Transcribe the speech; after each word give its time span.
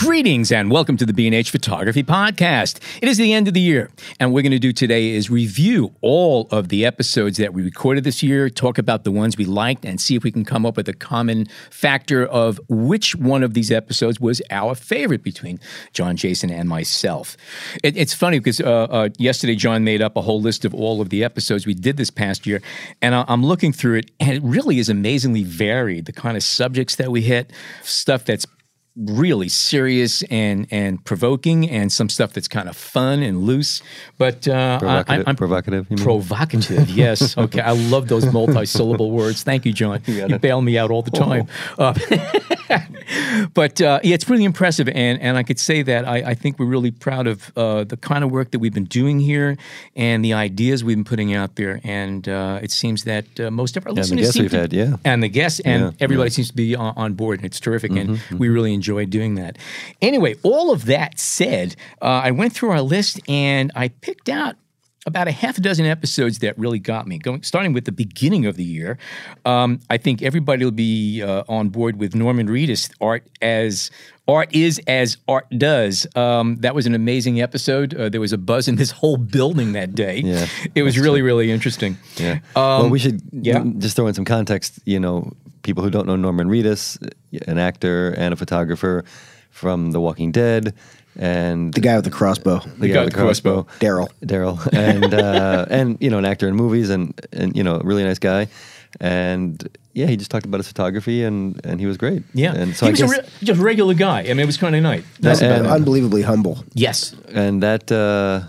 Greetings 0.00 0.50
and 0.50 0.70
welcome 0.70 0.96
to 0.96 1.04
the 1.04 1.12
B&H 1.12 1.50
Photography 1.50 2.02
Podcast. 2.02 2.78
It 3.02 3.08
is 3.10 3.18
the 3.18 3.34
end 3.34 3.48
of 3.48 3.52
the 3.52 3.60
year, 3.60 3.90
and 4.18 4.32
we're 4.32 4.40
going 4.40 4.50
to 4.50 4.58
do 4.58 4.72
today 4.72 5.10
is 5.10 5.28
review 5.28 5.94
all 6.00 6.48
of 6.50 6.70
the 6.70 6.86
episodes 6.86 7.36
that 7.36 7.52
we 7.52 7.62
recorded 7.62 8.02
this 8.04 8.22
year, 8.22 8.48
talk 8.48 8.78
about 8.78 9.04
the 9.04 9.10
ones 9.10 9.36
we 9.36 9.44
liked, 9.44 9.84
and 9.84 10.00
see 10.00 10.16
if 10.16 10.24
we 10.24 10.32
can 10.32 10.42
come 10.42 10.64
up 10.64 10.78
with 10.78 10.88
a 10.88 10.94
common 10.94 11.48
factor 11.68 12.24
of 12.24 12.58
which 12.66 13.14
one 13.14 13.42
of 13.42 13.52
these 13.52 13.70
episodes 13.70 14.18
was 14.18 14.40
our 14.50 14.74
favorite 14.74 15.22
between 15.22 15.60
John, 15.92 16.16
Jason, 16.16 16.48
and 16.48 16.66
myself. 16.66 17.36
It, 17.84 17.94
it's 17.94 18.14
funny 18.14 18.38
because 18.38 18.58
uh, 18.58 18.84
uh, 18.84 19.08
yesterday 19.18 19.54
John 19.54 19.84
made 19.84 20.00
up 20.00 20.16
a 20.16 20.22
whole 20.22 20.40
list 20.40 20.64
of 20.64 20.74
all 20.74 21.02
of 21.02 21.10
the 21.10 21.22
episodes 21.22 21.66
we 21.66 21.74
did 21.74 21.98
this 21.98 22.08
past 22.08 22.46
year, 22.46 22.62
and 23.02 23.14
I, 23.14 23.26
I'm 23.28 23.44
looking 23.44 23.74
through 23.74 23.96
it, 23.96 24.10
and 24.18 24.30
it 24.30 24.42
really 24.42 24.78
is 24.78 24.88
amazingly 24.88 25.44
varied. 25.44 26.06
The 26.06 26.14
kind 26.14 26.38
of 26.38 26.42
subjects 26.42 26.96
that 26.96 27.10
we 27.10 27.20
hit, 27.20 27.52
stuff 27.82 28.24
that's 28.24 28.46
really 29.06 29.48
serious 29.48 30.22
and 30.24 30.66
and 30.70 31.04
provoking, 31.04 31.68
and 31.70 31.90
some 31.90 32.08
stuff 32.08 32.32
that's 32.32 32.48
kind 32.48 32.68
of 32.68 32.76
fun 32.76 33.22
and 33.22 33.42
loose. 33.44 33.82
But 34.18 34.46
uh, 34.46 34.78
Provocative- 34.78 35.26
I, 35.26 35.30
am 35.30 35.36
provocative, 35.36 35.86
you? 35.90 35.96
Provocative, 35.96 36.90
yes. 36.90 37.36
Okay, 37.40 37.60
I 37.60 37.72
love 37.72 38.08
those 38.08 38.30
multi-syllable 38.32 39.10
words. 39.10 39.42
Thank 39.42 39.64
you, 39.64 39.72
John. 39.72 40.02
You, 40.06 40.38
bail 40.38 40.60
me 40.60 40.76
out 40.76 40.90
all 40.90 41.02
the 41.02 41.10
time. 41.10 41.46
Uh, 41.78 41.94
but 43.54 43.80
uh, 43.80 44.00
yeah, 44.02 44.14
it's 44.14 44.28
really 44.28 44.44
impressive, 44.44 44.88
and 44.88 45.20
and 45.20 45.36
I 45.36 45.42
could 45.42 45.58
say 45.58 45.82
that 45.82 46.06
I, 46.06 46.16
I 46.30 46.34
think 46.34 46.58
we're 46.58 46.66
really 46.66 46.90
proud 46.90 47.26
of 47.26 47.50
uh, 47.56 47.84
the 47.84 47.96
kind 47.96 48.24
of 48.24 48.30
work 48.30 48.50
that 48.50 48.58
we've 48.58 48.74
been 48.74 48.84
doing 48.84 49.18
here 49.20 49.56
and 49.96 50.24
the 50.24 50.32
ideas 50.34 50.84
we've 50.84 50.96
been 50.96 51.04
putting 51.04 51.34
out 51.34 51.56
there. 51.56 51.80
And 51.84 52.28
uh, 52.28 52.60
it 52.62 52.70
seems 52.70 53.04
that 53.04 53.24
uh, 53.40 53.50
most 53.50 53.76
of 53.76 53.86
our 53.86 53.92
the 53.92 54.00
listeners 54.00 54.20
guests 54.20 54.34
seem 54.34 54.42
we've 54.44 54.50
to- 54.52 54.58
had, 54.60 54.72
yeah. 54.72 54.96
and 55.04 55.22
the 55.22 55.28
guests 55.28 55.60
and 55.60 55.82
Yeah, 55.82 55.90
everybody 56.00 56.30
seems 56.30 56.48
to 56.48 56.56
be 56.56 56.74
on, 56.76 56.92
on 56.96 57.14
board, 57.14 57.38
and 57.38 57.46
it's 57.46 57.60
terrific, 57.60 57.92
and 57.92 58.10
Mm-hmm, 58.10 58.38
we 58.38 58.48
really 58.48 58.74
enjoy 58.74 58.89
doing 58.98 59.34
that. 59.36 59.56
Anyway, 60.02 60.34
all 60.42 60.70
of 60.72 60.84
that 60.86 61.18
said, 61.18 61.76
uh, 62.02 62.04
I 62.24 62.30
went 62.30 62.52
through 62.52 62.70
our 62.70 62.82
list 62.82 63.20
and 63.28 63.70
I 63.74 63.88
picked 63.88 64.28
out 64.28 64.56
about 65.06 65.26
a 65.26 65.32
half 65.32 65.56
a 65.56 65.60
dozen 65.62 65.86
episodes 65.86 66.40
that 66.40 66.58
really 66.58 66.78
got 66.78 67.06
me 67.06 67.16
going. 67.18 67.42
Starting 67.42 67.72
with 67.72 67.86
the 67.86 67.92
beginning 67.92 68.44
of 68.44 68.56
the 68.56 68.64
year, 68.64 68.98
um, 69.46 69.80
I 69.88 69.96
think 69.96 70.20
everybody 70.22 70.62
will 70.62 70.72
be 70.72 71.22
uh, 71.22 71.42
on 71.48 71.70
board 71.70 71.96
with 71.98 72.14
Norman 72.14 72.48
Reedus' 72.48 72.90
art 73.00 73.24
as. 73.40 73.90
Art 74.28 74.54
is 74.54 74.80
as 74.86 75.16
art 75.26 75.46
does. 75.58 76.06
Um, 76.14 76.54
that 76.60 76.72
was 76.72 76.86
an 76.86 76.94
amazing 76.94 77.40
episode. 77.40 77.94
Uh, 77.94 78.08
there 78.08 78.20
was 78.20 78.32
a 78.32 78.38
buzz 78.38 78.68
in 78.68 78.76
this 78.76 78.92
whole 78.92 79.16
building 79.16 79.72
that 79.72 79.96
day. 79.96 80.18
Yeah, 80.20 80.46
it 80.76 80.84
was 80.84 80.96
really, 81.00 81.20
really 81.20 81.50
interesting. 81.50 81.96
Yeah. 82.16 82.38
well, 82.54 82.88
we 82.88 83.00
should 83.00 83.14
Um, 83.14 83.28
yeah. 83.42 83.64
just 83.78 83.96
throw 83.96 84.06
in 84.06 84.14
some 84.14 84.24
context. 84.24 84.78
You 84.84 85.00
know, 85.00 85.32
people 85.70 85.84
who 85.84 85.90
don't 85.90 86.06
know 86.06 86.16
Norman 86.16 86.48
Reedus, 86.48 86.98
an 87.46 87.58
actor 87.58 88.10
and 88.16 88.34
a 88.34 88.36
photographer 88.36 89.04
from 89.50 89.92
The 89.92 90.00
Walking 90.00 90.32
Dead, 90.32 90.74
and 91.16 91.72
The 91.74 91.80
guy 91.80 91.94
with 91.96 92.04
the 92.04 92.10
crossbow. 92.10 92.58
the 92.78 92.88
guy 92.88 93.04
with 93.04 93.12
the 93.14 93.20
crossbow. 93.20 93.66
Daryl. 93.78 94.08
Daryl, 94.24 94.56
and 94.72 95.14
uh, 95.14 95.66
and 95.70 95.96
you 96.00 96.10
know, 96.10 96.18
an 96.18 96.24
actor 96.24 96.48
in 96.48 96.54
movies, 96.56 96.90
and 96.90 97.14
and 97.32 97.56
you 97.56 97.62
know, 97.62 97.76
a 97.76 97.84
really 97.84 98.02
nice 98.04 98.18
guy, 98.18 98.48
and 99.00 99.54
yeah, 99.92 100.06
he 100.06 100.16
just 100.16 100.30
talked 100.30 100.46
about 100.46 100.58
his 100.58 100.68
photography, 100.68 101.22
and 101.22 101.60
and 101.64 101.78
he 101.80 101.86
was 101.86 101.96
great. 101.96 102.22
Yeah, 102.34 102.54
and 102.60 102.74
so 102.76 102.86
he 102.86 102.88
I 102.88 102.92
was 102.92 103.00
guess, 103.00 103.10
a 103.10 103.22
re- 103.22 103.28
just 103.48 103.60
a 103.60 103.64
regular 103.64 103.94
guy. 103.94 104.20
I 104.20 104.28
mean, 104.34 104.40
it 104.40 104.46
was 104.46 104.56
kind 104.56 104.74
of 104.74 104.82
nice. 104.82 105.04
That's 105.20 105.40
And- 105.42 105.66
unbelievably 105.66 106.22
humble. 106.22 106.64
Yes, 106.74 107.14
and 107.32 107.62
that 107.62 107.90
uh, 107.92 108.42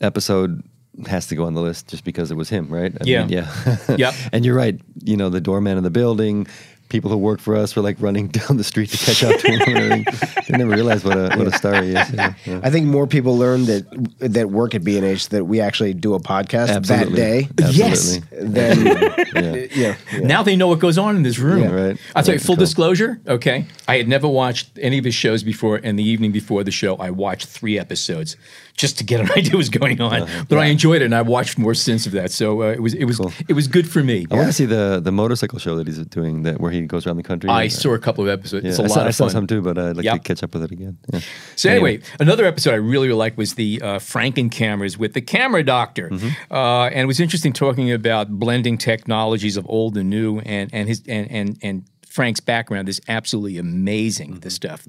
episode 0.00 0.62
has 1.06 1.26
to 1.28 1.34
go 1.34 1.44
on 1.44 1.54
the 1.54 1.60
list 1.62 1.88
just 1.88 2.04
because 2.04 2.30
it 2.30 2.36
was 2.36 2.48
him, 2.48 2.68
right? 2.68 2.92
I 3.00 3.04
Yeah. 3.04 3.20
mean, 3.26 3.30
yeah. 3.30 3.96
Yep. 3.96 4.14
And 4.32 4.44
you're 4.44 4.54
right. 4.54 4.80
You 5.02 5.16
know, 5.16 5.28
the 5.28 5.40
doorman 5.40 5.76
of 5.76 5.82
the 5.84 5.90
building, 5.90 6.46
people 6.94 7.10
who 7.10 7.16
work 7.18 7.40
for 7.40 7.56
us 7.56 7.74
were 7.74 7.82
like 7.82 7.96
running 8.00 8.28
down 8.38 8.56
the 8.56 8.62
street 8.64 8.88
to 8.90 8.96
catch 8.96 9.24
up 9.24 9.38
to 9.40 9.48
him. 9.50 9.60
and 9.66 9.92
everything. 9.92 10.42
they 10.48 10.58
never 10.58 10.70
realized 10.70 11.04
what 11.04 11.16
a 11.16 11.36
what 11.36 11.46
a 11.48 11.52
star 11.52 11.82
he 11.82 11.90
is. 11.90 12.10
Yeah, 12.14 12.34
yeah. 12.46 12.60
I 12.62 12.70
think 12.70 12.86
more 12.86 13.06
people 13.08 13.36
learn 13.36 13.64
that 13.66 13.82
that 14.20 14.50
work 14.50 14.74
at 14.76 14.84
B&H 14.84 15.28
that 15.30 15.44
we 15.44 15.60
actually 15.60 15.92
do 15.92 16.14
a 16.14 16.20
podcast 16.20 16.68
Absolutely. 16.68 17.14
that 17.42 17.56
day 17.56 17.70
Yes. 17.72 18.20
Absolutely. 18.32 18.48
than 18.48 18.86
Yeah. 19.34 19.54
yeah, 19.74 19.96
yeah. 20.12 20.20
Now 20.20 20.42
they 20.44 20.54
know 20.54 20.68
what 20.68 20.78
goes 20.78 20.96
on 20.98 21.16
in 21.16 21.22
this 21.24 21.38
room. 21.40 21.62
Yeah, 21.62 21.72
right. 21.86 21.96
I'll 22.14 22.22
tell 22.22 22.34
you, 22.34 22.38
full 22.40 22.54
cool. 22.54 22.64
disclosure, 22.64 23.20
okay? 23.26 23.66
I 23.88 23.96
had 23.96 24.06
never 24.08 24.28
watched 24.28 24.78
any 24.78 24.98
of 24.98 25.04
his 25.04 25.14
shows 25.14 25.42
before, 25.42 25.80
and 25.82 25.98
the 25.98 26.04
evening 26.08 26.30
before 26.30 26.62
the 26.62 26.70
show, 26.70 26.94
I 26.96 27.10
watched 27.10 27.48
three 27.48 27.76
episodes 27.78 28.36
just 28.76 28.98
to 28.98 29.04
get 29.04 29.20
an 29.20 29.30
idea 29.32 29.52
what 29.52 29.58
was 29.58 29.68
going 29.68 30.00
on. 30.00 30.22
Uh-huh. 30.22 30.44
But 30.48 30.58
I 30.58 30.66
enjoyed 30.66 31.02
it, 31.02 31.06
and 31.06 31.14
I 31.14 31.22
watched 31.22 31.58
more 31.58 31.74
since 31.74 32.06
of 32.06 32.12
that. 32.12 32.30
So 32.30 32.62
uh, 32.62 32.66
it 32.72 32.80
was 32.82 32.94
it 32.94 33.04
was 33.06 33.18
it 33.48 33.54
was 33.54 33.66
good 33.66 33.88
for 33.88 34.02
me. 34.04 34.26
I 34.30 34.34
want 34.36 34.46
to 34.48 34.52
see 34.52 34.66
the 34.66 35.00
the 35.02 35.12
motorcycle 35.12 35.58
show 35.58 35.74
that 35.76 35.86
he's 35.86 35.98
doing 36.06 36.42
that 36.44 36.60
where 36.60 36.70
he 36.70 36.83
goes 36.88 37.06
around 37.06 37.16
the 37.16 37.22
country. 37.22 37.50
I 37.50 37.64
and, 37.64 37.72
uh, 37.72 37.74
saw 37.74 37.94
a 37.94 37.98
couple 37.98 38.24
of 38.24 38.30
episodes. 38.30 38.64
yeah, 38.64 38.70
It's 38.70 38.78
a 38.78 38.82
I 38.82 38.86
lot 38.86 38.94
saw, 38.94 39.04
I 39.06 39.10
saw 39.10 39.28
some 39.28 39.46
too, 39.46 39.62
but 39.62 39.78
I'd 39.78 39.96
like 39.96 40.04
to 40.04 40.18
catch 40.18 40.42
up 40.42 40.54
with 40.54 40.62
it 40.64 40.70
again. 40.72 40.98
Yeah. 41.12 41.20
So 41.56 41.70
anyway, 41.70 42.00
another 42.20 42.44
episode 42.44 42.72
I 42.72 42.76
really, 42.76 43.08
really 43.08 43.18
liked 43.18 43.36
was 43.36 43.54
the 43.54 43.80
uh, 43.82 43.86
Franken 43.98 44.50
cameras 44.50 44.98
with 44.98 45.14
the 45.14 45.20
camera 45.20 45.62
doctor, 45.62 46.08
Mm-hmm. 46.10 46.52
uh, 46.52 46.86
and 46.88 47.00
it 47.00 47.06
was 47.06 47.20
interesting 47.20 47.52
talking 47.52 47.90
about 47.92 48.30
blending 48.30 48.78
technologies 48.78 49.56
of 49.56 49.66
old 49.68 49.96
and 49.96 50.10
new, 50.10 50.38
and 50.40 50.70
and 50.72 50.88
his 50.88 51.02
and 51.08 51.30
and 51.30 51.58
and 51.62 51.84
Frank's 52.08 52.40
background 52.40 52.88
is 52.88 53.00
absolutely 53.08 53.58
amazing. 53.58 54.30
Mm-hmm. 54.32 54.40
The 54.40 54.50
stuff, 54.50 54.86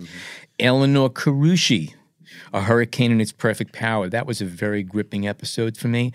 Elinor 0.59 1.09
Carucci, 1.09 1.93
a 2.53 2.61
hurricane 2.61 3.11
in 3.11 3.19
its 3.21 3.31
perfect 3.31 3.73
power. 3.73 4.07
That 4.09 4.25
was 4.27 4.41
a 4.41 4.45
very 4.45 4.83
gripping 4.83 5.27
episode 5.27 5.75
for 5.77 5.87
me. 5.87 6.11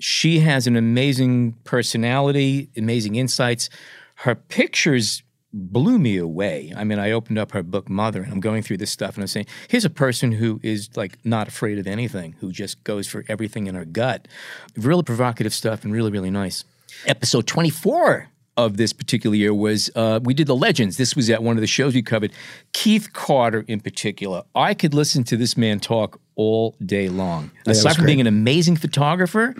She 0.00 0.40
has 0.40 0.66
an 0.66 0.76
amazing 0.76 1.52
personality, 1.64 2.68
amazing 2.76 3.14
insights. 3.14 3.70
Her 4.24 4.34
pictures 4.34 5.22
blew 5.52 5.98
me 5.98 6.16
away. 6.16 6.72
I 6.74 6.82
mean, 6.82 6.98
I 6.98 7.10
opened 7.10 7.38
up 7.38 7.52
her 7.52 7.62
book 7.62 7.90
Mother 7.90 8.22
and 8.22 8.32
I'm 8.32 8.40
going 8.40 8.62
through 8.62 8.78
this 8.78 8.90
stuff 8.90 9.16
and 9.16 9.22
I'm 9.22 9.28
saying, 9.28 9.46
here's 9.68 9.84
a 9.84 9.90
person 9.90 10.32
who 10.32 10.60
is 10.62 10.88
like 10.96 11.18
not 11.24 11.46
afraid 11.46 11.78
of 11.78 11.86
anything, 11.86 12.34
who 12.40 12.50
just 12.50 12.82
goes 12.84 13.06
for 13.06 13.26
everything 13.28 13.66
in 13.66 13.74
her 13.74 13.84
gut. 13.84 14.26
Really 14.76 15.02
provocative 15.02 15.52
stuff 15.52 15.84
and 15.84 15.92
really, 15.92 16.10
really 16.10 16.30
nice. 16.30 16.64
Episode 17.06 17.46
24 17.46 18.30
of 18.56 18.78
this 18.78 18.94
particular 18.94 19.36
year 19.36 19.52
was 19.52 19.90
uh, 19.94 20.20
we 20.22 20.32
did 20.32 20.46
the 20.46 20.56
legends. 20.56 20.96
This 20.96 21.14
was 21.14 21.28
at 21.28 21.42
one 21.42 21.58
of 21.58 21.60
the 21.60 21.66
shows 21.66 21.94
we 21.94 22.00
covered. 22.00 22.32
Keith 22.72 23.12
Carter, 23.12 23.62
in 23.68 23.80
particular, 23.80 24.44
I 24.54 24.72
could 24.72 24.94
listen 24.94 25.22
to 25.24 25.36
this 25.36 25.54
man 25.54 25.80
talk 25.80 26.18
all 26.34 26.76
day 26.84 27.10
long. 27.10 27.50
Aside 27.66 27.90
was 27.90 27.96
from 27.96 28.06
being 28.06 28.22
an 28.22 28.26
amazing 28.26 28.76
photographer, 28.76 29.54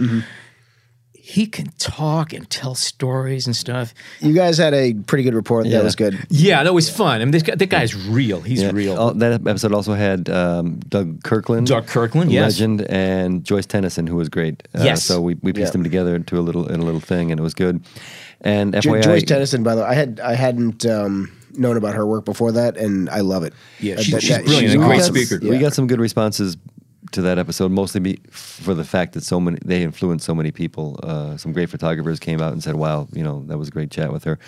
he 1.26 1.46
can 1.46 1.68
talk 1.78 2.34
and 2.34 2.50
tell 2.50 2.74
stories 2.74 3.46
and 3.46 3.56
stuff. 3.56 3.94
You 4.20 4.34
guys 4.34 4.58
had 4.58 4.74
a 4.74 4.92
pretty 4.92 5.24
good 5.24 5.32
report. 5.34 5.64
Yeah. 5.64 5.78
That 5.78 5.84
was 5.84 5.96
good. 5.96 6.18
Yeah, 6.28 6.62
that 6.64 6.74
was 6.74 6.90
fun. 6.90 7.22
I 7.22 7.24
mean, 7.24 7.30
this 7.30 7.42
guy, 7.42 7.54
that 7.54 7.66
guy's 7.70 7.94
real. 8.08 8.42
He's 8.42 8.60
Yeah. 8.60 8.72
real. 8.74 8.94
Oh, 8.98 9.12
that 9.14 9.32
episode 9.46 9.72
also 9.72 9.94
had 9.94 10.28
um, 10.28 10.80
Doug 10.86 11.22
Kirkland, 11.24 11.66
Doug 11.66 11.86
Kirkland, 11.86 12.30
yes. 12.30 12.60
legend, 12.60 12.82
and 12.90 13.42
Joyce 13.42 13.64
Tenneson, 13.64 14.06
who 14.06 14.16
was 14.16 14.28
great. 14.28 14.68
Uh, 14.74 14.82
Yes. 14.84 15.02
so 15.02 15.18
we, 15.22 15.36
we 15.40 15.54
pieced 15.54 15.68
Yeah. 15.68 15.70
them 15.72 15.82
together 15.82 16.14
into 16.14 16.38
a 16.38 16.42
little 16.42 16.70
in 16.70 16.80
a 16.80 16.84
little 16.84 17.00
thing, 17.00 17.30
and 17.30 17.40
it 17.40 17.42
was 17.42 17.54
good. 17.54 17.82
And 18.42 18.74
Jo- 18.78 18.90
FYI, 18.92 19.02
Joyce 19.02 19.22
Tenneson, 19.24 19.62
by 19.62 19.74
the 19.76 19.80
way, 19.80 19.86
I 19.86 19.94
had 19.94 20.20
I 20.22 20.34
hadn't 20.34 20.84
um, 20.84 21.32
known 21.56 21.78
about 21.78 21.94
her 21.94 22.04
work 22.06 22.26
before 22.26 22.52
that, 22.52 22.76
and 22.76 23.08
I 23.08 23.20
love 23.20 23.44
it. 23.44 23.54
Yeah, 23.80 23.96
she's- 23.96 24.10
that- 24.12 24.20
she's 24.20 24.30
that- 24.36 24.44
brilliant, 24.44 24.74
a 24.74 24.78
we 24.78 24.84
great 24.84 24.98
got- 24.98 25.06
speaker. 25.06 25.38
We 25.40 25.56
got 25.58 25.72
some 25.72 25.86
good 25.86 26.00
responses 26.00 26.58
to 27.12 27.22
that 27.22 27.38
episode, 27.38 27.70
mostly 27.70 28.00
be, 28.00 28.20
for 28.30 28.74
the 28.74 28.84
fact 28.84 29.12
that 29.12 29.22
so 29.24 29.40
many 29.40 29.58
they 29.64 29.82
influenced 29.82 30.24
so 30.24 30.34
many 30.34 30.50
people. 30.50 30.98
Uh, 31.02 31.36
some 31.36 31.52
great 31.52 31.68
photographers 31.68 32.18
came 32.18 32.40
out 32.40 32.52
and 32.52 32.62
said, 32.62 32.74
"Wow, 32.74 33.08
you 33.12 33.22
know 33.22 33.44
that 33.46 33.58
was 33.58 33.68
a 33.68 33.70
great 33.70 33.90
chat 33.90 34.12
with 34.12 34.24
her." 34.24 34.38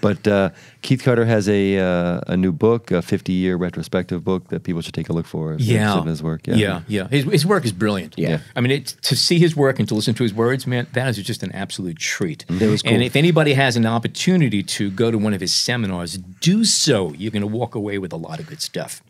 But 0.00 0.26
uh, 0.28 0.50
Keith 0.82 1.02
Carter 1.02 1.24
has 1.24 1.48
a 1.48 1.78
uh, 1.78 2.20
a 2.26 2.36
new 2.36 2.52
book, 2.52 2.90
a 2.90 3.02
50 3.02 3.32
year 3.32 3.56
retrospective 3.56 4.24
book 4.24 4.48
that 4.48 4.64
people 4.64 4.82
should 4.82 4.94
take 4.94 5.08
a 5.08 5.12
look 5.12 5.26
for. 5.26 5.54
if 5.54 5.60
yeah, 5.60 6.00
in 6.00 6.06
his 6.06 6.22
work. 6.22 6.46
yeah, 6.46 6.82
yeah. 6.88 7.08
His, 7.08 7.24
his 7.24 7.46
work 7.46 7.64
is 7.64 7.72
brilliant. 7.72 8.14
Yeah. 8.16 8.40
I 8.54 8.60
mean, 8.60 8.70
it, 8.70 8.86
to 9.02 9.16
see 9.16 9.38
his 9.38 9.56
work 9.56 9.78
and 9.78 9.88
to 9.88 9.94
listen 9.94 10.14
to 10.14 10.22
his 10.22 10.34
words, 10.34 10.66
man, 10.66 10.86
that 10.92 11.08
is 11.08 11.16
just 11.18 11.42
an 11.42 11.52
absolute 11.52 11.98
treat. 11.98 12.44
That 12.48 12.68
was 12.68 12.82
And 12.84 13.02
if 13.02 13.16
anybody 13.16 13.54
has 13.54 13.76
an 13.76 13.86
opportunity 13.86 14.62
to 14.62 14.90
go 14.90 15.10
to 15.10 15.18
one 15.18 15.34
of 15.34 15.40
his 15.40 15.54
seminars, 15.54 16.18
do 16.18 16.64
so. 16.64 17.12
You're 17.14 17.30
going 17.32 17.42
to 17.42 17.46
walk 17.46 17.74
away 17.74 17.98
with 17.98 18.12
a 18.12 18.16
lot 18.16 18.40
of 18.40 18.46
good 18.46 18.60
stuff. 18.60 19.02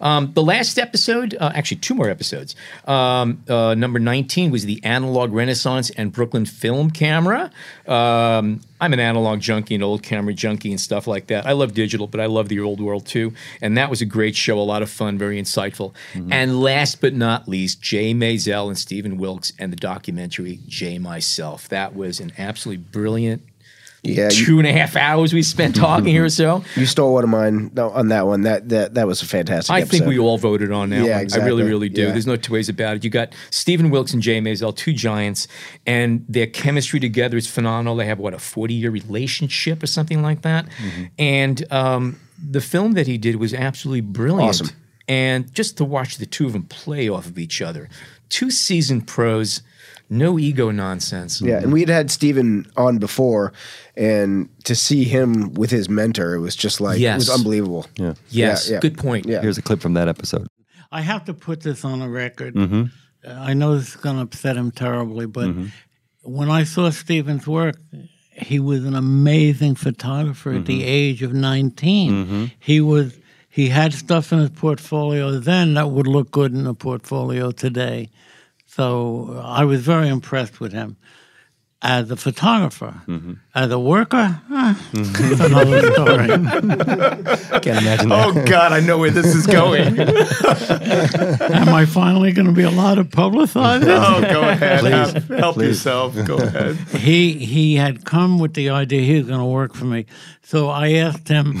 Um, 0.00 0.32
the 0.34 0.42
last 0.42 0.78
episode, 0.78 1.36
uh, 1.38 1.52
actually, 1.54 1.78
two 1.78 1.94
more 1.94 2.08
episodes. 2.08 2.29
Um, 2.86 3.42
uh, 3.48 3.74
number 3.74 3.98
19 3.98 4.50
was 4.50 4.64
the 4.64 4.82
Analog 4.84 5.32
Renaissance 5.32 5.90
and 5.90 6.12
Brooklyn 6.12 6.46
Film 6.46 6.90
Camera. 6.90 7.50
Um, 7.86 8.60
I'm 8.80 8.92
an 8.94 9.00
analog 9.00 9.40
junkie, 9.40 9.74
and 9.74 9.84
old 9.84 10.02
camera 10.02 10.32
junkie, 10.32 10.70
and 10.70 10.80
stuff 10.80 11.06
like 11.06 11.26
that. 11.26 11.46
I 11.46 11.52
love 11.52 11.74
digital, 11.74 12.06
but 12.06 12.20
I 12.20 12.26
love 12.26 12.48
the 12.48 12.60
old 12.60 12.80
world 12.80 13.06
too. 13.06 13.34
And 13.60 13.76
that 13.76 13.90
was 13.90 14.00
a 14.00 14.06
great 14.06 14.34
show, 14.34 14.58
a 14.58 14.62
lot 14.62 14.82
of 14.82 14.90
fun, 14.90 15.18
very 15.18 15.40
insightful. 15.40 15.92
And 16.32 16.60
last 16.60 17.00
but 17.00 17.12
not 17.14 17.46
least, 17.46 17.82
Jay 17.82 18.14
Maisel 18.14 18.68
and 18.68 18.78
Stephen 18.78 19.18
Wilkes 19.18 19.52
and 19.58 19.70
the 19.70 19.76
documentary 19.76 20.60
Jay 20.66 20.98
Myself. 20.98 21.68
That 21.68 21.94
was 21.94 22.20
an 22.20 22.32
absolutely 22.38 22.84
brilliant 22.84 23.42
Yeah, 24.02 24.30
you, 24.30 24.46
two 24.46 24.58
and 24.58 24.66
a 24.66 24.72
half 24.72 24.96
hours 24.96 25.34
we 25.34 25.42
spent 25.42 25.76
talking 25.76 26.06
here 26.06 26.24
or 26.24 26.30
so. 26.30 26.64
you 26.76 26.86
stole 26.86 27.14
one 27.14 27.24
of 27.24 27.30
mine 27.30 27.70
on 27.76 28.08
that 28.08 28.26
one. 28.26 28.42
That 28.42 28.68
that 28.70 28.94
that 28.94 29.06
was 29.06 29.20
a 29.22 29.26
fantastic. 29.26 29.74
I 29.74 29.84
think 29.84 30.06
we 30.06 30.18
all 30.18 30.38
voted 30.38 30.72
on 30.72 30.90
that 30.90 31.04
Yeah, 31.04 31.18
one. 31.18 31.32
I 31.32 31.44
really, 31.44 31.64
really 31.64 31.88
do. 31.88 32.02
Yeah. 32.02 32.12
There's 32.12 32.26
no 32.26 32.36
two 32.36 32.52
ways 32.54 32.68
about 32.68 32.96
it. 32.96 33.04
You 33.04 33.10
got 33.10 33.34
Stephen 33.50 33.90
Wilkes 33.90 34.14
and 34.14 34.22
Jay 34.22 34.40
Maisel, 34.40 34.74
two 34.74 34.92
giants, 34.92 35.48
and 35.86 36.24
their 36.28 36.46
chemistry 36.46 36.98
together 36.98 37.36
is 37.36 37.46
phenomenal. 37.46 37.96
They 37.96 38.06
have 38.06 38.18
what 38.18 38.32
a 38.32 38.38
40 38.38 38.74
year 38.74 38.90
relationship 38.90 39.82
or 39.82 39.86
something 39.86 40.22
like 40.22 40.42
that. 40.42 40.66
Mm-hmm. 40.66 41.04
And 41.18 41.72
um, 41.72 42.20
the 42.42 42.60
film 42.60 42.92
that 42.92 43.06
he 43.06 43.18
did 43.18 43.36
was 43.36 43.52
absolutely 43.52 44.00
brilliant. 44.00 44.48
Awesome. 44.48 44.68
And 45.08 45.52
just 45.52 45.76
to 45.78 45.84
watch 45.84 46.18
the 46.18 46.26
two 46.26 46.46
of 46.46 46.52
them 46.52 46.62
play 46.64 47.08
off 47.08 47.26
of 47.26 47.38
each 47.38 47.60
other, 47.60 47.88
two 48.28 48.50
seasoned 48.50 49.06
pros, 49.08 49.60
no 50.10 50.38
ego 50.38 50.70
nonsense. 50.70 51.40
Yeah, 51.40 51.58
and 51.62 51.72
we 51.72 51.80
had 51.80 51.88
had 51.88 52.10
Stephen 52.10 52.66
on 52.76 52.98
before, 52.98 53.52
and 53.96 54.48
to 54.64 54.74
see 54.74 55.04
him 55.04 55.54
with 55.54 55.70
his 55.70 55.88
mentor, 55.88 56.34
it 56.34 56.40
was 56.40 56.54
just 56.56 56.80
like 56.80 57.00
it 57.00 57.14
was 57.14 57.30
unbelievable. 57.30 57.86
Yeah. 57.96 58.14
Yes, 58.28 58.68
Yeah, 58.68 58.74
yeah. 58.74 58.80
good 58.80 58.98
point. 58.98 59.26
Yeah. 59.26 59.40
Here's 59.40 59.56
a 59.58 59.62
clip 59.62 59.80
from 59.80 59.94
that 59.94 60.08
episode. 60.08 60.46
I 60.92 61.00
have 61.02 61.24
to 61.26 61.34
put 61.34 61.60
this 61.62 61.84
on 61.84 62.02
a 62.02 62.08
record. 62.08 62.54
Mm-hmm. 62.54 62.82
Uh, 63.26 63.32
I 63.32 63.54
know 63.54 63.76
this 63.78 63.90
is 63.90 63.96
going 63.96 64.16
to 64.16 64.22
upset 64.22 64.56
him 64.56 64.70
terribly, 64.72 65.26
but 65.26 65.50
when 66.22 66.50
I 66.50 66.64
saw 66.64 66.90
Stephen's 66.90 67.46
work, 67.46 67.76
he 68.32 68.58
was 68.58 68.84
an 68.84 68.96
amazing 68.96 69.74
photographer 69.76 70.50
at 70.50 70.56
Mm-hmm. 70.56 70.64
the 70.64 70.84
age 70.84 71.22
of 71.22 71.32
19. 71.32 72.50
He 72.58 72.80
was 72.80 73.16
he 73.48 73.68
had 73.68 73.92
stuff 73.92 74.32
in 74.32 74.38
his 74.38 74.50
portfolio 74.50 75.38
then 75.40 75.74
that 75.74 75.90
would 75.90 76.06
look 76.06 76.30
good 76.30 76.52
in 76.54 76.66
a 76.66 76.74
portfolio 76.74 77.50
today. 77.50 78.08
So 78.76 79.40
I 79.44 79.64
was 79.64 79.80
very 79.82 80.08
impressed 80.08 80.60
with 80.60 80.72
him. 80.72 80.96
As 81.82 82.10
a 82.10 82.16
photographer, 82.16 82.92
Mm-hmm. 83.08 83.32
as 83.54 83.70
a 83.70 83.78
worker, 83.78 84.38
eh, 84.52 84.74
it's 84.92 85.40
another 85.40 85.80
story. 85.94 86.26
Can't 87.62 87.80
imagine 87.82 88.10
that. 88.10 88.26
Oh 88.36 88.44
God, 88.44 88.72
I 88.72 88.80
know 88.80 88.98
where 88.98 89.10
this 89.10 89.34
is 89.34 89.46
going. 89.46 89.98
Am 89.98 91.68
I 91.70 91.86
finally 91.86 92.32
going 92.32 92.48
to 92.48 92.52
be 92.52 92.64
allowed 92.64 92.96
to 92.96 93.04
publicize 93.04 93.80
it? 93.82 93.88
oh, 93.88 94.20
go 94.20 94.42
ahead. 94.42 94.80
Please. 94.80 95.38
Help 95.38 95.54
Please. 95.54 95.66
yourself. 95.68 96.14
Go 96.26 96.36
ahead. 96.36 96.76
he 96.98 97.32
he 97.46 97.76
had 97.76 98.04
come 98.04 98.38
with 98.38 98.52
the 98.52 98.68
idea 98.68 99.00
he 99.00 99.14
was 99.16 99.26
going 99.28 99.40
to 99.40 99.46
work 99.46 99.74
for 99.74 99.86
me. 99.86 100.04
So 100.42 100.68
I 100.68 100.92
asked 100.92 101.28
him, 101.28 101.58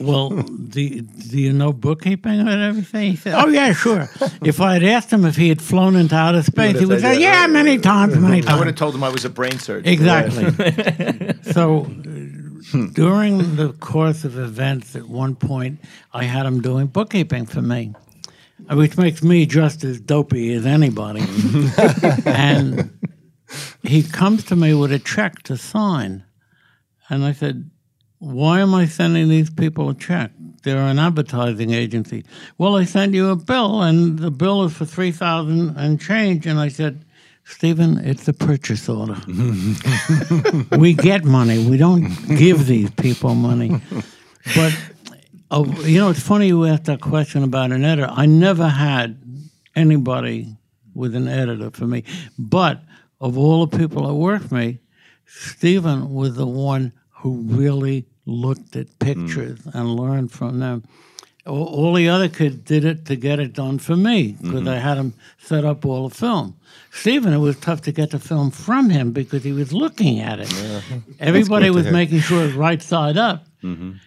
"Well, 0.00 0.30
do, 0.68 1.00
do 1.00 1.38
you 1.38 1.52
know 1.52 1.72
bookkeeping 1.72 2.40
and 2.40 2.48
everything?" 2.48 3.12
He 3.12 3.16
said, 3.16 3.34
"Oh 3.34 3.48
yeah, 3.48 3.72
sure." 3.72 4.08
If 4.42 4.60
I 4.60 4.74
had 4.74 4.84
asked 4.84 5.12
him 5.12 5.24
if 5.24 5.36
he 5.36 5.48
had 5.48 5.60
flown 5.60 5.96
into 5.96 6.14
outer 6.14 6.42
space, 6.42 6.78
he 6.78 6.86
would 6.86 7.00
say, 7.00 7.20
"Yeah, 7.20 7.46
many 7.46 7.78
times, 7.78 8.16
many 8.16 8.46
I 8.46 8.56
would 8.56 8.66
have 8.66 8.76
told 8.76 8.94
him 8.94 9.02
I 9.04 9.08
was 9.08 9.24
a 9.24 9.30
brain 9.30 9.58
surgeon. 9.58 9.92
Exactly. 9.92 10.44
so 11.52 11.86
uh, 11.86 12.86
during 12.92 13.56
the 13.56 13.74
course 13.80 14.24
of 14.24 14.38
events, 14.38 14.94
at 14.96 15.08
one 15.08 15.34
point, 15.34 15.80
I 16.12 16.24
had 16.24 16.46
him 16.46 16.60
doing 16.60 16.86
bookkeeping 16.86 17.46
for 17.46 17.62
me. 17.62 17.94
Which 18.70 18.96
makes 18.98 19.22
me 19.22 19.46
just 19.46 19.84
as 19.84 20.00
dopey 20.00 20.52
as 20.52 20.66
anybody. 20.66 21.22
and 22.26 22.90
he 23.82 24.02
comes 24.02 24.44
to 24.44 24.56
me 24.56 24.74
with 24.74 24.92
a 24.92 24.98
check 24.98 25.42
to 25.44 25.56
sign. 25.56 26.24
And 27.08 27.24
I 27.24 27.32
said, 27.32 27.70
Why 28.18 28.60
am 28.60 28.74
I 28.74 28.86
sending 28.86 29.28
these 29.28 29.50
people 29.50 29.88
a 29.90 29.94
check? 29.94 30.32
They're 30.62 30.78
an 30.78 30.98
advertising 30.98 31.72
agency. 31.72 32.24
Well, 32.58 32.76
I 32.76 32.84
sent 32.84 33.14
you 33.14 33.30
a 33.30 33.36
bill, 33.36 33.82
and 33.82 34.18
the 34.18 34.30
bill 34.30 34.64
is 34.64 34.76
for 34.76 34.84
3000 34.84 35.76
and 35.76 36.00
change. 36.00 36.46
And 36.46 36.58
I 36.58 36.68
said, 36.68 37.04
Stephen, 37.44 37.98
it's 37.98 38.26
a 38.26 38.32
purchase 38.32 38.88
order. 38.88 39.16
we 40.78 40.94
get 40.94 41.24
money. 41.24 41.64
We 41.64 41.76
don't 41.76 42.12
give 42.26 42.66
these 42.66 42.90
people 42.90 43.34
money. 43.34 43.80
But, 44.54 44.76
uh, 45.50 45.64
you 45.84 46.00
know, 46.00 46.10
it's 46.10 46.20
funny 46.20 46.48
you 46.48 46.66
asked 46.66 46.84
that 46.84 47.00
question 47.00 47.44
about 47.44 47.70
an 47.70 47.84
editor. 47.84 48.08
I 48.10 48.26
never 48.26 48.68
had 48.68 49.18
anybody 49.76 50.56
with 50.94 51.14
an 51.14 51.28
editor 51.28 51.70
for 51.70 51.86
me. 51.86 52.02
But 52.36 52.82
of 53.20 53.38
all 53.38 53.64
the 53.64 53.78
people 53.78 54.08
that 54.08 54.14
worked 54.14 54.48
for 54.48 54.56
me, 54.56 54.80
Stephen 55.24 56.12
was 56.12 56.34
the 56.34 56.46
one 56.46 56.92
who 57.18 57.42
really 57.42 58.06
looked 58.26 58.76
at 58.76 58.98
pictures 58.98 59.60
and 59.72 59.96
learned 59.96 60.30
from 60.32 60.58
them. 60.60 60.84
All 61.46 61.94
the 61.94 62.08
other 62.10 62.28
kids 62.28 62.56
did 62.56 62.84
it 62.84 63.06
to 63.06 63.16
get 63.16 63.40
it 63.40 63.54
done 63.54 63.78
for 63.78 63.96
me 63.96 64.36
because 64.42 64.68
I 64.68 64.76
had 64.76 64.98
them 64.98 65.14
set 65.38 65.64
up 65.64 65.86
all 65.86 66.08
the 66.10 66.14
film. 66.14 66.54
Stephen, 66.90 67.32
it 67.32 67.38
was 67.38 67.56
tough 67.58 67.80
to 67.82 67.92
get 67.92 68.10
the 68.10 68.18
film 68.18 68.50
from 68.50 68.90
him 68.90 69.12
because 69.12 69.44
he 69.44 69.52
was 69.52 69.72
looking 69.72 70.20
at 70.20 70.40
it. 70.40 70.52
Everybody 71.18 71.70
was 71.70 71.86
making 71.92 72.20
sure 72.20 72.42
it 72.42 72.46
was 72.48 72.52
right 72.54 72.82
side 72.82 73.16
up. 73.16 73.46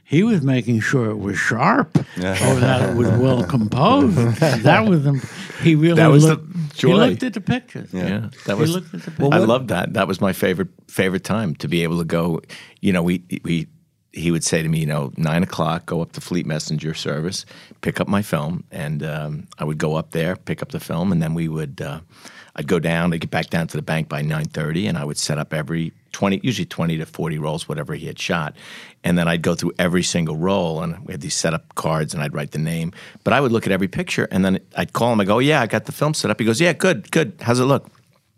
He 0.06 0.24
was 0.24 0.42
making 0.42 0.80
sure 0.80 1.10
it 1.10 1.18
was 1.18 1.38
sharp 1.38 1.98
or 1.98 2.04
that 2.22 2.90
it 2.90 2.96
was 2.96 3.10
well 3.10 3.44
composed. 3.56 4.16
that 4.18 4.88
was 4.88 5.06
him. 5.06 5.22
He 5.62 5.76
really 5.76 5.96
That 5.96 6.08
was 6.08 6.24
the 6.24 6.36
looked, 6.36 6.76
joy. 6.78 6.88
He 6.88 6.94
looked 6.96 7.24
at 7.24 7.34
the 7.34 7.42
pictures. 7.42 7.90
Yeah, 7.94 8.30
that 8.46 8.56
He 8.56 8.62
was. 8.62 8.74
looked 8.74 8.94
at 8.94 9.02
the 9.04 9.12
pictures. 9.12 9.30
I 9.34 9.38
love 9.40 9.68
that. 9.68 9.94
That 9.94 10.08
was 10.08 10.22
my 10.22 10.34
favorite 10.34 10.70
favorite 10.88 11.24
time 11.24 11.56
to 11.56 11.68
be 11.68 11.84
able 11.84 11.98
to 12.00 12.06
go. 12.06 12.42
You 12.80 12.94
know, 12.94 13.04
we 13.04 13.24
we 13.44 13.68
he 14.14 14.32
would 14.32 14.44
say 14.44 14.62
to 14.62 14.68
me, 14.70 14.80
you 14.80 14.86
know, 14.86 15.12
nine 15.18 15.44
o'clock, 15.44 15.86
go 15.86 16.02
up 16.02 16.12
to 16.14 16.22
Fleet 16.22 16.46
Messenger 16.46 16.94
Service, 16.94 17.46
pick 17.82 18.02
up 18.02 18.08
my 18.10 18.22
film, 18.22 18.64
and 18.72 19.04
um, 19.04 19.48
I 19.58 19.64
would 19.64 19.78
go 19.78 19.96
up 19.96 20.12
there, 20.12 20.36
pick 20.36 20.62
up 20.62 20.70
the 20.72 20.80
film, 20.82 21.12
and 21.12 21.22
then 21.22 21.34
we 21.34 21.48
would. 21.48 21.82
Uh, 21.82 22.00
I'd 22.56 22.68
go 22.68 22.80
down. 22.80 23.14
I'd 23.14 23.22
get 23.22 23.32
back 23.32 23.50
down 23.50 23.68
to 23.68 23.78
the 23.78 23.84
bank 23.84 24.10
by 24.10 24.22
nine 24.22 24.46
thirty, 24.46 24.88
and 24.88 24.98
I 24.98 25.04
would 25.06 25.18
set 25.18 25.38
up 25.38 25.54
every 25.54 25.92
twenty, 26.12 26.40
usually 26.44 26.66
twenty 26.66 26.98
to 26.98 27.06
forty 27.06 27.38
rolls, 27.38 27.68
whatever 27.68 27.94
he 27.94 28.08
had 28.08 28.20
shot, 28.20 28.56
and 29.04 29.18
then 29.18 29.28
I'd 29.28 29.42
go 29.42 29.56
through 29.56 29.74
every 29.80 30.04
single 30.04 30.38
roll, 30.38 30.82
and 30.82 31.06
we 31.06 31.14
had 31.14 31.22
these 31.22 31.36
setup 31.36 31.76
cards, 31.76 32.14
and 32.14 32.22
I'd 32.24 32.34
write 32.34 32.52
the 32.52 32.60
name. 32.60 32.94
But 33.24 33.34
I 33.34 33.42
would 33.42 33.52
look 33.52 33.66
at 33.66 33.72
every 33.72 33.88
picture, 33.88 34.28
and 34.32 34.44
then 34.44 34.60
I'd 34.76 34.94
call 34.94 35.14
him. 35.14 35.22
I 35.22 35.26
go, 35.26 35.36
oh, 35.36 35.40
"Yeah, 35.40 35.62
I 35.62 35.68
got 35.68 35.86
the 35.86 35.92
film 35.92 36.14
set 36.14 36.32
up." 36.32 36.40
He 36.40 36.46
goes, 36.46 36.62
"Yeah, 36.62 36.74
good, 36.74 37.12
good. 37.12 37.36
How's 37.42 37.60
it 37.60 37.66
look?" 37.66 37.90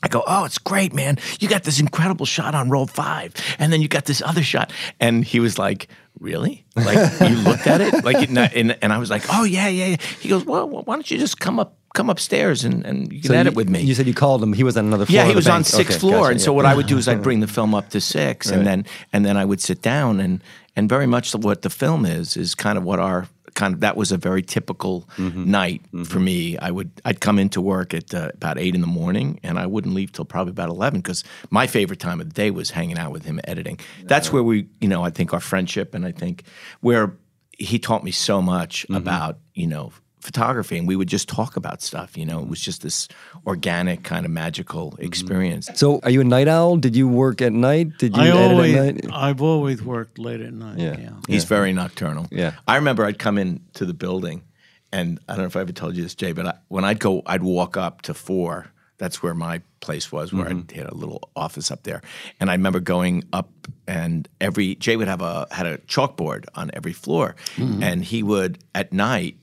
I 0.03 0.09
go, 0.09 0.21
oh, 0.27 0.43
it's 0.43 0.57
great, 0.57 0.93
man. 0.93 1.17
You 1.39 1.47
got 1.47 1.63
this 1.63 1.79
incredible 1.79 2.25
shot 2.25 2.53
on 2.53 2.69
roll 2.69 2.87
five, 2.87 3.33
and 3.57 3.71
then 3.71 3.81
you 3.81 3.87
got 3.87 4.03
this 4.03 4.21
other 4.21 4.43
shot. 4.43 4.73
And 4.99 5.23
he 5.23 5.39
was 5.39 5.57
like, 5.57 5.87
really? 6.19 6.65
Like 6.75 7.21
you 7.21 7.37
looked 7.37 7.67
at 7.67 7.79
it, 7.79 8.03
like, 8.03 8.17
and, 8.29 8.37
and, 8.37 8.77
and 8.81 8.91
I 8.91 8.97
was 8.97 9.09
like, 9.09 9.23
oh 9.31 9.45
yeah, 9.45 9.69
yeah, 9.69 9.85
yeah. 9.87 9.97
He 10.19 10.27
goes, 10.27 10.43
well, 10.43 10.67
why 10.67 10.95
don't 10.95 11.09
you 11.09 11.17
just 11.17 11.39
come 11.39 11.57
up, 11.57 11.77
come 11.93 12.09
upstairs, 12.09 12.63
and, 12.63 12.85
and 12.85 13.11
you 13.13 13.21
can 13.21 13.29
So 13.29 13.35
edit 13.35 13.53
you- 13.53 13.57
with 13.57 13.69
me. 13.69 13.81
You 13.81 13.93
said 13.95 14.07
you 14.07 14.13
called 14.13 14.41
him. 14.43 14.53
He 14.53 14.63
was 14.63 14.75
on 14.77 14.85
another 14.85 15.05
floor. 15.05 15.15
Yeah, 15.15 15.25
he 15.29 15.35
was 15.35 15.47
on 15.47 15.57
bank. 15.61 15.65
sixth 15.67 15.91
Okay, 15.91 15.99
floor, 15.99 16.13
gotcha, 16.21 16.31
and 16.31 16.41
so 16.41 16.51
what 16.53 16.65
I 16.65 16.75
would 16.75 16.87
do 16.87 16.97
is 16.97 17.07
I'd 17.07 17.21
bring 17.27 17.39
the 17.39 17.47
film 17.47 17.73
up 17.75 17.89
to 17.89 18.01
six, 18.01 18.49
Right. 18.49 18.57
and 18.57 18.67
then 18.67 18.85
and 19.13 19.25
then 19.25 19.37
I 19.37 19.45
would 19.45 19.61
sit 19.61 19.81
down 19.81 20.19
and 20.19 20.43
and 20.75 20.89
very 20.89 21.05
much 21.07 21.33
what 21.35 21.61
the 21.61 21.69
film 21.69 22.05
is 22.05 22.35
is 22.37 22.55
kind 22.55 22.77
of 22.77 22.83
what 22.83 22.99
our 22.99 23.27
kind 23.53 23.75
of 23.75 23.81
that 23.81 23.95
was 23.95 24.11
a 24.11 24.17
very 24.17 24.41
typical 24.41 25.07
Mm-hmm. 25.17 25.51
night 25.51 25.81
for 26.05 26.19
me. 26.19 26.57
I 26.57 26.71
would 26.71 26.89
I'd 27.05 27.19
come 27.19 27.37
into 27.37 27.61
work 27.61 27.93
at 27.93 28.11
uh, 28.11 28.31
about 28.33 28.57
eight 28.57 28.73
in 28.73 28.81
the 28.81 28.87
morning, 28.87 29.39
and 29.43 29.59
I 29.59 29.67
wouldn't 29.67 29.93
leave 29.93 30.11
till 30.11 30.25
probably 30.25 30.49
about 30.51 30.69
eleven 30.69 30.99
because 30.99 31.23
my 31.51 31.67
favorite 31.67 31.99
time 31.99 32.19
of 32.19 32.27
the 32.29 32.33
day 32.33 32.49
was 32.49 32.71
hanging 32.71 32.97
out 32.97 33.11
with 33.11 33.25
him 33.25 33.39
editing. 33.43 33.79
That's 34.05 34.33
where 34.33 34.41
we, 34.41 34.65
you 34.81 34.87
know, 34.87 35.03
I 35.03 35.11
think 35.11 35.33
our 35.33 35.39
friendship, 35.39 35.93
and 35.93 36.03
I 36.07 36.11
think 36.11 36.43
where 36.81 37.13
he 37.59 37.77
taught 37.77 38.03
me 38.03 38.09
so 38.11 38.41
much 38.41 38.83
Mm-hmm. 38.83 38.95
about 38.95 39.37
you 39.53 39.67
know 39.67 39.91
photography 40.23 40.77
and 40.77 40.87
we 40.87 40.95
would 40.95 41.07
just 41.09 41.27
talk 41.29 41.55
about 41.57 41.81
stuff 41.81 42.17
you 42.17 42.25
know 42.25 42.39
it 42.41 42.47
was 42.47 42.59
just 42.61 42.81
this 42.81 43.07
organic 43.45 44.03
kind 44.03 44.25
of 44.25 44.31
magical 44.31 44.91
Mm-hmm. 44.91 45.03
experience 45.05 45.69
So, 45.75 45.99
are 46.03 46.09
you 46.09 46.21
a 46.21 46.23
night 46.23 46.47
owl? 46.47 46.77
Did 46.77 46.95
you 46.95 47.07
work 47.07 47.41
at 47.41 47.53
night? 47.53 47.97
Did 47.97 48.15
you 48.15 48.23
I 48.23 48.27
edit 48.29 48.51
always, 48.51 48.75
at 48.75 48.95
night? 49.03 49.05
I've 49.13 49.41
always 49.41 49.81
worked 49.83 50.17
late 50.19 50.41
at 50.41 50.53
night. 50.53 50.77
Yeah. 50.79 50.97
Yeah. 50.97 51.09
he's 51.27 51.43
very 51.45 51.73
nocturnal 51.73 52.25
Yeah. 52.31 52.53
i 52.67 52.75
remember 52.77 53.05
i'd 53.05 53.19
come 53.19 53.37
into 53.37 53.85
the 53.85 53.93
building 53.93 54.43
and 54.91 55.19
i 55.27 55.33
don't 55.33 55.41
know 55.43 55.47
if 55.47 55.55
i 55.55 55.61
ever 55.61 55.71
told 55.73 55.95
you 55.95 56.03
this 56.03 56.15
jay 56.15 56.31
but 56.33 56.45
I, 56.45 56.53
when 56.69 56.83
i'd 56.85 56.99
go 56.99 57.21
i'd 57.25 57.43
walk 57.43 57.77
up 57.77 58.01
to 58.03 58.13
four 58.13 58.67
that's 58.99 59.21
where 59.23 59.33
my 59.33 59.61
place 59.79 60.11
was 60.11 60.31
where 60.31 60.45
Mm-hmm. 60.49 60.73
i 60.75 60.77
had 60.81 60.87
a 60.89 60.95
little 60.95 61.21
office 61.35 61.71
up 61.71 61.83
there 61.83 62.01
and 62.39 62.49
i 62.49 62.53
remember 62.53 62.79
going 62.79 63.23
up 63.33 63.49
and 63.87 64.27
every 64.39 64.75
jay 64.75 64.95
would 64.95 65.07
have 65.07 65.21
a 65.21 65.47
had 65.51 65.65
a 65.65 65.77
chalkboard 65.79 66.45
on 66.55 66.69
every 66.73 66.93
floor 66.93 67.35
Mm-hmm. 67.57 67.83
and 67.83 68.03
he 68.05 68.23
would 68.23 68.59
at 68.75 68.93
night 68.93 69.35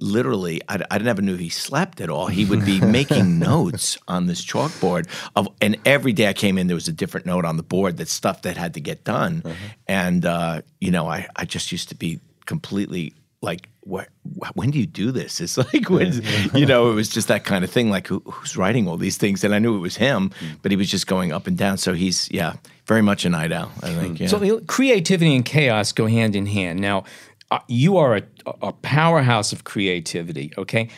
literally 0.00 0.60
I, 0.68 0.82
I 0.90 0.98
never 0.98 1.22
knew 1.22 1.36
he 1.36 1.48
slept 1.48 2.00
at 2.00 2.10
all. 2.10 2.26
He 2.26 2.44
would 2.44 2.64
be 2.64 2.80
making 2.84 3.38
notes 3.38 3.98
on 4.08 4.26
this 4.26 4.44
chalkboard 4.44 5.08
of 5.36 5.48
and 5.60 5.76
every 5.84 6.12
day 6.12 6.28
i 6.28 6.32
came 6.32 6.58
in 6.58 6.66
there 6.66 6.74
was 6.74 6.88
a 6.88 6.92
different 6.92 7.26
note 7.26 7.44
on 7.44 7.56
the 7.56 7.62
board 7.62 7.98
that 7.98 8.08
stuff 8.08 8.42
that 8.42 8.56
had 8.56 8.74
to 8.74 8.80
get 8.80 9.04
done. 9.04 9.42
And 9.86 10.24
uh, 10.24 10.62
you 10.80 10.90
know 10.90 11.08
I, 11.08 11.28
I 11.36 11.44
just 11.44 11.72
used 11.72 11.88
to 11.90 11.94
be 11.94 12.20
completely 12.46 13.14
like 13.42 13.68
what, 13.82 14.08
when 14.54 14.70
do 14.70 14.78
you 14.78 14.86
do 14.86 15.10
this? 15.10 15.40
It's 15.40 15.56
like 15.56 15.88
when, 15.88 16.22
you 16.54 16.66
know 16.66 16.90
it 16.90 16.94
was 16.94 17.08
just 17.08 17.28
that 17.28 17.44
kind 17.44 17.64
of 17.64 17.70
thing 17.70 17.90
like 17.90 18.06
who, 18.06 18.20
who's 18.26 18.56
writing 18.56 18.88
all 18.88 18.96
these 18.96 19.16
things? 19.16 19.44
And 19.44 19.54
i 19.54 19.58
knew 19.58 19.76
it 19.76 19.80
was 19.80 19.96
him 19.96 20.32
but 20.62 20.70
he 20.70 20.76
was 20.76 20.90
just 20.90 21.06
going 21.06 21.32
up 21.32 21.46
and 21.46 21.56
down. 21.56 21.78
So 21.78 21.94
he's 21.94 22.30
yeah 22.30 22.54
very 22.86 23.02
much 23.02 23.24
a 23.24 23.28
night 23.28 23.52
owl 23.52 23.70
i 23.84 23.94
think 23.94 24.18
yeah. 24.18 24.26
So 24.26 24.60
creativity 24.62 25.36
and 25.36 25.44
chaos 25.44 25.92
go 25.92 26.06
hand 26.06 26.34
in 26.34 26.46
hand. 26.46 26.80
Now, 26.80 27.04
uh, 27.50 27.58
you 27.68 27.96
are 27.96 28.16
a, 28.16 28.22
a 28.62 28.72
powerhouse 28.72 29.52
of 29.52 29.64
creativity. 29.64 30.52
Okay, 30.58 30.88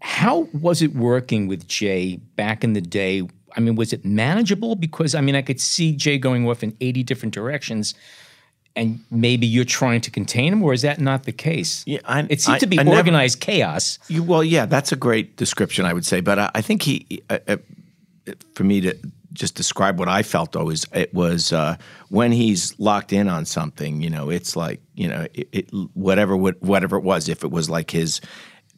how 0.00 0.48
was 0.52 0.82
it 0.82 0.94
working 0.94 1.46
with 1.48 1.66
Jay 1.68 2.16
back 2.36 2.64
in 2.64 2.72
the 2.72 2.80
day? 2.80 3.22
I 3.56 3.60
mean, 3.60 3.74
was 3.76 3.92
it 3.92 4.04
manageable? 4.04 4.74
Because 4.76 5.14
I 5.14 5.20
mean, 5.20 5.34
I 5.34 5.42
could 5.42 5.60
see 5.60 5.94
Jay 5.96 6.18
going 6.18 6.48
off 6.48 6.62
in 6.62 6.76
80 6.80 7.02
different 7.02 7.34
directions. 7.34 7.94
And 8.76 9.00
maybe 9.10 9.44
you're 9.44 9.64
trying 9.64 10.00
to 10.02 10.10
contain 10.10 10.52
him, 10.52 10.62
or 10.62 10.72
is 10.72 10.82
that 10.82 11.00
not 11.00 11.24
the 11.24 11.32
case? 11.32 11.82
Yeah, 11.84 11.98
I- 12.04 12.26
it 12.30 12.40
seemed 12.40 12.56
I- 12.56 12.58
to 12.60 12.66
be 12.66 12.78
I 12.78 12.84
never- 12.84 12.96
organized 12.96 13.40
chaos. 13.40 13.98
You, 14.08 14.22
well, 14.22 14.44
yeah, 14.44 14.66
that's 14.66 14.92
a 14.92 14.96
great 14.96 15.36
description, 15.36 15.84
I 15.84 15.92
would 15.92 16.06
say. 16.06 16.20
But 16.20 16.38
I, 16.38 16.50
I 16.54 16.60
think 16.60 16.82
he, 16.82 17.20
uh, 17.28 17.38
uh, 17.48 17.56
for 18.54 18.62
me 18.62 18.80
to 18.82 18.94
just 19.38 19.54
describe 19.54 19.98
what 19.98 20.08
I 20.08 20.22
felt 20.22 20.52
though 20.52 20.68
is 20.68 20.86
it 20.92 21.14
was 21.14 21.52
uh, 21.52 21.76
when 22.10 22.32
he's 22.32 22.78
locked 22.78 23.12
in 23.12 23.28
on 23.28 23.44
something. 23.46 24.02
You 24.02 24.10
know, 24.10 24.30
it's 24.30 24.56
like 24.56 24.80
you 24.94 25.08
know, 25.08 25.26
it, 25.34 25.48
it, 25.52 25.70
whatever 25.94 26.36
what- 26.36 26.60
whatever 26.62 26.96
it 26.96 27.04
was. 27.04 27.28
If 27.28 27.44
it 27.44 27.50
was 27.50 27.70
like 27.70 27.90
his. 27.90 28.20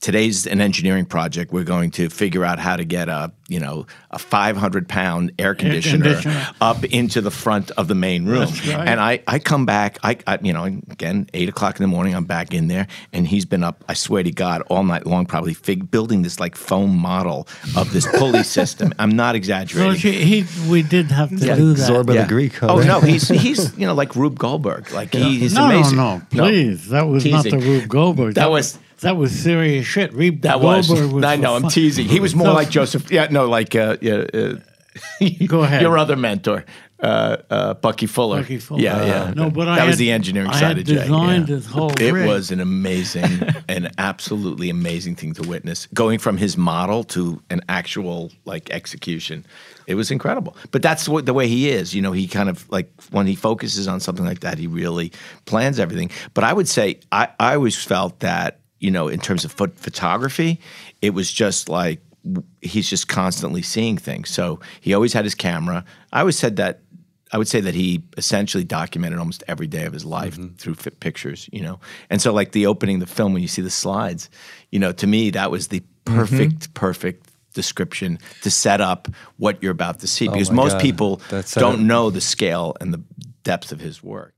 Today's 0.00 0.46
an 0.46 0.62
engineering 0.62 1.04
project. 1.04 1.52
We're 1.52 1.64
going 1.64 1.90
to 1.92 2.08
figure 2.08 2.42
out 2.42 2.58
how 2.58 2.74
to 2.76 2.86
get 2.86 3.10
a 3.10 3.32
you 3.48 3.60
know 3.60 3.86
a 4.10 4.18
500 4.18 4.88
pound 4.88 5.32
air 5.38 5.54
conditioner, 5.54 6.04
conditioner. 6.14 6.46
up 6.62 6.82
into 6.84 7.20
the 7.20 7.30
front 7.30 7.70
of 7.72 7.86
the 7.86 7.94
main 7.94 8.24
room. 8.24 8.46
That's 8.46 8.66
right. 8.68 8.88
And 8.88 8.98
I, 8.98 9.22
I 9.26 9.38
come 9.40 9.66
back, 9.66 9.98
I, 10.02 10.16
I 10.26 10.38
you 10.40 10.54
know 10.54 10.64
again 10.64 11.28
eight 11.34 11.50
o'clock 11.50 11.78
in 11.78 11.82
the 11.82 11.88
morning. 11.88 12.14
I'm 12.14 12.24
back 12.24 12.54
in 12.54 12.68
there, 12.68 12.86
and 13.12 13.26
he's 13.28 13.44
been 13.44 13.62
up. 13.62 13.84
I 13.90 13.94
swear 13.94 14.22
to 14.22 14.30
God, 14.30 14.62
all 14.70 14.84
night 14.84 15.04
long, 15.04 15.26
probably 15.26 15.52
fig- 15.52 15.90
building 15.90 16.22
this 16.22 16.40
like 16.40 16.56
foam 16.56 16.96
model 16.96 17.46
of 17.76 17.92
this 17.92 18.06
pulley 18.16 18.42
system. 18.58 18.94
I'm 18.98 19.10
not 19.10 19.32
So 19.34 19.36
exaggerating. 19.36 19.96
she, 19.96 20.12
he, 20.12 20.70
we 20.70 20.82
did 20.82 21.10
have 21.10 21.28
to 21.28 21.36
do 21.36 21.74
that. 21.74 21.90
Zorba 21.90 22.14
Yeah. 22.14 22.22
the 22.22 22.28
Greek. 22.28 22.54
huh? 22.54 22.68
Oh 22.70 22.80
no, 22.80 23.00
he's 23.00 23.28
he's 23.28 23.76
you 23.76 23.86
know 23.86 23.92
like 23.94 24.16
Rube 24.16 24.38
Goldberg. 24.38 24.90
Like 24.92 25.12
he, 25.12 25.40
he's 25.40 25.52
no, 25.52 25.66
amazing. 25.66 25.98
no, 25.98 26.22
no, 26.32 26.44
please. 26.44 26.88
That 26.88 27.02
was 27.06 27.26
not 27.26 27.44
the. 27.44 27.58
Rube 27.58 27.86
Goldberg. 27.86 28.36
That 28.36 28.50
was- 28.50 28.78
that 29.00 29.16
was 29.16 29.32
serious 29.32 29.86
shit. 29.86 30.12
Rube 30.12 30.42
That 30.42 30.60
was. 30.60 30.88
Was. 30.90 31.24
I 31.24 31.36
know. 31.36 31.54
I'm 31.56 31.62
fun. 31.62 31.70
teasing. 31.70 32.06
He 32.06 32.20
was 32.20 32.34
more 32.34 32.48
So- 32.48 32.54
like 32.54 32.70
Joseph. 32.78 33.10
Yeah. 33.10 33.28
No. 33.30 33.48
Like 33.48 33.74
uh, 33.74 33.96
yeah. 34.00 34.24
Uh, 34.32 34.54
Go 35.46 35.62
ahead. 35.62 35.82
Your 35.82 35.96
other 35.96 36.16
mentor, 36.16 36.64
uh, 37.00 37.36
uh, 37.48 37.74
Bucky 37.74 38.06
Fuller. 38.06 38.40
Bucky 38.42 38.58
Fuller. 38.58 38.80
Yeah, 38.80 39.04
yeah. 39.06 39.22
Uh, 39.22 39.34
no, 39.34 39.50
but 39.50 39.68
I 39.68 39.76
that 39.76 39.84
was 39.86 39.92
had- 39.94 39.98
the 40.00 40.10
engineering 40.10 40.50
I 40.50 40.58
side 40.58 40.78
of 40.78 40.84
Jay. 40.84 40.94
designed 40.96 41.48
yeah. 41.48 41.54
this 41.54 41.66
whole 41.66 41.92
It 41.92 42.10
rig. 42.12 42.26
was 42.26 42.50
an 42.50 42.58
amazing, 42.60 43.40
an 43.68 43.90
absolutely 43.98 44.68
amazing 44.68 45.14
thing 45.14 45.32
to 45.34 45.48
witness. 45.48 45.86
Going 45.94 46.18
from 46.18 46.36
his 46.36 46.56
model 46.56 47.04
to 47.04 47.40
an 47.50 47.60
actual 47.68 48.32
like 48.44 48.68
execution, 48.70 49.46
it 49.86 49.94
was 49.94 50.10
incredible. 50.10 50.56
But 50.72 50.82
that's 50.82 51.08
what 51.08 51.24
the 51.24 51.34
way 51.34 51.46
he 51.46 51.68
is. 51.70 51.94
You 51.94 52.02
know, 52.02 52.12
he 52.12 52.26
kind 52.26 52.48
of 52.48 52.68
like 52.68 52.90
when 53.12 53.28
he 53.28 53.36
focuses 53.36 53.86
on 53.86 54.00
something 54.00 54.24
like 54.26 54.40
that, 54.40 54.58
he 54.58 54.66
really 54.66 55.12
plans 55.44 55.78
everything. 55.78 56.10
But 56.34 56.42
I 56.42 56.52
would 56.52 56.68
say 56.68 56.98
I, 57.12 57.28
I 57.38 57.54
always 57.54 57.82
felt 57.82 58.18
that 58.20 58.58
you 58.80 58.90
know, 58.90 59.08
in 59.08 59.20
terms 59.20 59.44
of 59.44 59.54
phot- 59.54 59.78
photography, 59.78 60.60
it 61.00 61.10
was 61.10 61.30
just 61.30 61.68
like 61.68 62.00
he's 62.60 62.88
just 62.88 63.08
constantly 63.08 63.62
seeing 63.62 63.96
things. 63.96 64.30
So 64.30 64.60
he 64.80 64.92
always 64.92 65.12
had 65.12 65.24
his 65.24 65.34
camera. 65.34 65.84
I 66.12 66.20
always 66.20 66.38
said 66.38 66.56
that. 66.56 66.80
I 67.32 67.38
would 67.38 67.46
say 67.46 67.60
that 67.60 67.74
he 67.74 68.02
essentially 68.16 68.64
documented 68.64 69.20
almost 69.20 69.44
every 69.46 69.68
day 69.68 69.84
of 69.84 69.92
his 69.92 70.04
life 70.04 70.36
mm-hmm. 70.36 70.56
through 70.56 70.74
fi- 70.74 70.90
pictures, 70.90 71.48
you 71.52 71.60
know. 71.60 71.78
And 72.10 72.20
so, 72.20 72.32
like 72.32 72.50
the 72.50 72.66
opening 72.66 72.96
of 73.00 73.08
the 73.08 73.14
film, 73.14 73.32
when 73.32 73.40
you 73.40 73.46
see 73.46 73.62
the 73.62 73.70
slides, 73.70 74.28
you 74.72 74.80
know, 74.80 74.90
to 74.90 75.06
me 75.06 75.30
that 75.30 75.50
was 75.50 75.68
the 75.68 75.80
mm-hmm. 75.80 76.16
perfect, 76.16 76.74
perfect 76.74 77.30
description 77.54 78.18
to 78.42 78.50
set 78.50 78.80
up 78.80 79.08
what 79.36 79.62
you're 79.62 79.72
about 79.72 80.00
to 80.00 80.08
see, 80.08 80.28
oh 80.28 80.32
because 80.32 80.50
most 80.50 80.72
God. 80.72 80.82
people 80.82 81.16
That 81.30 81.46
setup. 81.46 81.70
don't 81.70 81.86
know 81.86 82.10
the 82.10 82.20
scale 82.20 82.76
and 82.80 82.92
the 82.92 83.02
depth 83.44 83.70
of 83.70 83.80
his 83.80 84.02
work. 84.02 84.34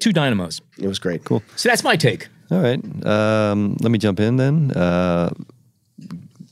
Two 0.00 0.12
dynamos. 0.12 0.60
It 0.78 0.88
was 0.88 0.98
great. 0.98 1.24
Cool. 1.24 1.42
So 1.56 1.68
that's 1.68 1.84
my 1.84 1.96
take. 1.96 2.28
All 2.52 2.60
right. 2.60 2.80
Um, 3.06 3.76
let 3.80 3.90
me 3.90 3.98
jump 3.98 4.20
in 4.20 4.36
then. 4.36 4.70
Uh, 4.72 5.30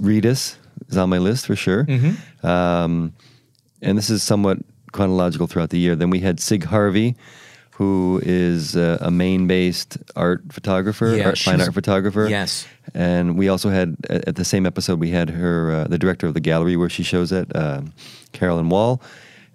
Reedus 0.00 0.56
is 0.88 0.96
on 0.96 1.10
my 1.10 1.18
list 1.18 1.46
for 1.46 1.56
sure. 1.56 1.86
Um, 2.42 3.12
and 3.82 3.98
this 3.98 4.10
is 4.10 4.22
somewhat 4.22 4.58
chronological 4.92 5.46
throughout 5.46 5.70
the 5.70 5.78
year. 5.78 5.94
Then 5.94 6.10
we 6.10 6.20
had 6.20 6.40
Cig 6.40 6.64
Harvey, 6.64 7.16
who 7.72 8.20
is 8.24 8.76
uh, 8.76 8.98
a 9.00 9.10
Maine 9.10 9.46
based 9.46 9.98
art 10.16 10.42
photographer, 10.50 11.14
Yeah, 11.16 11.26
art, 11.26 11.38
fine 11.38 11.60
art 11.60 11.74
photographer. 11.74 12.26
yes. 12.28 12.66
And 12.94 13.36
we 13.38 13.48
also 13.48 13.68
had, 13.70 13.96
at, 14.08 14.28
at 14.28 14.36
the 14.36 14.44
same 14.44 14.66
episode, 14.66 14.98
we 15.00 15.10
had 15.10 15.30
her, 15.30 15.70
uh, 15.72 15.84
the 15.84 15.98
director 15.98 16.26
of 16.26 16.34
the 16.34 16.40
gallery 16.40 16.76
where 16.76 16.88
she 16.88 17.02
shows 17.02 17.32
at, 17.32 17.54
um 17.54 17.92
Carolyn 18.32 18.68
Wall. 18.68 19.00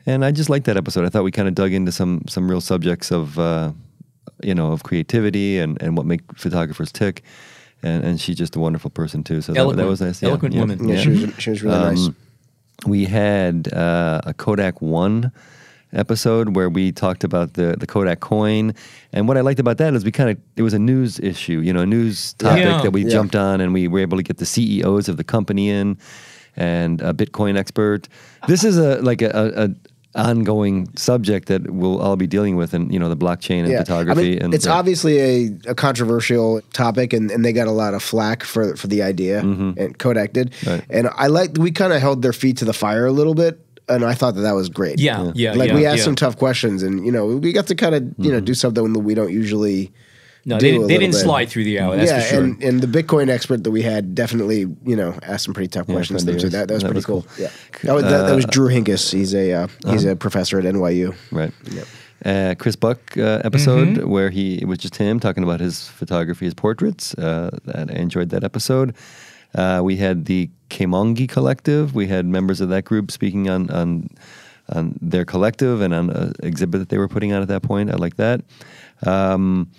And 0.05 0.23
I 0.23 0.31
just 0.31 0.49
liked 0.49 0.65
that 0.65 0.77
episode. 0.77 1.05
I 1.05 1.09
thought 1.09 1.23
we 1.23 1.31
kind 1.31 1.47
of 1.47 1.55
dug 1.55 1.71
into 1.73 1.91
some 1.91 2.21
some 2.27 2.49
real 2.51 2.61
subjects 2.61 3.11
of, 3.11 3.39
uh, 3.39 3.71
you 4.43 4.53
know, 4.55 4.71
of 4.71 4.83
creativity 4.83 5.59
and, 5.59 5.81
and 5.81 5.95
what 5.97 6.05
make 6.05 6.21
photographers 6.37 6.91
tick. 6.91 7.23
And, 7.83 8.03
and 8.03 8.21
she's 8.21 8.35
just 8.37 8.55
a 8.55 8.59
wonderful 8.59 8.89
person 8.89 9.23
too. 9.23 9.41
So 9.41 9.53
that, 9.53 9.75
that 9.75 9.85
was 9.85 10.01
nice. 10.01 10.21
Yeah, 10.21 10.29
Eloquent 10.29 10.53
yeah. 10.55 10.61
woman. 10.61 10.89
Yeah, 10.89 10.97
she 10.97 11.09
was 11.09 11.33
she 11.37 11.49
was 11.51 11.63
really 11.63 11.77
nice. 11.77 12.07
Um, 12.07 12.15
we 12.87 13.05
had 13.05 13.71
uh, 13.73 14.21
a 14.25 14.33
Kodak 14.33 14.81
One 14.81 15.31
episode 15.93 16.55
where 16.55 16.69
we 16.69 16.91
talked 16.91 17.23
about 17.23 17.53
the 17.53 17.75
the 17.79 17.85
Kodak 17.87 18.19
coin, 18.21 18.73
and 19.13 19.27
what 19.27 19.37
I 19.37 19.41
liked 19.41 19.59
about 19.59 19.77
that 19.77 19.93
is 19.93 20.03
we 20.03 20.11
kind 20.11 20.29
of 20.31 20.37
it 20.55 20.61
was 20.63 20.73
a 20.73 20.79
news 20.79 21.19
issue, 21.19 21.59
you 21.59 21.71
know, 21.73 21.81
a 21.81 21.85
news 21.85 22.33
topic 22.33 22.63
Yeah. 22.63 22.81
that 22.81 22.91
we 22.91 23.03
Yeah. 23.03 23.09
jumped 23.09 23.35
on, 23.35 23.61
and 23.61 23.73
we 23.73 23.87
were 23.87 23.99
able 23.99 24.17
to 24.17 24.23
get 24.23 24.37
the 24.37 24.45
CEOs 24.45 25.07
of 25.07 25.17
the 25.17 25.23
company 25.23 25.69
in 25.69 25.97
and 26.55 27.01
a 27.01 27.13
Bitcoin 27.13 27.57
expert. 27.57 28.07
This 28.47 28.63
is 28.63 28.77
a 28.77 29.01
like 29.01 29.21
a. 29.21 29.29
a, 29.29 29.63
a 29.65 29.69
ongoing 30.15 30.89
subject 30.95 31.47
that 31.49 31.69
we'll 31.69 32.01
all 32.01 32.15
be 32.15 32.27
dealing 32.27 32.55
with 32.55 32.73
in 32.73 32.89
you 32.89 32.97
know 32.97 33.09
the 33.09 33.17
blockchain 33.17 33.65
and 33.65 33.77
photography 33.77 34.21
I 34.21 34.23
mean, 34.23 34.41
and 34.41 34.53
it's 34.53 34.65
yeah. 34.65 34.73
obviously 34.73 35.19
a, 35.19 35.57
a 35.67 35.75
controversial 35.75 36.61
topic, 36.73 37.13
and, 37.13 37.29
and 37.31 37.43
they 37.43 37.53
got 37.53 37.67
a 37.67 37.71
lot 37.71 37.93
of 37.93 38.01
flack 38.01 38.43
for 38.43 38.75
for 38.75 38.87
the 38.87 39.03
idea, 39.03 39.39
and 39.39 39.97
Kodak 39.99 40.33
did. 40.33 40.51
Mm-hmm. 40.51 40.69
Right. 40.69 40.85
And 40.89 41.09
I 41.15 41.27
like 41.27 41.57
we 41.57 41.71
kind 41.71 41.93
of 41.93 42.01
held 42.01 42.21
their 42.21 42.33
feet 42.33 42.57
to 42.57 42.65
the 42.65 42.73
fire 42.73 43.05
a 43.05 43.11
little 43.11 43.35
bit, 43.35 43.59
and 43.89 44.05
I 44.05 44.13
thought 44.13 44.35
that 44.35 44.41
that 44.41 44.55
was 44.55 44.69
great. 44.69 44.99
Yeah, 44.99 45.31
yeah, 45.35 45.53
like 45.53 45.69
yeah, 45.69 45.75
we 45.75 45.85
asked 45.85 45.99
yeah. 45.99 46.03
some 46.05 46.15
tough 46.15 46.37
questions, 46.37 46.83
and 46.83 47.05
you 47.05 47.11
know 47.11 47.25
we 47.25 47.51
got 47.51 47.67
to 47.67 47.75
kind 47.75 47.95
of 47.95 48.03
you 48.17 48.31
know 48.31 48.37
Mm-hmm. 48.37 48.45
do 48.45 48.53
something 48.53 48.93
that 48.93 48.99
we 48.99 49.13
don't 49.13 49.31
usually. 49.31 49.91
No, 50.47 50.59
do 50.59 50.69
they, 50.69 50.75
a 50.83 50.87
they 50.87 50.97
didn't 50.99 51.13
bit. 51.13 51.21
slide 51.21 51.49
through 51.49 51.63
the 51.63 51.79
hour. 51.79 51.95
That's 51.97 52.11
yeah, 52.11 52.19
for 52.21 52.27
sure. 52.27 52.43
and, 52.43 52.63
and 52.63 52.81
the 52.81 52.87
Bitcoin 53.03 53.29
expert 53.29 53.63
that 53.63 53.71
we 53.71 53.81
had 53.81 54.13
definitely, 54.13 54.67
you 54.85 54.95
know, 54.95 55.17
asked 55.23 55.45
some 55.45 55.53
pretty 55.55 55.69
tough 55.69 55.87
Yeah, 55.89 55.95
questions 55.95 56.23
there 56.23 56.35
of 56.35 56.41
too. 56.41 56.49
That, 56.49 56.67
that 56.67 56.73
was 56.75 56.83
That 56.83 56.89
pretty 56.89 56.97
was 56.99 57.05
cool. 57.05 57.21
cool. 57.23 57.43
Yeah, 57.45 57.49
that 57.83 57.93
was, 57.93 58.03
that, 58.03 58.27
that 58.27 58.35
was 58.35 58.45
Drew 58.45 58.67
Hinkes. 58.67 59.11
He's 59.11 59.33
a 59.33 59.51
uh, 59.53 59.67
he's 59.87 60.05
Uh-huh. 60.05 60.11
a 60.13 60.15
professor 60.15 60.59
at 60.59 60.65
NYU. 60.65 61.15
Right. 61.31 61.51
Uh, 62.23 62.55
Chris 62.57 62.75
Buck 62.75 63.17
uh, 63.17 63.41
episode 63.43 64.03
where 64.05 64.29
he 64.29 64.55
it 64.61 64.67
was 64.67 64.77
just 64.77 64.95
him 64.97 65.19
talking 65.19 65.43
about 65.43 65.59
his 65.59 65.87
photography, 65.87 66.45
his 66.45 66.53
portraits. 66.53 67.13
Uh, 67.15 67.49
and 67.73 67.89
I 67.91 67.95
enjoyed 67.95 68.29
that 68.29 68.43
episode. 68.43 68.95
Uh, 69.55 69.81
we 69.83 69.97
had 69.97 70.25
the 70.25 70.49
Kamoinge 70.69 71.27
Collective. 71.27 71.93
We 71.95 72.07
had 72.07 72.25
members 72.25 72.61
of 72.61 72.69
that 72.69 72.85
group 72.85 73.09
speaking 73.11 73.49
on 73.49 73.69
on 73.71 74.09
on 74.69 74.97
their 75.01 75.25
collective 75.25 75.81
and 75.81 75.93
on 75.93 76.09
an 76.11 76.33
exhibit 76.43 76.79
that 76.79 76.89
they 76.89 76.97
were 76.97 77.07
putting 77.07 77.33
on 77.33 77.41
at 77.41 77.47
that 77.47 77.61
point. 77.63 77.89
I 77.91 77.95
like 77.95 78.15
that. 78.17 78.41
Um, 79.05 79.69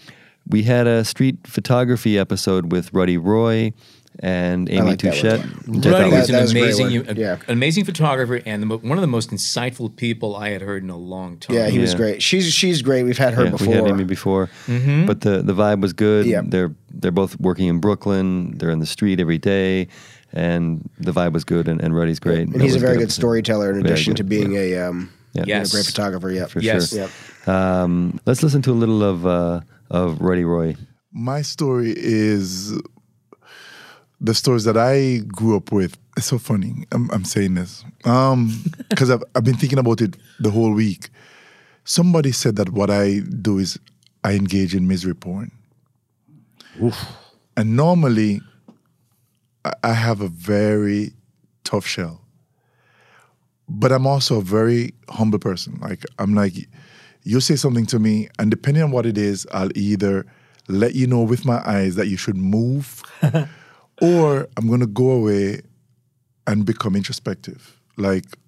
we 0.48 0.62
had 0.64 0.86
a 0.86 1.04
street 1.04 1.38
photography 1.46 2.18
episode 2.18 2.70
with 2.72 2.92
Ruddy 2.92 3.18
Roye 3.18 3.72
and 4.20 4.70
Amy 4.70 4.80
like 4.80 4.98
Touchette. 4.98 5.40
yeah. 5.40 5.72
which 5.72 5.86
I 5.86 5.90
thought 5.90 5.98
Ruddy 5.98 6.10
that- 6.10 6.18
was 6.20 6.28
that 6.28 6.34
an 6.36 6.40
was 6.42 6.54
a 6.54 6.58
amazing, 6.58 7.06
one. 7.06 7.16
a- 7.16 7.20
Yeah. 7.20 7.36
amazing 7.48 7.84
photographer 7.84 8.40
and 8.46 8.62
the, 8.62 8.66
one 8.78 8.96
of 8.96 9.02
the 9.02 9.06
most 9.08 9.30
insightful 9.30 9.94
people 9.94 10.34
I 10.36 10.50
had 10.50 10.62
heard 10.62 10.82
in 10.82 10.88
a 10.90 10.96
long 10.96 11.36
time. 11.38 11.56
Yeah, 11.56 11.68
he 11.68 11.78
was 11.78 11.94
great. 11.94 12.22
She's 12.22 12.50
she's 12.52 12.80
great. 12.80 13.02
We've 13.02 13.18
had 13.18 13.34
her 13.34 13.44
yeah, 13.44 13.50
before. 13.50 13.66
We 13.68 13.74
had 13.74 13.86
Amy 13.88 14.04
before, 14.04 14.48
but 14.66 15.20
the 15.20 15.42
the 15.42 15.52
vibe 15.54 15.80
was 15.82 15.92
good. 15.92 16.24
Yeah. 16.26 16.40
They're 16.44 16.72
they're 16.90 17.10
both 17.10 17.38
working 17.40 17.68
in 17.68 17.78
Brooklyn. 17.78 18.56
They're 18.56 18.70
in 18.70 18.78
the 18.78 18.86
street 18.86 19.20
every 19.20 19.36
day, 19.38 19.88
and 20.32 20.88
the 20.98 21.12
vibe 21.12 21.32
was 21.32 21.44
good. 21.44 21.68
And, 21.68 21.78
and 21.82 21.94
Ruddy's 21.94 22.18
great. 22.20 22.46
and 22.46 22.54
That 22.54 22.62
he's 22.62 22.74
a 22.74 22.78
very 22.78 22.94
good 22.94 23.02
episode. 23.02 23.20
storyteller 23.20 23.70
in 23.72 23.84
addition 23.84 24.12
good, 24.12 24.16
to 24.18 24.24
being 24.24 24.52
yeah. 24.54 24.60
a 24.60 24.88
um, 24.88 25.10
Yeah. 25.34 25.42
you 25.42 25.46
know, 25.52 25.58
Yes. 25.58 25.72
great 25.72 25.84
photographer. 25.84 26.30
Yeah, 26.30 26.46
for 26.46 26.60
Yes. 26.60 26.88
sure. 26.90 27.00
Yep. 27.00 27.48
Um, 27.48 28.18
let's 28.24 28.42
listen 28.42 28.62
to 28.62 28.70
a 28.72 28.78
little 28.82 29.02
of 29.02 29.26
uh, 29.26 29.60
of 29.90 30.20
Ruddy 30.20 30.44
Roye. 30.44 30.76
My 31.12 31.42
story 31.42 31.94
is 31.96 32.72
the 34.20 34.34
stories 34.34 34.64
that 34.64 34.76
I 34.76 35.18
grew 35.26 35.56
up 35.56 35.72
with. 35.72 35.96
It's 36.16 36.26
so 36.26 36.38
funny. 36.38 36.86
I'm, 36.92 37.10
I'm 37.10 37.24
saying 37.24 37.54
this 37.54 37.84
um, 38.04 38.62
because 38.88 39.10
I've, 39.10 39.22
I've 39.34 39.44
been 39.44 39.56
thinking 39.56 39.78
about 39.78 40.00
it 40.00 40.16
the 40.40 40.50
whole 40.50 40.72
week. 40.72 41.08
Somebody 41.84 42.32
said 42.32 42.56
that 42.56 42.70
what 42.70 42.90
I 42.90 43.20
do 43.40 43.58
is 43.58 43.78
I 44.24 44.32
engage 44.34 44.74
in 44.74 44.88
misery 44.88 45.14
porn. 45.14 45.52
And 47.56 47.76
normally, 47.76 48.40
I- 49.64 49.72
I 49.82 49.92
have 49.92 50.20
a 50.20 50.28
very 50.28 51.12
tough 51.64 51.86
shell. 51.86 52.22
But 53.68 53.92
I'm 53.92 54.06
also 54.06 54.38
a 54.38 54.42
very 54.42 54.94
humble 55.08 55.38
person. 55.38 55.78
Like, 55.80 56.04
I'm 56.18 56.34
like, 56.34 56.54
you 57.26 57.40
say 57.40 57.56
something 57.56 57.86
to 57.86 57.98
me, 57.98 58.28
and 58.38 58.52
depending 58.52 58.84
on 58.84 58.92
what 58.92 59.04
it 59.04 59.18
is, 59.18 59.48
I'll 59.52 59.76
either 59.76 60.24
let 60.68 60.94
you 60.94 61.08
know 61.08 61.22
with 61.22 61.44
my 61.44 61.60
eyes 61.66 61.96
that 61.96 62.06
you 62.06 62.16
should 62.16 62.36
move, 62.36 63.02
or 64.00 64.48
I'm 64.56 64.68
gonna 64.68 64.86
go 64.86 65.10
away 65.10 65.62
and 66.46 66.64
become 66.64 66.94
introspective. 66.94 67.80
Like 67.96 68.38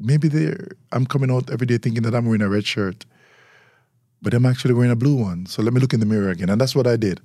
maybe 0.00 0.28
there 0.28 0.68
I'm 0.90 1.04
coming 1.04 1.30
out 1.30 1.50
every 1.50 1.66
day 1.66 1.76
thinking 1.76 2.02
that 2.04 2.14
I'm 2.14 2.24
wearing 2.24 2.40
a 2.40 2.48
red 2.48 2.66
shirt, 2.66 3.04
but 4.22 4.32
I'm 4.32 4.46
actually 4.46 4.72
wearing 4.72 4.90
a 4.90 4.96
blue 4.96 5.16
one. 5.16 5.44
So 5.44 5.62
let 5.62 5.74
me 5.74 5.80
look 5.80 5.92
in 5.92 6.00
the 6.00 6.06
mirror 6.06 6.30
again. 6.30 6.48
And 6.48 6.58
that's 6.58 6.74
what 6.74 6.86
I 6.86 6.96
did. 6.96 7.20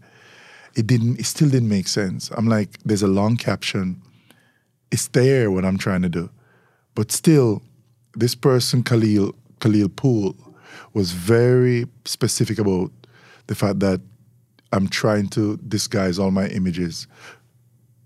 It 0.75 0.86
didn't 0.86 1.17
it 1.17 1.25
still 1.25 1.50
didn't 1.50 1.69
make 1.69 1.88
sense. 1.88 2.29
I'm 2.36 2.48
like, 2.48 2.77
there's 2.84 3.03
a 3.03 3.08
long 3.08 3.38
caption. 3.38 4.01
it's 4.91 5.08
there 5.10 5.50
what 5.50 5.63
I'm 5.63 5.77
trying 5.77 6.01
to 6.01 6.10
do. 6.10 6.29
But 6.93 7.12
still, 7.12 7.62
this 8.16 8.36
person, 8.36 8.84
Khalil, 8.84 9.34
Khalil 9.60 9.89
Poole, 9.89 10.36
was 10.94 11.12
very 11.12 11.86
specific 12.06 12.60
about 12.60 12.92
the 13.48 13.56
fact 13.56 13.80
that 13.80 14.01
I'm 14.72 14.88
trying 14.88 15.28
to 15.30 15.58
disguise 15.68 16.20
all 16.20 16.32
my 16.32 16.48
images 16.48 17.08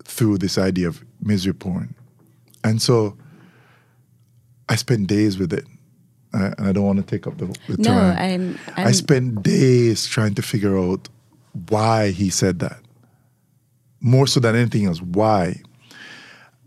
through 0.05 0.37
this 0.37 0.57
idea 0.57 0.87
of 0.87 1.03
misery 1.21 1.53
porn. 1.53 1.93
And 2.63 2.81
so 2.81 3.17
I 4.69 4.75
spent 4.75 5.07
days 5.07 5.37
with 5.37 5.53
it. 5.53 5.65
Uh, 6.33 6.51
and 6.57 6.67
I 6.67 6.71
don't 6.71 6.85
want 6.85 6.97
to 6.97 7.05
take 7.05 7.27
up 7.27 7.37
the, 7.37 7.45
the 7.67 7.77
No, 7.77 7.89
time. 7.89 8.17
I'm- 8.17 8.59
I 8.75 8.83
I'm- 8.83 8.93
spent 8.93 9.43
days 9.43 10.07
trying 10.07 10.33
to 10.35 10.41
figure 10.41 10.77
out 10.79 11.07
why 11.69 12.09
he 12.09 12.29
said 12.31 12.59
that. 12.59 12.79
More 14.01 14.25
so 14.27 14.39
than 14.39 14.55
anything 14.55 14.85
else, 14.85 14.99
why? 15.01 15.61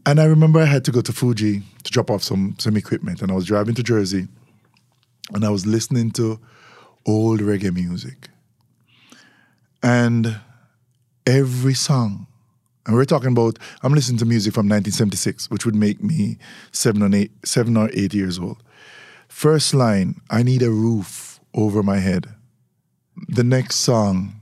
And 0.06 0.20
I 0.20 0.24
remember 0.24 0.60
I 0.60 0.66
had 0.66 0.84
to 0.84 0.92
go 0.92 1.00
to 1.00 1.12
Fuji 1.12 1.62
to 1.82 1.90
drop 1.90 2.12
off 2.12 2.22
some 2.22 2.54
some 2.58 2.76
equipment, 2.76 3.22
and 3.22 3.32
I 3.32 3.34
was 3.34 3.44
driving 3.44 3.74
to 3.74 3.82
Jersey, 3.82 4.28
and 5.34 5.44
I 5.44 5.50
was 5.50 5.66
listening 5.66 6.12
to 6.12 6.38
old 7.04 7.40
reggae 7.40 7.74
music, 7.74 8.28
and 9.82 10.40
every 11.26 11.74
song, 11.74 12.28
and 12.86 12.94
we're 12.94 13.04
talking 13.04 13.32
about 13.32 13.58
I'm 13.82 13.94
listening 13.94 14.18
to 14.18 14.24
music 14.24 14.54
from 14.54 14.68
1976, 14.68 15.50
which 15.50 15.66
would 15.66 15.74
make 15.74 16.00
me 16.00 16.38
seven 16.70 17.02
or 17.02 17.12
eight 17.12 17.32
seven 17.44 17.76
or 17.76 17.90
eight 17.92 18.14
years 18.14 18.38
old. 18.38 18.62
First 19.26 19.74
line, 19.74 20.20
I 20.30 20.44
need 20.44 20.62
a 20.62 20.70
roof 20.70 21.40
over 21.52 21.82
my 21.82 21.98
head. 21.98 22.28
The 23.28 23.42
next 23.42 23.76
song, 23.76 24.40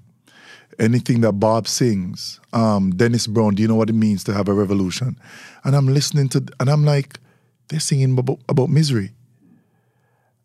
anything 0.79 1.23
that 1.23 1.33
Bob 1.33 1.69
sings, 1.69 2.39
um, 2.53 2.91
Dennis 2.91 3.27
Brown, 3.27 3.55
do 3.55 3.63
you 3.63 3.69
know 3.69 3.77
what 3.77 3.89
it 3.89 3.95
means 3.95 4.25
to 4.25 4.35
have 4.35 4.49
a 4.49 4.53
revolution? 4.53 5.17
And 5.65 5.75
I'm 5.75 5.89
listening 5.89 6.29
to, 6.31 6.45
and 6.61 6.69
I'm 6.69 6.85
like, 6.85 7.19
they're 7.69 7.81
singing 7.81 8.19
about, 8.19 8.39
about 8.49 8.69
misery. 8.69 9.13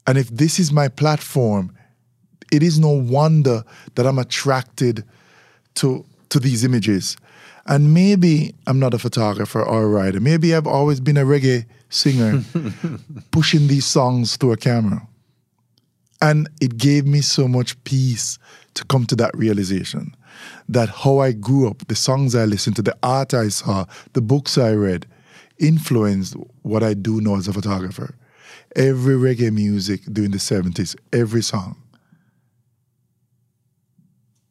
And 0.07 0.17
if 0.17 0.29
this 0.29 0.59
is 0.59 0.71
my 0.71 0.87
platform, 0.87 1.75
it 2.51 2.63
is 2.63 2.79
no 2.79 2.89
wonder 2.89 3.63
that 3.95 4.07
I'm 4.07 4.17
attracted 4.17 5.03
to 5.75 6.05
to 6.29 6.39
these 6.39 6.63
images. 6.63 7.17
And 7.65 7.93
maybe 7.93 8.55
I'm 8.65 8.79
not 8.79 8.93
a 8.93 8.99
photographer 8.99 9.61
or 9.61 9.83
a 9.83 9.87
writer. 9.87 10.19
Maybe 10.19 10.55
I've 10.55 10.67
always 10.67 10.99
been 10.99 11.17
a 11.17 11.25
reggae 11.25 11.65
singer 11.89 12.43
pushing 13.31 13.67
these 13.67 13.85
songs 13.85 14.37
through 14.37 14.53
a 14.53 14.57
camera. 14.57 15.07
And 16.21 16.49
it 16.61 16.77
gave 16.77 17.05
me 17.05 17.21
so 17.21 17.47
much 17.47 17.81
peace 17.83 18.37
to 18.75 18.85
come 18.85 19.05
to 19.07 19.15
that 19.17 19.35
realization 19.35 20.15
that 20.67 20.89
how 20.89 21.19
I 21.19 21.31
grew 21.31 21.69
up, 21.69 21.87
the 21.87 21.95
songs 21.95 22.35
I 22.35 22.45
listened 22.45 22.75
to, 22.77 22.81
the 22.81 22.97
art 23.03 23.33
I 23.33 23.49
saw, 23.49 23.85
the 24.13 24.21
books 24.21 24.57
I 24.57 24.71
read, 24.73 25.05
influenced 25.57 26.35
what 26.61 26.83
I 26.83 26.93
do 26.93 27.21
now 27.21 27.35
as 27.35 27.47
a 27.47 27.53
photographer. 27.53 28.15
Every 28.75 29.15
reggae 29.15 29.51
music 29.51 30.01
during 30.11 30.31
the 30.31 30.37
70s, 30.37 30.95
every 31.11 31.41
song 31.41 31.75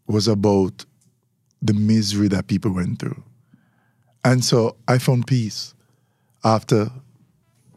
was 0.06 0.26
about 0.26 0.84
the 1.60 1.74
misery 1.74 2.28
that 2.28 2.46
people 2.46 2.72
went 2.72 2.98
through. 2.98 3.22
And 4.24 4.44
so 4.44 4.76
I 4.86 4.98
found 4.98 5.26
peace 5.26 5.74
after 6.44 6.90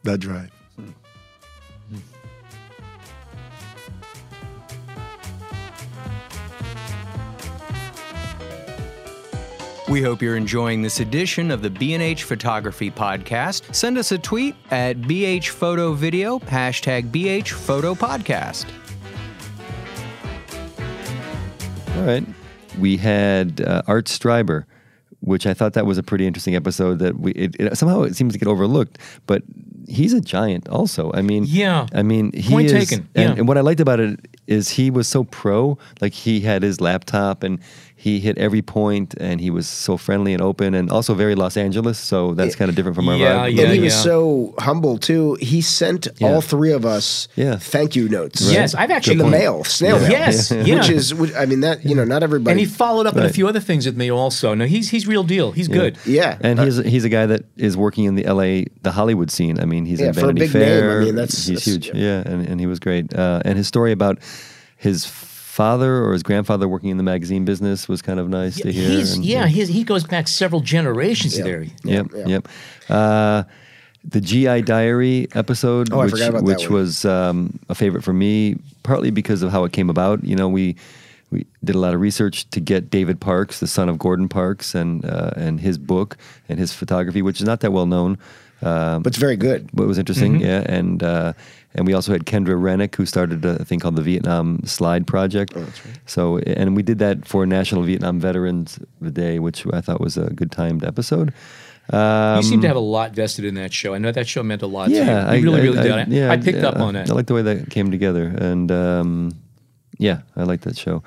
that 0.03 0.19
drive. 0.19 0.51
We 9.91 10.01
hope 10.01 10.21
you're 10.21 10.37
enjoying 10.37 10.83
this 10.83 11.01
edition 11.01 11.51
of 11.51 11.61
the 11.61 11.69
B&H 11.69 12.23
Photography 12.23 12.89
Podcast. 12.89 13.75
Send 13.75 13.97
us 13.97 14.13
a 14.13 14.17
tweet 14.17 14.55
at 14.71 15.01
BH 15.01 15.49
Photo 15.49 15.91
Video, 15.91 16.39
hashtag 16.39 17.11
BH 17.11 17.49
Photo 17.49 17.93
Podcast. 17.93 18.67
All 21.97 22.03
right. 22.05 22.25
We 22.79 22.95
had 22.95 23.59
uh, 23.59 23.81
Art 23.85 24.05
Streiber, 24.05 24.63
which 25.19 25.45
I 25.45 25.53
thought 25.53 25.73
that 25.73 25.85
was 25.85 25.97
a 25.97 26.03
pretty 26.03 26.25
interesting 26.25 26.55
episode. 26.55 26.99
That 26.99 27.19
we 27.19 27.33
it, 27.33 27.57
it, 27.59 27.77
somehow 27.77 28.03
it 28.03 28.15
seems 28.15 28.31
to 28.31 28.39
get 28.39 28.47
overlooked, 28.47 28.97
but 29.27 29.43
he's 29.89 30.13
a 30.13 30.21
giant. 30.21 30.69
Also, 30.69 31.11
I 31.13 31.21
mean, 31.21 31.43
Yeah. 31.45 31.85
I 31.93 32.01
mean, 32.01 32.31
he 32.31 32.49
Point 32.49 32.71
is, 32.71 32.87
taken, 32.87 33.09
And, 33.13 33.39
and 33.39 33.47
what 33.47 33.57
I 33.57 33.61
liked 33.61 33.81
about 33.81 33.99
it 33.99 34.19
is 34.47 34.69
he 34.69 34.89
was 34.89 35.07
so 35.07 35.25
pro. 35.25 35.77
Like 35.99 36.13
he 36.13 36.39
had 36.39 36.63
his 36.63 36.79
laptop 36.81 37.43
and 37.43 37.59
he 38.03 38.19
hit 38.19 38.35
every 38.39 38.63
point, 38.63 39.13
and 39.19 39.39
he 39.39 39.51
was 39.51 39.67
so 39.67 39.95
friendly 39.95 40.33
and 40.33 40.41
open, 40.41 40.73
and 40.73 40.89
also 40.89 41.13
very 41.13 41.35
Los 41.35 41.55
Angeles. 41.55 41.99
So 41.99 42.33
that's 42.33 42.55
kind 42.55 42.67
of 42.69 42.75
different 42.75 42.95
from 42.95 43.07
our 43.09 43.15
Yeah, 43.15 43.35
vibe. 43.45 43.55
yeah, 43.55 43.63
and 43.65 43.73
he 43.73 43.79
was 43.79 43.93
so 43.93 44.55
humble 44.57 44.97
too. 44.97 45.37
He 45.39 45.61
sent 45.61 46.07
Yeah. 46.17 46.27
all 46.33 46.41
three 46.41 46.71
of 46.71 46.83
us 46.83 47.27
Yeah. 47.35 47.57
thank 47.57 47.95
you 47.95 48.09
notes. 48.09 48.41
Yes, 48.51 48.73
I've 48.73 48.89
actually 48.89 49.13
in 49.13 49.17
the 49.19 49.27
mail, 49.27 49.63
snail 49.63 49.99
mail. 49.99 50.09
Yes, 50.09 50.49
yeah. 50.51 50.79
which 50.79 50.89
is, 50.89 51.13
which, 51.13 51.31
I 51.35 51.45
mean, 51.45 51.59
that 51.61 51.85
you 51.85 51.93
know, 51.93 52.03
not 52.03 52.23
everybody. 52.23 52.51
and 52.53 52.59
he 52.59 52.65
followed 52.65 53.05
up 53.05 53.15
on 53.15 53.23
a 53.23 53.29
few 53.29 53.47
other 53.47 53.59
things 53.59 53.85
with 53.85 53.95
me 53.95 54.09
also. 54.11 54.55
No, 54.55 54.65
he's 54.65 54.89
he's 54.89 55.05
real 55.05 55.23
deal. 55.23 55.51
He's 55.51 55.67
good. 55.67 55.97
yeah, 56.05 56.37
And 56.41 56.59
he's 56.59 56.77
he's 56.77 57.05
a 57.05 57.09
guy 57.09 57.27
that 57.27 57.43
is 57.55 57.77
working 57.77 58.05
in 58.05 58.15
the 58.15 58.25
L.A. 58.25 58.65
the 58.81 58.91
Hollywood 58.93 59.29
scene. 59.29 59.59
I 59.59 59.65
mean, 59.65 59.85
he's 59.85 59.99
Yeah, 59.99 60.07
in 60.07 60.13
for 60.13 60.21
a 60.21 60.33
Vanity 60.33 60.47
big 60.47 60.53
name, 60.55 60.89
I 60.89 60.99
mean, 61.05 61.15
that's- 61.15 61.45
he's 61.45 61.63
that's- 61.63 61.65
huge. 61.65 61.91
Yeah, 61.93 62.23
and, 62.25 62.47
and 62.47 62.59
he 62.59 62.65
was 62.65 62.79
great. 62.79 63.13
Uh, 63.13 63.41
and 63.45 63.57
his 63.59 63.67
story 63.67 63.91
about 63.91 64.17
his 64.75 65.05
father 65.51 66.03
or 66.03 66.13
his 66.13 66.23
grandfather 66.23 66.65
working 66.67 66.89
in 66.89 66.97
the 66.97 67.03
magazine 67.03 67.43
business 67.45 67.87
was 67.89 68.01
kind 68.01 68.19
of 68.19 68.29
nice 68.29 68.55
to 68.61 68.71
hear. 68.71 68.87
He's 68.89 69.15
and- 69.15 69.25
yeah, 69.25 69.47
he's, 69.47 69.67
he 69.67 69.83
goes 69.83 70.03
back 70.05 70.27
several 70.27 70.61
generations 70.61 71.37
there. 71.37 71.65
Yep, 71.83 72.07
yep. 72.25 72.47
Uh, 72.89 73.43
the 74.03 74.21
GI 74.21 74.61
Diary 74.63 75.27
episode, 75.35 75.91
Oh, 75.91 75.99
which, 75.99 76.11
forgot 76.11 76.29
about 76.29 76.43
which 76.43 76.69
one. 76.69 76.79
was 76.79 77.05
um, 77.05 77.59
a 77.69 77.75
favorite 77.75 78.03
for 78.03 78.13
me, 78.13 78.55
partly 78.83 79.11
because 79.11 79.43
of 79.43 79.51
how 79.51 79.63
it 79.65 79.73
came 79.73 79.89
about. 79.89 80.23
You 80.23 80.35
know, 80.35 80.47
we 80.49 80.75
we 81.31 81.45
did 81.63 81.75
a 81.75 81.79
lot 81.79 81.93
of 81.93 82.01
research 82.01 82.49
to 82.51 82.59
get 82.59 82.89
David 82.89 83.19
Parks, 83.19 83.59
the 83.59 83.67
son 83.67 83.89
of 83.89 83.99
Gordon 83.99 84.27
Parks, 84.29 84.73
and 84.73 85.05
uh, 85.05 85.31
and 85.35 85.59
his 85.59 85.77
book 85.77 86.17
and 86.49 86.57
his 86.59 86.73
photography, 86.73 87.21
which 87.21 87.39
is 87.41 87.45
not 87.45 87.59
that 87.59 87.71
well 87.71 87.85
known. 87.85 88.17
Um, 88.63 89.01
but 89.03 89.07
it's 89.13 89.17
very 89.17 89.37
good. 89.37 89.69
what 89.73 89.87
was 89.87 89.97
interesting, 89.97 90.33
Mm-hmm. 90.33 90.45
yeah, 90.45 90.63
and 90.67 91.03
uh, 91.03 91.33
and 91.73 91.87
we 91.87 91.93
also 91.93 92.11
had 92.11 92.25
Kendra 92.25 92.61
Rennick, 92.61 92.95
who 92.95 93.05
started 93.05 93.45
a 93.45 93.63
thing 93.63 93.79
called 93.79 93.95
the 93.95 94.01
Vietnam 94.01 94.61
Slide 94.65 95.07
Project. 95.07 95.53
Oh, 95.55 95.63
that's 95.63 95.85
right. 95.85 95.99
So, 96.05 96.37
and 96.39 96.75
we 96.75 96.83
did 96.83 96.99
that 96.99 97.25
for 97.25 97.45
National 97.45 97.83
Vietnam 97.83 98.19
Veterans 98.19 98.79
Day, 99.13 99.39
which 99.39 99.65
I 99.71 99.81
thought 99.81 100.01
was 100.01 100.17
a 100.17 100.29
good 100.31 100.51
timed 100.51 100.83
episode. 100.83 101.33
Um, 101.89 102.37
you 102.37 102.43
seem 102.43 102.61
to 102.61 102.67
have 102.67 102.77
a 102.77 102.79
lot 102.79 103.11
vested 103.11 103.45
in 103.45 103.55
that 103.55 103.73
show. 103.73 103.93
I 103.93 103.97
know 103.97 104.11
that 104.11 104.27
show 104.27 104.43
meant 104.43 104.61
a 104.61 104.67
lot 104.67 104.89
yeah, 104.89 105.25
to 105.25 105.37
you. 105.37 105.39
You 105.39 105.51
really, 105.51 105.61
really 105.61 105.79
I, 105.79 105.83
did. 105.83 105.91
I, 105.91 106.01
I, 106.01 106.05
yeah, 106.07 106.31
I 106.31 106.37
picked 106.37 106.63
up 106.63 106.77
on 106.77 106.95
it. 106.95 107.09
I 107.09 107.13
like 107.13 107.27
the 107.27 107.33
way 107.33 107.41
that 107.41 107.69
came 107.69 107.91
together, 107.91 108.23
and 108.23 108.71
um, 108.71 109.31
yeah, 109.97 110.21
I 110.35 110.43
like 110.43 110.61
that 110.61 110.77
show. 110.77 111.03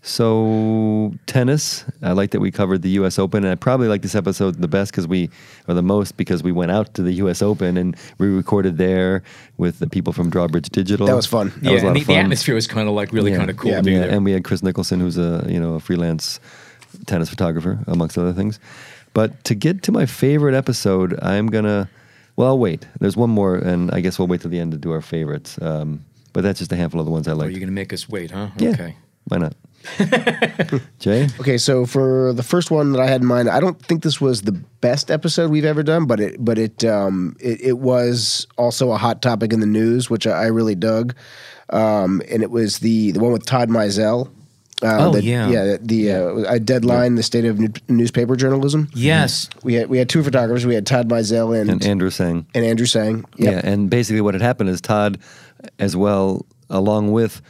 So 0.00 1.12
tennis, 1.26 1.84
I 2.02 2.12
like 2.12 2.30
that 2.30 2.40
we 2.40 2.50
covered 2.50 2.82
the 2.82 2.90
U.S. 2.90 3.18
Open, 3.18 3.44
and 3.44 3.52
I 3.52 3.56
probably 3.56 3.88
like 3.88 4.02
this 4.02 4.14
episode 4.14 4.54
the 4.60 4.68
best 4.68 4.92
because 4.92 5.08
we, 5.08 5.28
or 5.66 5.74
the 5.74 5.82
most 5.82 6.16
because 6.16 6.42
we 6.42 6.52
went 6.52 6.70
out 6.70 6.94
to 6.94 7.02
the 7.02 7.12
U.S. 7.14 7.42
Open 7.42 7.76
and 7.76 7.96
we 8.18 8.28
recorded 8.28 8.78
there 8.78 9.22
with 9.56 9.80
the 9.80 9.88
people 9.88 10.12
from 10.12 10.30
Drawbridge 10.30 10.68
Digital. 10.70 11.06
That 11.06 11.16
was 11.16 11.26
fun. 11.26 11.48
That 11.56 11.62
yeah, 11.64 11.72
was 11.72 11.82
a 11.82 11.86
lot 11.86 11.88
and 11.88 11.96
the, 11.96 12.00
of 12.02 12.06
the 12.06 12.12
fun. 12.14 12.24
atmosphere 12.24 12.54
was 12.54 12.66
kind 12.66 12.88
of 12.88 12.94
like 12.94 13.12
really 13.12 13.32
Yeah. 13.32 13.38
kind 13.38 13.50
of 13.50 13.56
cool 13.56 13.70
Yeah. 13.72 13.80
Yeah, 13.84 14.04
and 14.04 14.24
we 14.24 14.32
had 14.32 14.44
Chris 14.44 14.62
Nicholson, 14.62 15.00
who's 15.00 15.18
a 15.18 15.44
you 15.48 15.58
know 15.60 15.74
a 15.74 15.80
freelance 15.80 16.38
tennis 17.06 17.28
photographer, 17.28 17.80
amongst 17.86 18.16
other 18.16 18.32
things. 18.32 18.60
But 19.14 19.42
to 19.44 19.54
get 19.54 19.82
to 19.84 19.92
my 19.92 20.06
favorite 20.06 20.54
episode, 20.54 21.18
I'm 21.22 21.48
gonna. 21.48 21.90
Well, 22.36 22.48
I'll 22.48 22.58
wait. 22.58 22.86
There's 23.00 23.16
one 23.16 23.30
more, 23.30 23.56
and 23.56 23.90
I 23.90 23.98
guess 24.00 24.16
we'll 24.16 24.28
wait 24.28 24.42
till 24.42 24.50
the 24.50 24.60
end 24.60 24.70
to 24.70 24.78
do 24.78 24.92
our 24.92 25.02
favorites. 25.02 25.58
Um, 25.60 26.04
but 26.32 26.42
that's 26.44 26.60
just 26.60 26.70
a 26.70 26.76
handful 26.76 27.00
of 27.00 27.04
the 27.06 27.10
ones 27.10 27.26
I 27.26 27.32
oh, 27.32 27.34
like. 27.34 27.50
you're 27.50 27.58
going 27.58 27.66
to 27.66 27.72
make 27.72 27.92
us 27.92 28.08
wait, 28.08 28.30
huh? 28.30 28.50
yeah, 28.58 28.70
Okay. 28.70 28.94
why 29.24 29.38
not? 29.38 29.54
Jay, 30.98 31.28
Okay, 31.40 31.58
so 31.58 31.86
for 31.86 32.32
the 32.32 32.42
first 32.42 32.70
one 32.70 32.92
that 32.92 33.00
I 33.00 33.06
had 33.06 33.20
in 33.22 33.26
mind, 33.26 33.48
I 33.48 33.60
don't 33.60 33.80
think 33.80 34.02
this 34.02 34.20
was 34.20 34.42
the 34.42 34.52
best 34.52 35.10
episode 35.10 35.50
we've 35.50 35.64
ever 35.64 35.82
done, 35.82 36.06
but 36.06 36.20
it 36.20 36.44
but 36.44 36.58
it 36.58 36.84
um 36.84 37.36
it, 37.40 37.60
it 37.60 37.78
was 37.78 38.46
also 38.56 38.90
a 38.92 38.96
hot 38.96 39.22
topic 39.22 39.52
in 39.52 39.60
the 39.60 39.66
news, 39.66 40.10
which 40.10 40.26
I, 40.26 40.44
I 40.44 40.46
really 40.46 40.74
dug. 40.74 41.14
Um, 41.70 42.22
and 42.30 42.42
it 42.42 42.50
was 42.50 42.78
the 42.78 43.12
the 43.12 43.20
one 43.20 43.32
with 43.32 43.44
Todd 43.46 43.68
Maisel. 43.68 44.28
Uh, 44.80 45.08
Oh, 45.08 45.10
the, 45.10 45.22
yeah. 45.24 45.48
yeah. 45.50 45.76
The 45.80 46.12
uh, 46.12 46.34
a 46.54 46.60
deadline, 46.60 47.16
the 47.16 47.22
state 47.24 47.44
of 47.44 47.58
new- 47.58 47.72
newspaper 47.88 48.36
journalism. 48.36 48.88
Yes. 48.94 49.50
We 49.64 49.74
had 49.74 49.88
we 49.88 49.98
had 49.98 50.08
two 50.08 50.22
photographers. 50.22 50.66
We 50.66 50.74
had 50.76 50.86
Todd 50.86 51.08
Maisel 51.08 51.58
and 51.60 51.68
and 51.68 51.84
Andrew 51.84 52.10
Seng. 52.10 52.46
and 52.54 52.64
Andrew 52.64 52.86
Seng. 52.86 53.24
Yeah, 53.36 53.60
and 53.64 53.90
basically 53.90 54.20
what 54.20 54.34
had 54.34 54.40
happened 54.42 54.70
is 54.70 54.80
Todd, 54.80 55.18
as 55.80 55.96
well, 55.96 56.46
along 56.70 57.10
with 57.10 57.42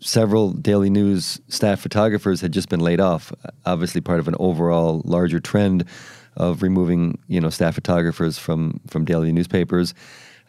several 0.00 0.52
Daily 0.52 0.90
News 0.90 1.40
staff 1.48 1.80
photographers, 1.80 2.40
had 2.40 2.52
just 2.52 2.68
been 2.68 2.80
laid 2.80 3.00
off. 3.00 3.32
Obviously, 3.66 4.00
part 4.00 4.20
of 4.20 4.28
an 4.28 4.34
overall 4.38 5.02
larger 5.04 5.40
trend 5.40 5.84
of 6.36 6.62
removing, 6.62 7.18
you 7.26 7.40
know, 7.40 7.50
staff 7.50 7.74
photographers 7.74 8.38
from 8.38 8.80
from 8.86 9.04
daily 9.04 9.32
newspapers. 9.32 9.94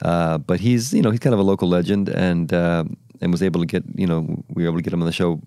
Uh, 0.02 0.38
but 0.38 0.60
he's, 0.60 0.94
you 0.94 1.02
know, 1.02 1.12
he's 1.12 1.20
kind 1.20 1.34
of 1.34 1.40
a 1.40 1.44
local 1.44 1.68
legend, 1.68 2.10
and 2.10 2.54
uh, 2.54 2.84
and 3.22 3.32
was 3.32 3.44
able 3.44 3.60
to 3.60 3.68
get, 3.68 3.84
you 3.96 4.08
know, 4.08 4.44
we 4.50 4.64
were 4.64 4.70
able 4.70 4.78
to 4.78 4.84
get 4.84 4.94
him 4.94 5.02
on 5.02 5.06
the 5.06 5.12
show 5.12 5.42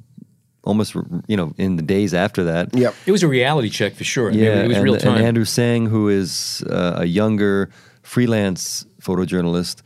almost 0.65 0.95
you 1.27 1.37
know 1.37 1.53
in 1.59 1.77
the 1.77 1.83
days 1.83 2.15
after 2.15 2.45
that. 2.45 2.75
Yep. 2.75 2.95
It 3.07 3.12
was 3.12 3.23
a 3.23 3.29
reality 3.29 3.69
check 3.69 3.95
for 3.95 4.05
sure. 4.05 4.29
I 4.29 4.33
mean, 4.33 4.45
Yeah, 4.45 4.62
it 4.62 4.69
was 4.69 4.77
and, 4.77 4.85
real 4.85 4.95
and 4.95 5.03
time. 5.03 5.23
Andrew 5.23 5.45
Seng, 5.45 5.87
who 5.87 6.09
is 6.09 6.65
uh, 6.71 6.95
a 6.99 7.05
younger 7.05 7.71
freelance 8.03 8.87
photojournalist, 9.01 9.83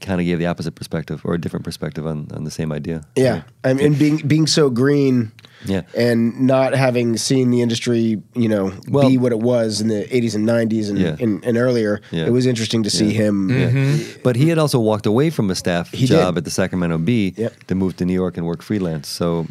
kind 0.00 0.20
of 0.20 0.24
gave 0.26 0.38
the 0.38 0.46
opposite 0.46 0.72
perspective 0.74 1.22
or 1.24 1.34
a 1.34 1.40
different 1.40 1.64
perspective 1.64 2.06
on, 2.06 2.28
on 2.34 2.44
the 2.44 2.50
same 2.50 2.72
idea. 2.72 3.02
Yeah, 3.16 3.42
I 3.64 3.74
mean, 3.74 3.86
and 3.86 3.98
being 3.98 4.16
being 4.18 4.46
so 4.46 4.68
green, 4.70 5.32
Yeah. 5.64 5.82
and 5.96 6.40
not 6.40 6.74
having 6.74 7.16
seen 7.16 7.50
the 7.50 7.62
industry, 7.62 8.22
you 8.34 8.48
know, 8.48 8.72
Well- 8.88 9.08
be 9.08 9.18
what 9.18 9.32
it 9.32 9.40
was 9.40 9.80
in 9.80 9.88
the 9.88 10.04
'80s 10.14 10.34
and 10.34 10.46
'90s 10.46 10.90
and 10.90 10.98
Yeah. 10.98 11.16
and, 11.18 11.44
and 11.44 11.56
earlier. 11.56 12.00
Yeah. 12.10 12.26
It 12.26 12.32
was 12.32 12.46
interesting 12.46 12.82
to 12.82 12.90
see 12.90 13.12
him. 13.12 13.48
Mm-hmm. 13.48 14.20
But 14.22 14.36
he 14.36 14.48
had 14.48 14.58
also 14.58 14.78
walked 14.80 15.06
away 15.06 15.30
from 15.30 15.50
a 15.50 15.54
staff 15.54 15.90
He 15.92 16.06
job 16.06 16.34
did. 16.34 16.38
at 16.38 16.44
the 16.44 16.50
Sacramento 16.50 16.98
Bee 16.98 17.34
Yep. 17.36 17.64
to 17.68 17.74
move 17.74 17.96
to 17.96 18.04
New 18.04 18.14
York 18.14 18.36
and 18.36 18.46
work 18.46 18.62
freelance. 18.62 19.08
So 19.08 19.46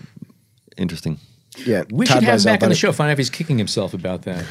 interesting. 0.77 1.19
Yeah, 1.57 1.83
we 1.91 2.05
Todd 2.05 2.15
should 2.15 2.23
have 2.23 2.39
him 2.39 2.45
back 2.45 2.63
on 2.63 2.69
the 2.69 2.75
show. 2.75 2.91
Find 2.91 3.09
out 3.09 3.13
if 3.13 3.17
he's 3.17 3.29
kicking 3.29 3.57
himself 3.57 3.93
about 3.93 4.23
that. 4.23 4.45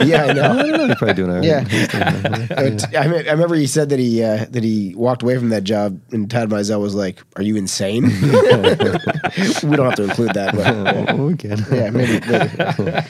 Yeah, 0.10 0.24
I 0.24 0.32
know. 0.32 0.42
I 0.42 0.62
don't 0.62 0.72
know. 0.72 0.86
He's 0.86 0.96
probably 0.96 1.14
doing 1.14 1.30
all 1.30 1.36
right. 1.36 1.44
Yeah. 1.44 1.64
T- 1.64 2.96
I, 2.96 3.06
mean, 3.06 3.28
I 3.28 3.30
remember 3.30 3.54
he 3.54 3.66
said 3.66 3.90
that 3.90 3.98
he 3.98 4.24
uh, 4.24 4.46
that 4.50 4.64
he 4.64 4.94
walked 4.94 5.22
away 5.22 5.36
from 5.36 5.50
that 5.50 5.64
job, 5.64 6.00
and 6.10 6.30
Todd 6.30 6.48
Maisel 6.50 6.80
was 6.80 6.94
like, 6.94 7.22
"Are 7.36 7.42
you 7.42 7.56
insane?" 7.56 8.04
we 8.22 8.30
don't 8.30 9.86
have 9.86 9.94
to 9.96 10.04
include 10.04 10.34
that, 10.34 10.54
but 10.54 11.10
uh, 11.10 11.16
we 11.16 11.36
can. 11.36 11.64
yeah, 11.70 11.90
maybe. 11.90 12.20
maybe. 12.26 13.06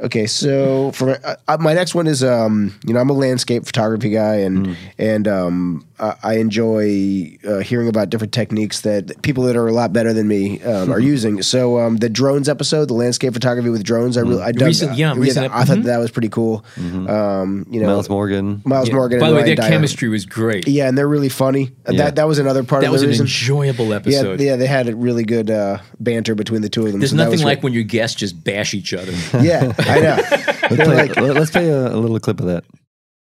Okay, 0.00 0.26
so 0.26 0.92
for 0.92 1.10
uh, 1.24 1.36
uh, 1.48 1.56
my 1.58 1.72
next 1.72 1.94
one 1.94 2.06
is 2.06 2.22
um, 2.22 2.74
you 2.86 2.92
know 2.92 3.00
I'm 3.00 3.08
a 3.10 3.14
landscape 3.14 3.64
photography 3.64 4.10
guy 4.10 4.36
and 4.36 4.56
Mm. 4.66 4.76
and 4.98 5.28
um, 5.28 5.86
I, 5.98 6.14
I 6.22 6.34
enjoy 6.38 7.38
uh, 7.48 7.58
hearing 7.60 7.88
about 7.88 8.10
different 8.10 8.32
techniques 8.34 8.82
that 8.82 9.22
people 9.22 9.44
that 9.44 9.56
are 9.56 9.66
a 9.66 9.72
lot 9.72 9.92
better 9.92 10.12
than 10.12 10.28
me 10.28 10.60
um, 10.62 10.92
are 10.92 11.00
using. 11.14 11.40
So 11.42 11.78
um, 11.78 11.96
the 11.98 12.08
drones 12.10 12.48
episode, 12.48 12.88
the 12.88 12.94
landscape 12.94 13.32
photography 13.32 13.70
with 13.70 13.84
drones, 13.84 14.16
I 14.16 14.20
really 14.20 14.42
I 14.42 14.52
dug, 14.52 14.66
Recent- 14.68 14.96
yeah, 14.98 15.14
recent 15.16 15.52
I 15.54 15.64
thought 15.64 15.82
that 15.84 15.98
was 15.98 16.10
pretty 16.10 16.28
cool. 16.28 16.64
Um, 16.76 17.66
you 17.70 17.80
know, 17.80 17.86
Miles 17.88 18.08
Morgan. 18.08 18.62
Miles 18.64 18.88
Yeah. 18.88 18.94
Morgan. 18.94 19.20
By 19.20 19.26
and 19.28 19.32
the 19.32 19.36
way, 19.36 19.42
Ryan 19.42 19.46
their 19.56 19.56
Dyer. 19.56 19.70
chemistry 19.70 20.08
was 20.08 20.26
great. 20.26 20.68
Yeah, 20.68 20.88
and 20.88 20.96
they're 20.98 21.08
really 21.08 21.28
funny. 21.28 21.72
Uh, 21.88 21.92
Yeah. 21.92 22.04
That 22.04 22.16
that 22.16 22.28
was 22.28 22.38
another 22.38 22.64
part 22.64 22.82
of 22.82 22.84
That 22.84 22.88
of 22.88 22.92
was 22.92 23.00
the 23.02 23.06
an 23.06 23.10
reason. 23.12 23.26
enjoyable 23.26 23.92
episode. 23.94 24.40
yeah, 24.40 24.50
yeah, 24.50 24.56
they 24.56 24.66
had 24.66 24.88
a 24.88 24.96
really 24.96 25.24
good 25.24 25.50
uh, 25.50 25.78
banter 26.00 26.34
between 26.34 26.62
the 26.62 26.68
two 26.68 26.84
of 26.86 26.92
them. 26.92 27.00
There's 27.00 27.10
so 27.12 27.16
nothing 27.16 27.40
like 27.40 27.58
great. 27.58 27.64
when 27.64 27.72
your 27.72 27.84
guests 27.84 28.16
just 28.16 28.42
bash 28.44 28.74
each 28.74 28.92
other. 28.92 29.12
Yeah, 29.46 29.72
I 29.88 30.00
know. 30.00 30.16
Let's 30.70 30.76
play, 30.76 30.86
like, 30.96 31.16
let- 31.16 31.34
let's 31.36 31.50
play 31.50 31.68
a, 31.70 31.88
a 31.94 31.96
little 31.96 32.18
clip 32.20 32.40
of 32.40 32.46
that. 32.46 32.64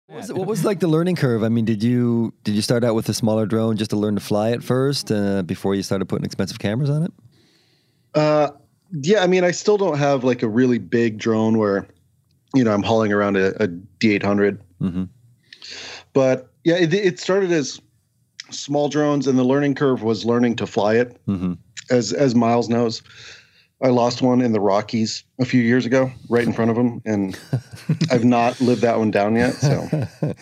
What 0.06 0.16
was, 0.16 0.32
what 0.32 0.46
was 0.46 0.64
like 0.64 0.80
the 0.80 0.86
learning 0.88 1.16
curve? 1.16 1.42
I 1.42 1.48
mean, 1.48 1.64
did 1.64 1.82
you 1.82 2.32
did 2.44 2.54
you 2.54 2.62
start 2.62 2.84
out 2.84 2.94
with 2.94 3.08
a 3.08 3.14
smaller 3.14 3.46
drone 3.46 3.76
just 3.76 3.90
to 3.90 3.96
learn 3.96 4.14
to 4.14 4.20
fly 4.20 4.50
it 4.50 4.62
first 4.62 5.10
uh, 5.10 5.42
before 5.42 5.74
you 5.74 5.82
started 5.82 6.06
putting 6.06 6.24
expensive 6.24 6.58
cameras 6.58 6.88
on 6.90 7.02
it? 7.04 7.12
Uh, 8.14 8.50
yeah, 8.92 9.22
I 9.22 9.26
mean, 9.26 9.42
I 9.44 9.50
still 9.50 9.76
don't 9.76 9.98
have 9.98 10.22
like 10.22 10.42
a 10.42 10.48
really 10.48 10.78
big 10.78 11.18
drone 11.18 11.58
where, 11.58 11.86
you 12.54 12.62
know, 12.62 12.72
I'm 12.72 12.82
hauling 12.82 13.12
around 13.12 13.36
a, 13.36 13.48
a 13.62 13.66
D800. 13.68 14.58
Mhm. 14.80 15.08
But 16.12 16.50
yeah, 16.64 16.76
it, 16.76 16.94
it 16.94 17.18
started 17.18 17.50
as 17.50 17.80
small 18.50 18.88
drones, 18.88 19.26
and 19.26 19.38
the 19.38 19.44
learning 19.44 19.74
curve 19.74 20.02
was 20.02 20.24
learning 20.24 20.56
to 20.56 20.66
fly 20.66 20.94
it. 20.94 21.18
Mhm. 21.26 21.58
As 21.90 22.12
as 22.12 22.34
Miles 22.34 22.68
knows, 22.68 23.02
I 23.82 23.88
lost 23.88 24.22
one 24.22 24.40
in 24.40 24.52
the 24.52 24.60
Rockies 24.60 25.24
a 25.38 25.44
few 25.44 25.60
years 25.60 25.84
ago, 25.84 26.10
right 26.28 26.44
in 26.44 26.52
front 26.52 26.70
of 26.70 26.76
them, 26.76 27.02
and 27.04 27.38
I've 28.10 28.24
not 28.24 28.60
lived 28.60 28.82
that 28.82 28.98
one 28.98 29.10
down 29.10 29.36
yet. 29.36 29.54
So 29.54 30.06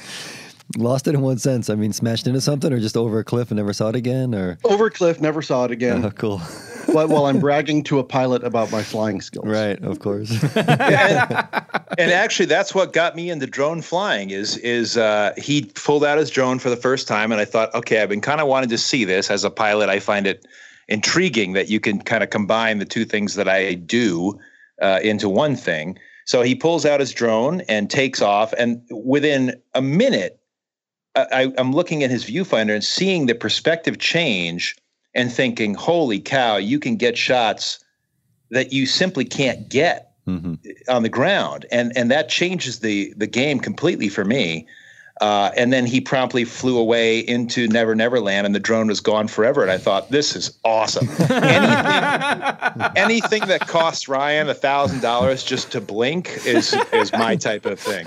Lost 0.78 1.06
it 1.06 1.14
in 1.14 1.20
one 1.20 1.38
sense. 1.38 1.68
I 1.68 1.74
mean, 1.74 1.92
smashed 1.92 2.26
into 2.26 2.40
something, 2.40 2.72
or 2.72 2.80
just 2.80 2.96
over 2.96 3.18
a 3.18 3.24
cliff 3.24 3.50
and 3.50 3.58
never 3.58 3.72
saw 3.72 3.88
it 3.88 3.96
again, 3.96 4.34
or 4.34 4.58
over 4.64 4.86
a 4.86 4.90
cliff, 4.90 5.20
never 5.20 5.42
saw 5.42 5.64
it 5.64 5.70
again. 5.70 6.04
oh, 6.04 6.10
cool. 6.10 6.40
but 6.92 7.08
while 7.08 7.26
I'm 7.26 7.40
bragging 7.40 7.82
to 7.84 7.98
a 7.98 8.04
pilot 8.04 8.42
about 8.42 8.72
my 8.72 8.82
flying 8.82 9.20
skills, 9.20 9.46
right, 9.46 9.82
of 9.82 9.98
course. 9.98 10.30
and 10.56 12.10
actually 12.10 12.46
that's 12.46 12.74
what 12.74 12.92
got 12.92 13.14
me 13.16 13.28
into 13.28 13.46
drone 13.46 13.82
flying 13.82 14.30
is 14.30 14.56
is 14.58 14.96
uh, 14.96 15.32
he 15.36 15.64
pulled 15.74 16.04
out 16.04 16.16
his 16.16 16.30
drone 16.30 16.58
for 16.58 16.70
the 16.70 16.76
first 16.76 17.06
time 17.06 17.32
and 17.32 17.40
i 17.40 17.44
thought 17.44 17.72
okay 17.74 18.00
i've 18.00 18.08
been 18.08 18.20
kind 18.20 18.40
of 18.40 18.46
wanting 18.46 18.70
to 18.70 18.78
see 18.78 19.04
this 19.04 19.30
as 19.30 19.44
a 19.44 19.50
pilot 19.50 19.88
i 19.90 19.98
find 20.00 20.26
it 20.26 20.46
intriguing 20.92 21.54
that 21.54 21.68
you 21.68 21.80
can 21.80 22.00
kind 22.02 22.22
of 22.22 22.30
combine 22.30 22.78
the 22.78 22.84
two 22.84 23.04
things 23.04 23.34
that 23.34 23.48
i 23.48 23.74
do 23.74 24.38
uh, 24.80 25.00
into 25.02 25.28
one 25.28 25.56
thing 25.56 25.98
so 26.24 26.42
he 26.42 26.54
pulls 26.54 26.84
out 26.84 27.00
his 27.00 27.12
drone 27.12 27.62
and 27.62 27.90
takes 27.90 28.20
off 28.20 28.52
and 28.58 28.80
within 28.90 29.60
a 29.74 29.82
minute 29.82 30.38
I, 31.14 31.52
i'm 31.58 31.72
looking 31.72 32.02
at 32.04 32.10
his 32.10 32.24
viewfinder 32.24 32.74
and 32.74 32.84
seeing 32.84 33.26
the 33.26 33.34
perspective 33.34 33.98
change 33.98 34.76
and 35.14 35.32
thinking 35.32 35.74
holy 35.74 36.20
cow 36.20 36.56
you 36.56 36.78
can 36.78 36.96
get 36.96 37.16
shots 37.16 37.82
that 38.50 38.72
you 38.72 38.86
simply 38.86 39.24
can't 39.24 39.68
get 39.68 40.08
Mhm. 40.28 40.58
on 40.88 41.02
the 41.02 41.08
ground, 41.08 41.66
and 41.72 41.90
and 41.96 42.08
that 42.12 42.28
changes 42.28 42.78
the 42.78 43.12
the 43.16 43.26
game 43.26 43.58
completely 43.58 44.08
for 44.08 44.24
me. 44.24 44.68
Uh, 45.20 45.50
and 45.56 45.72
then 45.72 45.86
he 45.86 46.00
promptly 46.00 46.44
flew 46.44 46.78
away 46.78 47.20
into 47.20 47.68
Never 47.68 47.94
Never 47.94 48.20
Land, 48.20 48.46
and 48.46 48.54
the 48.54 48.60
drone 48.60 48.88
was 48.88 49.00
gone 49.00 49.28
forever. 49.28 49.62
And 49.62 49.70
I 49.70 49.78
thought, 49.78 50.10
this 50.10 50.34
is 50.34 50.58
awesome. 50.64 51.08
anything, 51.30 52.92
anything 52.96 53.46
that 53.48 53.66
costs 53.68 54.08
Ryan 54.08 54.48
a 54.48 54.54
thousand 54.54 55.00
dollars 55.00 55.44
just 55.44 55.70
to 55.72 55.80
blink 55.80 56.46
is 56.46 56.74
is 56.92 57.12
my 57.12 57.36
type 57.36 57.66
of 57.66 57.78
thing. 57.78 58.06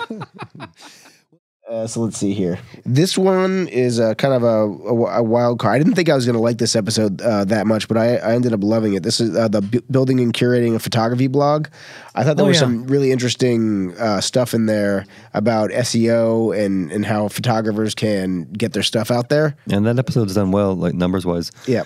Uh, 1.67 1.87
so 1.87 1.99
let's 2.01 2.17
see 2.17 2.31
here. 2.33 2.59
This 2.85 3.17
one 3.17 3.67
is 3.69 3.99
uh, 3.99 4.13
kind 4.13 4.35
of 4.35 4.43
a, 4.43 4.47
a, 4.87 5.17
a 5.19 5.23
wild 5.23 5.57
card. 5.57 5.73
I 5.73 5.77
didn't 5.79 5.95
think 5.95 6.09
I 6.09 6.13
was 6.15 6.23
going 6.23 6.35
to 6.35 6.41
like 6.41 6.59
this 6.59 6.75
episode 6.75 7.19
uh, 7.23 7.43
that 7.45 7.65
much, 7.65 7.87
but 7.87 7.97
I, 7.97 8.17
I 8.17 8.33
ended 8.35 8.53
up 8.53 8.63
loving 8.63 8.93
it. 8.93 9.01
This 9.01 9.19
is 9.19 9.35
uh, 9.35 9.47
the 9.47 9.61
bu- 9.63 9.81
building 9.89 10.19
and 10.19 10.31
curating 10.31 10.75
a 10.75 10.79
photography 10.79 11.25
blog. 11.25 11.67
I 12.13 12.23
thought 12.23 12.37
there 12.37 12.45
Oh, 12.45 12.49
was 12.49 12.57
yeah. 12.57 12.61
some 12.67 12.85
really 12.85 13.11
interesting 13.11 13.97
uh, 13.97 14.21
stuff 14.21 14.53
in 14.53 14.67
there 14.67 15.07
about 15.33 15.71
SEO 15.71 16.55
and 16.55 16.91
and 16.91 17.03
how 17.03 17.29
photographers 17.29 17.95
can 17.95 18.43
get 18.51 18.73
their 18.73 18.83
stuff 18.83 19.09
out 19.09 19.29
there. 19.29 19.55
and 19.71 19.87
that 19.87 19.97
episode's 19.97 20.35
done 20.35 20.51
well, 20.51 20.75
like 20.75 20.93
numbers 20.93 21.25
wise. 21.25 21.51
Yeah. 21.65 21.85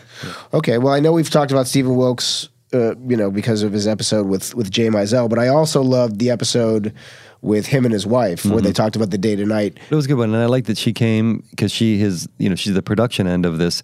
Okay. 0.54 0.78
Well, 0.78 0.94
I 0.94 1.00
know 1.00 1.14
we've 1.14 1.30
talked 1.30 1.52
about 1.52 1.68
Stephen 1.68 1.96
Wilkes, 1.96 2.50
uh, 2.74 2.96
you 3.08 3.16
know, 3.16 3.32
because 3.32 3.64
of 3.64 3.72
his 3.72 3.88
episode 3.88 4.28
with 4.28 4.54
with 4.56 4.70
Jay 4.70 4.88
Maisel, 4.90 5.30
but 5.30 5.40
I 5.40 5.48
also 5.48 5.82
loved 5.82 6.20
the 6.20 6.30
episode 6.32 6.94
with 7.42 7.68
him 7.68 7.86
and 7.86 7.94
his 7.94 8.06
wife 8.06 8.46
where 8.46 8.62
they 8.62 8.74
talked 8.74 8.96
about 8.96 9.12
the 9.12 9.18
day 9.18 9.36
to 9.36 9.46
night. 9.46 9.78
It 9.90 9.96
was 9.96 10.06
a 10.06 10.08
good 10.08 10.18
one, 10.18 10.34
and 10.34 10.44
I 10.44 10.48
like 10.48 10.66
that 10.66 10.78
she 10.78 10.94
came 10.94 11.44
because 11.52 11.72
she 11.72 12.02
is, 12.02 12.28
you 12.38 12.50
know, 12.50 12.56
she's 12.56 12.74
the 12.74 12.82
production 12.82 13.28
end 13.28 13.46
of 13.46 13.58
this, 13.58 13.82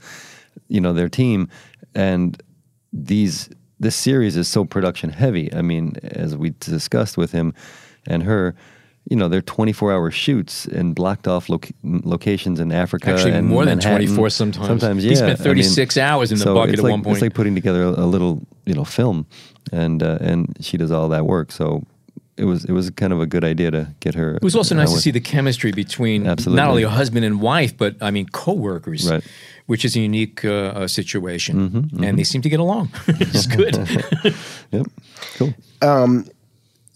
you 0.68 0.82
know, 0.82 0.94
their 0.94 1.10
team, 1.10 1.50
and 1.94 2.42
these 2.92 3.50
this 3.80 3.96
series 3.96 4.38
is 4.38 4.48
so 4.48 4.66
production 4.66 5.10
heavy. 5.10 5.54
I 5.54 5.62
mean, 5.62 5.96
as 6.04 6.36
we 6.36 6.52
discussed 6.60 7.18
with 7.18 7.32
him 7.32 7.54
and 8.08 8.24
her, 8.24 8.56
you 9.10 9.16
know, 9.16 9.28
they're 9.28 9.42
twenty 9.42 9.72
four 9.72 9.94
hour 9.94 10.12
shoots 10.12 10.66
in 10.66 10.94
blocked 10.94 11.28
off 11.28 11.48
loc- 11.50 11.72
locations 11.84 12.60
in 12.60 12.72
Africa. 12.72 13.12
Actually, 13.12 13.34
and 13.34 13.48
more 13.48 13.64
than 13.66 13.78
Manhattan. 13.78 14.08
24 14.08 14.30
sometimes. 14.32 14.68
Sometimes, 14.68 15.06
yeah. 15.06 15.10
He 15.10 15.16
yeah. 15.16 15.36
spent 15.36 15.42
I 15.42 15.44
36 15.44 15.98
hours 15.98 16.32
in 16.32 16.40
the 16.40 16.46
bucket 16.46 16.80
at 16.80 16.84
like, 16.84 16.92
one 16.92 17.04
point. 17.04 17.18
It's 17.18 17.22
like 17.22 17.34
putting 17.34 17.56
together 17.56 17.84
a, 17.84 17.90
a 17.90 18.08
little, 18.08 18.46
you 18.66 18.74
know, 18.74 18.84
film, 18.84 19.28
and 19.72 20.02
uh, 20.02 20.18
and 20.22 20.58
she 20.60 20.78
does 20.78 20.92
all 20.92 21.10
that 21.10 21.26
work. 21.26 21.52
So. 21.52 21.84
It 22.38 22.44
was 22.46 22.66
it 22.66 22.72
was 22.74 22.90
kind 22.90 23.14
of 23.14 23.22
a 23.22 23.26
good 23.26 23.44
idea 23.46 23.72
to 23.72 23.88
get 24.02 24.16
her. 24.16 24.36
It 24.36 24.44
was 24.44 24.56
also 24.56 24.76
nice 24.76 24.92
to 24.94 25.00
see 25.00 25.12
the 25.12 25.22
chemistry 25.22 25.72
between 25.72 26.28
Absolutely. 26.28 26.62
not 26.62 26.70
only 26.70 26.84
a 26.84 26.90
husband 26.90 27.24
and 27.26 27.40
wife, 27.40 27.78
but 27.78 27.96
I 28.02 28.12
mean 28.12 28.28
coworkers, 28.28 29.10
Right. 29.10 29.24
which 29.68 29.86
is 29.86 29.96
a 29.96 30.00
unique 30.02 30.44
uh, 30.44 30.50
uh, 30.84 30.88
situation, 30.88 31.56
Mm-hmm, 31.70 32.04
and 32.04 32.20
they 32.20 32.26
seem 32.26 32.42
to 32.42 32.50
get 32.50 32.60
along. 32.60 32.90
it's 33.08 33.48
good. 33.48 33.76
Yep. 34.72 34.88
Cool. 35.38 35.54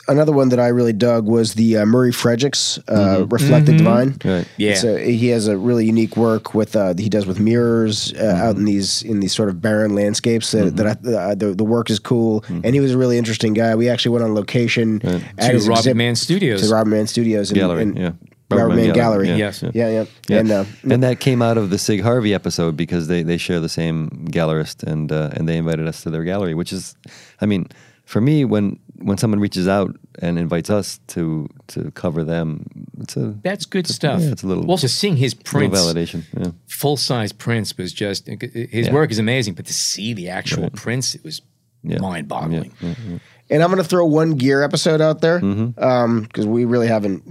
Another 0.09 0.31
one 0.33 0.49
that 0.49 0.59
I 0.59 0.67
really 0.69 0.91
dug 0.93 1.25
was 1.27 1.53
the 1.53 1.77
uh, 1.77 1.85
Murray 1.85 2.11
Fredericks 2.11 2.79
uh, 2.89 3.25
Reflected 3.29 3.77
Divine. 3.77 4.17
Right. 4.25 4.47
Yeah. 4.57 4.73
So 4.75 4.97
he 4.97 5.27
has 5.29 5.47
a 5.47 5.57
really 5.57 5.85
unique 5.85 6.17
work 6.17 6.53
with 6.53 6.75
uh, 6.75 6.93
he 6.97 7.09
does 7.09 7.25
with 7.25 7.39
mirrors 7.39 8.11
uh, 8.13 8.41
out 8.43 8.55
in 8.57 8.65
these 8.65 9.03
in 9.03 9.19
these 9.19 9.33
sort 9.33 9.49
of 9.49 9.61
barren 9.61 9.93
landscapes 9.95 10.51
that, 10.51 10.75
that 10.77 10.87
I, 10.87 11.09
uh, 11.31 11.35
the 11.35 11.53
the 11.53 11.63
work 11.63 11.89
is 11.89 11.99
cool 11.99 12.43
and 12.49 12.73
he 12.73 12.79
was 12.79 12.93
a 12.93 12.97
really 12.97 13.17
interesting 13.17 13.53
guy. 13.53 13.75
We 13.75 13.87
actually 13.87 14.11
went 14.13 14.25
on 14.25 14.33
location 14.33 14.99
at 15.05 15.21
to 15.51 15.57
Robert 15.59 15.71
exhibit- 15.79 15.95
Mann 15.97 16.15
Studios. 16.15 16.67
to 16.67 16.73
Robert 16.73 16.89
Mann 16.89 17.07
Studios 17.07 17.51
and, 17.51 17.59
Gallery, 17.59 17.83
and 17.83 17.97
yeah. 17.97 18.11
Robert, 18.51 18.75
Mann 18.75 18.93
Gallery. 18.93 19.27
yeah. 19.27 19.35
Yes. 19.35 19.61
Yeah, 19.61 19.89
yeah, 19.89 20.05
Yeah. 20.27 20.39
and 20.39 20.51
uh, 20.51 20.65
and 20.89 21.03
that 21.03 21.19
came 21.19 21.41
out 21.43 21.57
of 21.59 21.69
the 21.69 21.77
Cig 21.77 22.01
Harvey 22.01 22.33
episode 22.33 22.75
because 22.75 23.07
they, 23.07 23.21
they 23.21 23.37
share 23.37 23.59
the 23.59 23.69
same 23.69 24.09
gallerist 24.31 24.81
and 24.83 25.11
uh, 25.11 25.29
and 25.33 25.47
they 25.47 25.57
invited 25.57 25.87
us 25.87 26.01
to 26.03 26.09
their 26.09 26.23
gallery, 26.23 26.55
which 26.55 26.73
is, 26.73 26.95
I 27.41 27.45
mean, 27.45 27.67
for 28.05 28.21
me 28.21 28.45
when 28.45 28.79
when 29.01 29.17
someone 29.17 29.39
reaches 29.39 29.67
out 29.67 29.95
and 30.21 30.37
invites 30.39 30.69
us 30.69 30.99
to 31.07 31.47
to 31.67 31.91
cover 31.91 32.23
them, 32.23 32.65
it's 32.99 33.15
a 33.17 33.35
That's 33.43 33.65
good 33.65 33.87
stuff. 33.87 34.21
yeah, 34.21 34.31
it's 34.31 34.43
a 34.43 34.47
little- 34.47 34.69
also 34.69 34.87
seeing 34.87 35.15
his 35.17 35.33
little 35.35 35.59
prints, 35.59 35.79
validation. 35.79 36.23
Yeah. 36.37 36.51
full 36.67 36.97
size 36.97 37.31
prints, 37.31 37.77
was 37.77 37.93
just 37.93 38.27
his 38.27 38.87
Yeah. 38.87 38.93
work 38.93 39.11
is 39.11 39.19
amazing. 39.19 39.53
But 39.55 39.65
to 39.67 39.73
see 39.73 40.13
the 40.13 40.29
actual 40.29 40.69
prints, 40.69 41.15
it 41.15 41.23
was 41.23 41.41
Yeah. 41.83 41.99
mind 41.99 42.27
boggling. 42.27 42.71
and 43.49 43.63
I'm 43.63 43.69
going 43.71 43.81
to 43.81 43.87
throw 43.87 44.05
one 44.05 44.35
gear 44.35 44.61
episode 44.63 45.01
out 45.01 45.21
there 45.21 45.39
because 45.39 45.73
Mm-hmm. 45.75 46.51
we 46.51 46.65
really 46.65 46.87
haven't 46.87 47.23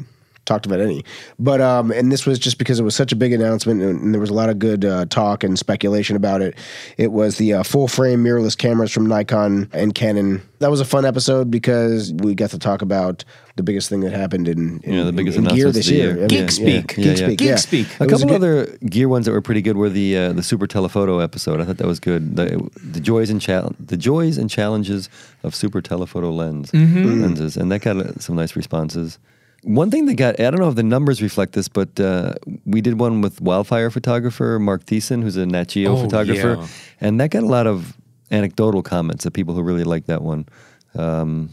talked 0.49 0.67
about 0.67 0.81
any. 0.81 1.05
But 1.39 1.61
um, 1.61 1.93
and 1.93 2.11
this 2.11 2.27
was 2.27 2.39
just 2.39 2.59
because 2.59 2.81
it 2.81 2.83
was 2.83 2.97
such 2.97 3.13
a 3.13 3.17
big 3.17 3.33
announcement, 3.33 3.83
and, 3.83 4.01
and 4.01 4.15
there 4.15 4.21
was 4.21 4.31
a 4.31 4.35
lot 4.35 4.49
of 4.49 4.59
good 4.59 4.85
uh, 4.85 5.05
talk 5.07 5.45
and 5.45 5.57
speculation 5.59 6.17
about 6.17 6.43
it. 6.43 6.57
It 6.97 7.13
was 7.13 7.37
the 7.37 7.53
uh, 7.55 7.63
full 7.63 7.87
frame 7.87 8.25
mirrorless 8.25 8.57
cameras 8.59 8.91
from 8.91 9.07
Nikon 9.07 9.69
and 9.73 9.95
Canon. 9.95 10.43
That 10.61 10.71
was 10.73 10.81
a 10.81 10.85
fun 10.85 11.05
episode 11.05 11.53
because 11.53 12.13
we 12.15 12.35
got 12.35 12.51
to 12.51 12.59
talk 12.59 12.83
about 12.83 13.25
the 13.55 13.63
biggest 13.63 13.89
thing 13.89 14.01
that 14.01 14.13
happened 14.13 14.49
in, 14.49 14.81
in, 14.83 14.93
Yeah, 14.95 15.05
the 15.05 15.13
biggest 15.13 15.39
in 15.39 15.45
gear 15.45 15.71
this 15.71 15.87
of 15.89 15.93
year. 15.95 16.07
year. 16.07 16.17
I 16.17 16.19
mean, 16.21 16.29
Geek 16.29 16.41
yeah. 16.41 16.49
speak. 16.49 16.89
Geek 16.89 16.99
Yeah, 16.99 17.05
yeah. 17.11 17.15
speak. 17.17 17.39
Geek 17.39 17.49
yeah. 17.49 17.57
speak. 17.57 17.87
A 18.01 18.05
It 18.05 18.11
was 18.11 18.23
couple 18.23 18.27
good- 18.29 18.35
other 18.67 18.79
gear 18.89 19.09
ones 19.09 19.27
that 19.27 19.33
were 19.33 19.41
pretty 19.43 19.63
good 19.63 19.77
were 19.77 19.89
the 19.89 20.17
uh, 20.17 20.33
the 20.33 20.43
Super 20.43 20.67
Telephoto 20.67 21.21
episode. 21.21 21.61
I 21.61 21.65
thought 21.65 21.77
that 21.77 21.87
was 21.87 22.01
good. 22.01 22.35
The, 22.37 22.69
the 22.83 23.01
joys 23.01 23.31
and 23.31 23.41
chal- 23.41 23.75
the 23.79 23.97
joys 23.97 24.37
and 24.39 24.51
challenges 24.51 25.09
of 25.45 25.55
Super 25.55 25.81
Telephoto 25.81 26.31
lens 26.33 26.73
lenses, 26.75 27.57
and 27.57 27.71
that 27.71 27.81
got 27.83 27.97
uh, 27.99 28.19
some 28.19 28.35
nice 28.35 28.57
responses. 28.57 29.19
One 29.65 29.91
thing 29.91 30.07
that 30.07 30.15
got 30.15 30.39
I 30.41 30.51
don't 30.51 30.61
know 30.61 30.69
if 30.69 30.77
the 30.77 30.83
numbers 30.83 31.21
reflect 31.21 31.53
this, 31.53 31.69
but 31.69 31.99
uh, 32.01 32.35
we 32.65 32.81
did 32.81 32.99
one 33.01 33.21
with 33.21 33.41
wildfire 33.41 33.91
photographer 33.91 34.59
Mark 34.59 34.85
Thiessen, 34.87 35.23
who's 35.23 35.37
a 35.37 35.47
Nat 35.47 35.69
Geo 35.69 35.97
Oh, 35.97 36.03
photographer, 36.03 36.57
yeah. 36.61 36.67
and 37.01 37.21
that 37.21 37.31
got 37.31 37.43
a 37.43 37.47
lot 37.47 37.67
of 37.67 37.97
anecdotal 38.31 38.83
comments 38.83 39.27
of 39.27 39.33
people 39.33 39.55
who 39.55 39.63
really 39.63 39.85
liked 39.85 40.07
that 40.07 40.23
one. 40.23 40.47
Um, 40.95 41.51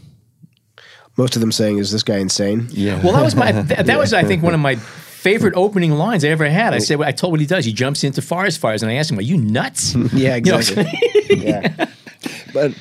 Most 1.16 1.34
of 1.36 1.40
them 1.40 1.50
saying, 1.50 1.78
"Is 1.78 1.90
this 1.90 2.02
guy 2.04 2.18
insane?" 2.18 2.68
yeah, 2.70 3.02
Well, 3.02 3.12
that 3.12 3.22
was 3.24 3.34
my 3.34 3.52
that, 3.70 3.86
that 3.86 3.98
was 3.98 4.12
I 4.12 4.22
think 4.24 4.42
one 4.42 4.54
of 4.54 4.60
my 4.60 4.76
favorite 4.76 5.54
opening 5.56 5.92
lines 5.92 6.24
I 6.24 6.28
ever 6.28 6.48
had. 6.48 6.74
I 6.74 6.78
said 6.78 7.00
I 7.00 7.10
told 7.10 7.32
what 7.32 7.40
he 7.40 7.46
does. 7.46 7.64
He 7.64 7.72
jumps 7.72 8.04
into 8.04 8.22
forest 8.22 8.60
fires, 8.60 8.82
and 8.84 8.90
I 8.92 8.94
asked 8.94 9.10
him, 9.10 9.18
"Are 9.18 9.22
you 9.22 9.36
nuts?" 9.36 9.94
Yeah, 10.12 10.36
You 10.36 10.42
know, 10.52 10.58
exactly. 10.58 10.92
yeah. 11.30 11.86
but 12.54 12.72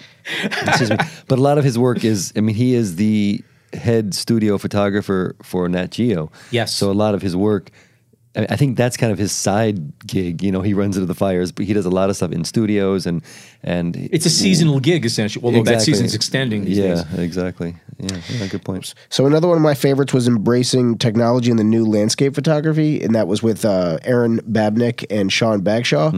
excuse 0.43 0.91
me. 0.91 0.97
But 1.27 1.39
a 1.39 1.41
lot 1.41 1.57
of 1.57 1.63
his 1.63 1.79
work 1.79 2.03
is, 2.05 2.31
I 2.35 2.41
mean, 2.41 2.55
he 2.55 2.75
is 2.75 2.95
the 2.97 3.43
head 3.75 4.13
studio 4.13 4.57
photographer 4.57 5.35
for 5.43 5.67
Nat 5.69 5.91
Geo. 5.91 6.31
Yes. 6.51 6.75
So 6.75 6.91
a 6.91 6.93
lot 6.93 7.13
of 7.15 7.21
his 7.21 7.35
work, 7.35 7.71
I 8.35 8.57
think 8.57 8.75
that's 8.75 8.97
kind 8.97 9.13
of 9.13 9.17
his 9.17 9.31
side 9.31 10.05
gig. 10.05 10.43
You 10.43 10.51
know, 10.51 10.61
he 10.61 10.73
runs 10.73 10.97
into 10.97 11.05
the 11.05 11.15
fires, 11.15 11.51
but 11.51 11.65
he 11.65 11.73
does 11.73 11.85
a 11.85 11.89
lot 11.89 12.09
of 12.09 12.17
stuff 12.17 12.31
in 12.31 12.43
studios 12.43 13.05
and 13.05 13.23
and 13.65 13.95
it's 14.11 14.25
a 14.25 14.29
seasonal 14.29 14.79
gig 14.79 15.05
essentially. 15.05 15.43
Although 15.43 15.63
that 15.63 15.81
season's 15.81 16.13
extending 16.15 16.63
these 16.63 16.77
yeah, 16.77 17.03
days. 17.03 17.19
exactly. 17.19 17.75
Yeah, 17.97 18.17
yeah, 18.29 18.47
good 18.47 18.63
point. 18.63 18.93
So 19.09 19.25
another 19.25 19.47
one 19.47 19.55
of 19.57 19.63
my 19.63 19.73
favorites 19.73 20.13
was 20.13 20.27
embracing 20.27 20.97
technology 20.97 21.49
in 21.49 21.55
the 21.57 21.63
new 21.63 21.85
landscape 21.85 22.35
photography, 22.35 23.01
and 23.01 23.15
that 23.15 23.27
was 23.27 23.41
with 23.41 23.63
uh, 23.63 23.97
Erin 24.03 24.39
Babnik 24.51 25.05
and 25.09 25.31
Sean 25.31 25.61
Bagshaw. 25.61 26.11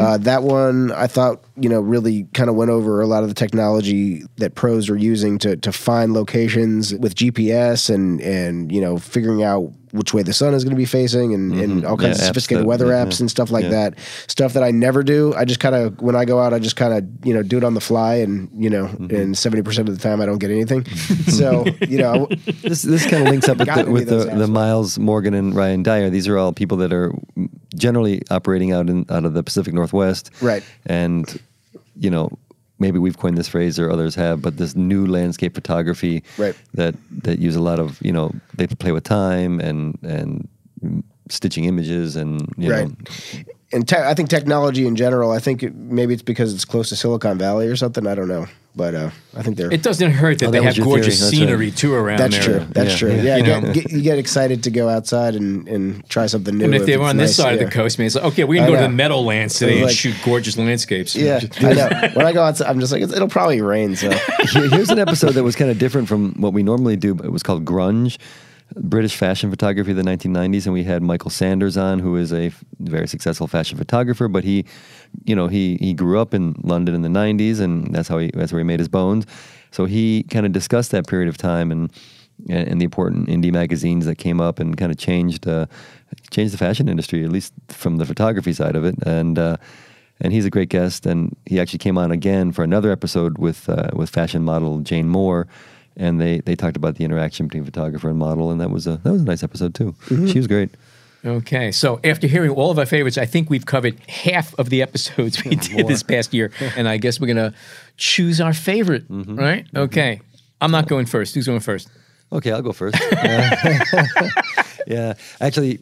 Uh, 0.00 0.18
that 0.18 0.42
one 0.42 0.90
I 0.92 1.06
thought 1.06 1.42
you 1.56 1.68
know 1.68 1.80
really 1.80 2.24
kind 2.34 2.50
of 2.50 2.56
went 2.56 2.70
over 2.70 3.00
a 3.00 3.06
lot 3.06 3.22
of 3.22 3.28
the 3.28 3.34
technology 3.36 4.22
that 4.36 4.54
pros 4.56 4.90
are 4.90 4.96
using 4.96 5.38
to 5.38 5.56
to 5.56 5.72
find 5.72 6.12
locations 6.12 6.92
with 6.94 7.14
GPS 7.14 7.88
and 7.92 8.20
and 8.20 8.70
you 8.72 8.80
know 8.80 8.98
figuring 8.98 9.42
out 9.44 9.70
which 9.92 10.14
way 10.14 10.22
the 10.22 10.32
sun 10.32 10.54
is 10.54 10.64
going 10.64 10.70
to 10.74 10.76
be 10.78 10.86
facing 10.86 11.34
and, 11.34 11.52
and 11.52 11.84
all 11.84 11.98
kinds 11.98 12.16
Yeah, 12.16 12.22
of 12.24 12.28
sophisticated 12.28 12.62
that- 12.64 12.66
weather 12.68 12.86
apps 12.86 13.18
yeah. 13.18 13.24
and 13.24 13.30
stuff 13.30 13.50
like 13.50 13.64
Yeah. 13.64 13.70
that. 13.70 13.94
Stuff 14.26 14.54
that 14.54 14.62
I 14.62 14.70
never 14.70 15.02
do. 15.02 15.34
I 15.36 15.44
just 15.44 15.60
kind 15.60 15.74
of 15.74 16.00
when 16.00 16.16
I 16.16 16.24
go 16.24 16.40
out, 16.40 16.54
I 16.54 16.58
just 16.58 16.76
kind 16.82 16.92
of 16.94 17.26
you 17.26 17.32
know 17.34 17.42
do 17.42 17.56
it 17.58 17.64
on 17.64 17.74
the 17.74 17.80
fly, 17.80 18.14
and 18.24 18.48
you 18.64 18.70
know, 18.70 18.86
Mm-hmm. 18.86 19.14
and 19.14 19.38
seventy 19.38 19.62
percent 19.62 19.88
of 19.88 19.94
the 19.96 20.02
time 20.02 20.20
I 20.20 20.26
don't 20.26 20.38
get 20.38 20.50
anything. 20.50 20.84
so 21.38 21.64
you 21.92 21.98
know. 21.98 22.26
This 22.62 22.82
this 22.82 23.04
kind 23.10 23.22
of 23.24 23.28
links 23.30 23.48
up 23.48 23.58
with 23.58 23.68
the, 23.68 23.84
with 23.90 24.08
the, 24.08 24.24
the 24.44 24.46
Miles 24.48 24.98
Morgan 24.98 25.34
and 25.34 25.54
Ryan 25.54 25.82
Dyer. 25.82 26.10
These 26.10 26.28
are 26.28 26.36
all 26.38 26.52
people 26.52 26.76
that 26.78 26.92
are 26.92 27.12
generally 27.74 28.22
operating 28.30 28.72
out 28.72 28.88
in 28.88 29.06
out 29.10 29.24
of 29.24 29.34
the 29.34 29.42
Pacific 29.42 29.72
Northwest, 29.74 30.30
Right. 30.40 30.62
And 30.86 31.24
you 32.04 32.10
know, 32.10 32.30
maybe 32.78 32.98
we've 32.98 33.18
coined 33.18 33.36
this 33.38 33.48
phrase 33.48 33.78
or 33.78 33.90
others 33.90 34.14
have, 34.16 34.40
but 34.42 34.56
this 34.56 34.74
new 34.74 35.06
landscape 35.06 35.54
photography, 35.54 36.22
Right. 36.38 36.56
That 36.74 36.94
that 37.24 37.38
use 37.38 37.56
a 37.56 37.62
lot 37.62 37.78
of 37.78 38.00
you 38.02 38.12
know 38.12 38.32
they 38.56 38.66
play 38.66 38.92
with 38.92 39.04
time 39.04 39.60
and 39.60 39.98
and 40.02 40.48
stitching 41.28 41.64
images 41.66 42.16
and 42.16 42.48
you 42.58 42.70
Right. 42.72 42.90
Know 43.72 43.76
and 43.76 43.88
te- 43.88 43.96
I 43.96 44.14
think 44.14 44.28
technology 44.28 44.86
in 44.86 44.96
general. 44.96 45.30
I 45.30 45.38
think 45.38 45.62
it, 45.62 45.74
maybe 45.74 46.14
it's 46.14 46.22
because 46.22 46.54
it's 46.54 46.64
close 46.64 46.88
to 46.90 46.96
Silicon 46.96 47.38
Valley 47.38 47.68
or 47.68 47.76
something. 47.76 48.06
I 48.06 48.14
don't 48.14 48.28
know, 48.28 48.46
but 48.76 48.94
uh, 48.94 49.10
I 49.36 49.42
think 49.42 49.56
they're. 49.56 49.72
It 49.72 49.82
doesn't 49.82 50.10
hurt 50.12 50.38
that 50.40 50.48
Oh, 50.48 50.50
they 50.50 50.60
that 50.60 50.76
have 50.76 50.84
gorgeous 50.84 51.18
theory. 51.20 51.30
Scenery 51.30 51.66
right. 51.68 51.76
too 51.76 51.94
around 51.94 52.18
there. 52.18 52.28
that's 52.28 52.46
there. 52.46 52.58
true. 52.60 52.68
That's 52.72 52.90
Yeah, 52.90 52.96
true. 52.98 53.10
yeah. 53.14 53.22
Yeah, 53.22 53.36
You 53.36 53.44
get, 53.44 53.74
get, 53.74 53.92
you 53.92 54.02
get 54.02 54.18
excited 54.18 54.62
to 54.64 54.70
go 54.70 54.88
outside 54.88 55.34
and, 55.34 55.66
and 55.68 56.08
try 56.08 56.26
something 56.26 56.56
new. 56.56 56.64
And 56.66 56.74
if 56.74 56.86
they 56.86 56.96
were 56.96 57.04
on 57.04 57.16
this 57.16 57.30
nice, 57.30 57.36
side 57.36 57.56
yeah. 57.56 57.64
of 57.64 57.70
the 57.70 57.74
coast, 57.74 57.98
man, 57.98 58.06
it's 58.06 58.14
like, 58.14 58.24
okay, 58.24 58.44
we 58.44 58.56
can 58.56 58.64
I 58.64 58.68
go 58.68 58.76
to 58.76 58.82
the 58.82 58.88
Meadowlands 58.88 59.54
today 59.58 59.82
and 59.82 59.90
shoot 59.90 60.14
gorgeous 60.24 60.56
landscapes. 60.58 61.14
Yeah, 61.16 61.40
I 61.60 61.72
know. 61.72 61.88
When 62.14 62.26
I 62.26 62.32
go 62.32 62.42
outside, 62.42 62.68
I'm 62.68 62.80
just 62.80 62.92
like, 62.92 63.02
it'll 63.02 63.28
probably 63.28 63.60
rain. 63.62 63.96
So 63.96 64.10
Here's 64.52 64.90
an 64.90 64.98
episode 64.98 65.32
that 65.32 65.44
was 65.44 65.56
kind 65.56 65.70
of 65.70 65.78
different 65.78 66.08
from 66.08 66.32
what 66.34 66.52
we 66.52 66.62
normally 66.62 66.96
do. 66.96 67.12
It 67.12 67.32
was 67.32 67.42
called 67.42 67.64
Grunge, 67.64 68.18
British 68.76 69.16
fashion 69.16 69.50
photography 69.50 69.90
of 69.90 69.96
the 69.96 70.02
1990s, 70.02 70.66
and 70.66 70.72
we 70.72 70.84
had 70.84 71.02
Michael 71.02 71.30
Sanders 71.30 71.76
on, 71.76 71.98
who 71.98 72.16
is 72.16 72.32
a 72.32 72.52
very 72.80 73.06
successful 73.06 73.46
fashion 73.46 73.78
photographer. 73.78 74.28
But 74.28 74.44
he, 74.44 74.64
you 75.24 75.34
know, 75.34 75.48
he 75.48 75.76
he 75.76 75.94
grew 75.94 76.18
up 76.18 76.34
in 76.34 76.54
London 76.62 76.94
in 76.94 77.02
the 77.02 77.08
90s, 77.08 77.60
and 77.60 77.94
that's 77.94 78.08
how 78.08 78.18
he 78.18 78.30
that's 78.34 78.52
where 78.52 78.60
he 78.60 78.64
made 78.64 78.80
his 78.80 78.88
bones. 78.88 79.26
So 79.70 79.86
he 79.86 80.24
kind 80.24 80.46
of 80.46 80.52
discussed 80.52 80.90
that 80.90 81.06
period 81.06 81.28
of 81.28 81.36
time 81.36 81.70
and 81.70 81.92
and, 82.48 82.68
and 82.68 82.80
the 82.80 82.84
important 82.84 83.28
indie 83.28 83.52
magazines 83.52 84.06
that 84.06 84.16
came 84.16 84.40
up 84.40 84.58
and 84.58 84.76
kind 84.76 84.90
of 84.90 84.98
changed 84.98 85.46
uh, 85.46 85.66
changed 86.30 86.54
the 86.54 86.58
fashion 86.58 86.88
industry, 86.88 87.24
at 87.24 87.30
least 87.30 87.52
from 87.68 87.96
the 87.96 88.06
photography 88.06 88.52
side 88.52 88.76
of 88.76 88.84
it. 88.84 88.94
And 89.04 89.38
uh, 89.38 89.56
and 90.20 90.32
he's 90.32 90.44
a 90.44 90.50
great 90.50 90.68
guest. 90.68 91.06
And 91.06 91.36
he 91.46 91.60
actually 91.60 91.80
came 91.80 91.98
on 91.98 92.10
again 92.10 92.52
for 92.52 92.62
another 92.62 92.90
episode 92.90 93.38
with 93.38 93.68
uh, 93.68 93.90
with 93.92 94.10
fashion 94.10 94.42
model 94.42 94.80
Jane 94.80 95.08
Moore, 95.08 95.46
and 95.96 96.20
they 96.20 96.40
they 96.40 96.54
talked 96.54 96.76
about 96.76 96.96
the 96.96 97.04
interaction 97.04 97.46
between 97.46 97.64
photographer 97.64 98.08
and 98.08 98.18
model, 98.18 98.50
and 98.50 98.60
that 98.60 98.70
was 98.70 98.86
a 98.86 98.98
that 98.98 99.12
was 99.12 99.22
a 99.22 99.24
nice 99.24 99.42
episode 99.42 99.74
too. 99.74 99.94
She 100.08 100.38
was 100.38 100.46
great. 100.46 100.70
Okay, 101.24 101.70
so 101.70 102.00
after 102.02 102.26
hearing 102.26 102.50
all 102.50 102.72
of 102.72 102.78
our 102.80 102.86
favorites, 102.86 103.16
I 103.16 103.26
think 103.26 103.48
we've 103.48 103.64
covered 103.64 104.00
half 104.08 104.58
of 104.58 104.70
the 104.70 104.82
episodes 104.82 105.44
we 105.44 105.54
did 105.56 105.86
this 105.86 106.02
past 106.02 106.34
year, 106.34 106.50
and 106.76 106.88
I 106.88 106.96
guess 106.96 107.20
we're 107.20 107.28
gonna 107.28 107.54
choose 107.96 108.40
our 108.40 108.52
favorite, 108.52 109.04
right? 109.08 109.66
Okay, 109.74 110.20
I'm 110.60 110.72
not 110.72 110.88
going 110.88 111.06
first. 111.06 111.34
Who's 111.34 111.46
going 111.46 111.60
first? 111.60 111.88
Okay, 112.32 112.50
I'll 112.50 112.62
go 112.62 112.72
first. 112.72 112.96
Uh, 113.00 113.78
yeah, 114.86 115.14
actually, 115.40 115.80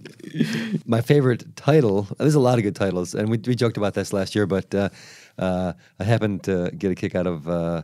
my 0.84 1.00
favorite 1.00 1.56
title. 1.56 2.08
There's 2.18 2.34
a 2.34 2.40
lot 2.40 2.58
of 2.58 2.64
good 2.64 2.74
titles, 2.74 3.14
and 3.14 3.30
we, 3.30 3.38
we 3.38 3.54
joked 3.54 3.76
about 3.76 3.94
this 3.94 4.12
last 4.12 4.34
year, 4.34 4.46
but 4.46 4.74
uh, 4.74 4.88
uh, 5.38 5.72
I 5.98 6.04
happened 6.04 6.42
to 6.44 6.70
get 6.76 6.90
a 6.90 6.94
kick 6.94 7.14
out 7.14 7.26
of 7.26 7.48
uh, 7.48 7.82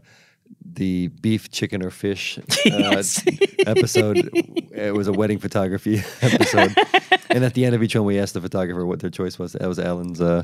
the 0.65 1.09
beef, 1.09 1.51
chicken, 1.51 1.83
or 1.83 1.91
fish 1.91 2.39
uh, 2.39 2.43
Yes. 2.65 3.25
episode. 3.67 4.29
It 4.73 4.95
was 4.95 5.09
a 5.09 5.13
wedding 5.13 5.39
photography 5.39 6.03
episode, 6.23 6.75
and 7.31 7.45
at 7.45 7.55
the 7.55 7.65
end 7.65 7.75
of 7.75 7.83
each 7.83 7.95
one, 7.97 8.05
we 8.05 8.19
asked 8.19 8.35
the 8.35 8.41
photographer 8.43 8.85
what 8.85 9.01
their 9.01 9.11
choice 9.11 9.39
was. 9.39 9.53
That 9.53 9.67
was 9.69 9.79
Allan's 9.79 10.21
uh, 10.21 10.43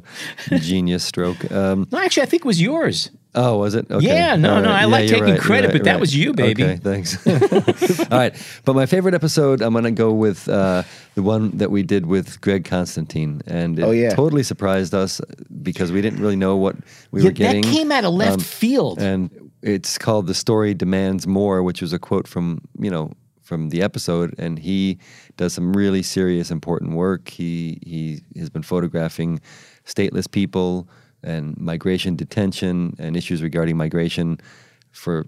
genius 0.59 1.05
stroke. 1.05 1.51
Um, 1.53 1.87
No, 1.93 1.99
actually, 1.99 2.23
I 2.25 2.27
think 2.27 2.43
it 2.45 2.47
was 2.47 2.61
yours. 2.63 3.11
Oh, 3.35 3.59
was 3.59 3.75
it? 3.75 3.91
Okay. 3.91 4.07
Yeah, 4.07 4.37
no, 4.37 4.57
All 4.57 4.63
no, 4.63 4.71
I 4.71 4.85
like 4.85 5.09
taking 5.09 5.25
right, 5.25 5.41
credit, 5.41 5.69
right, 5.69 5.73
but 5.73 5.85
that 5.85 5.93
right. 5.93 6.01
was 6.01 6.15
you, 6.15 6.35
baby. 6.35 6.65
Okay, 6.65 6.77
thanks. 6.77 7.17
All 8.13 8.19
right, 8.19 8.35
but 8.67 8.75
my 8.75 8.85
favorite 8.87 9.15
episode, 9.15 9.63
I'm 9.63 9.73
going 9.73 9.85
to 9.85 9.91
go 9.91 10.13
with 10.13 10.49
uh, 10.51 10.83
the 11.15 11.23
one 11.23 11.51
that 11.57 11.71
we 11.71 11.83
did 11.83 12.05
with 12.07 12.41
Greg 12.43 12.65
Constantine, 12.67 13.41
and 13.47 13.79
it 13.79 13.83
Oh, 13.85 13.91
yeah. 13.91 14.15
totally 14.15 14.43
surprised 14.43 14.93
us 14.95 15.21
because 15.63 15.91
we 15.93 16.03
didn't 16.03 16.21
really 16.21 16.37
know 16.37 16.57
what 16.57 16.77
we 17.11 17.21
Yeah, 17.23 17.29
were 17.29 17.33
getting. 17.33 17.63
that 17.63 17.71
came 17.73 17.91
out 17.91 18.05
of 18.05 18.13
left 18.13 18.35
Um, 18.35 18.41
field. 18.41 18.99
and 18.99 19.31
it's 19.63 19.99
called 19.99 20.27
"The 20.27 20.35
Story 20.35 20.75
Demands 20.75 21.27
More," 21.27 21.63
which 21.63 21.81
was 21.81 21.93
a 21.93 21.99
quote 21.99 22.27
from 22.27 22.61
you 22.79 22.91
know 22.91 23.13
from 23.43 23.69
the 23.71 23.83
episode, 23.83 24.35
and 24.39 24.59
he 24.59 24.99
does 25.37 25.53
some 25.53 25.73
really 25.73 26.03
serious, 26.03 26.51
important 26.51 26.93
work. 26.93 27.29
He 27.29 27.79
he 27.83 28.23
has 28.39 28.51
been 28.51 28.63
photographing 28.63 29.41
stateless 29.85 30.31
people 30.31 30.89
and 31.23 31.57
migration 31.59 32.17
detention 32.17 32.95
and 32.99 33.17
issues 33.17 33.43
regarding 33.43 33.77
migration 33.77 34.39
for 34.91 35.27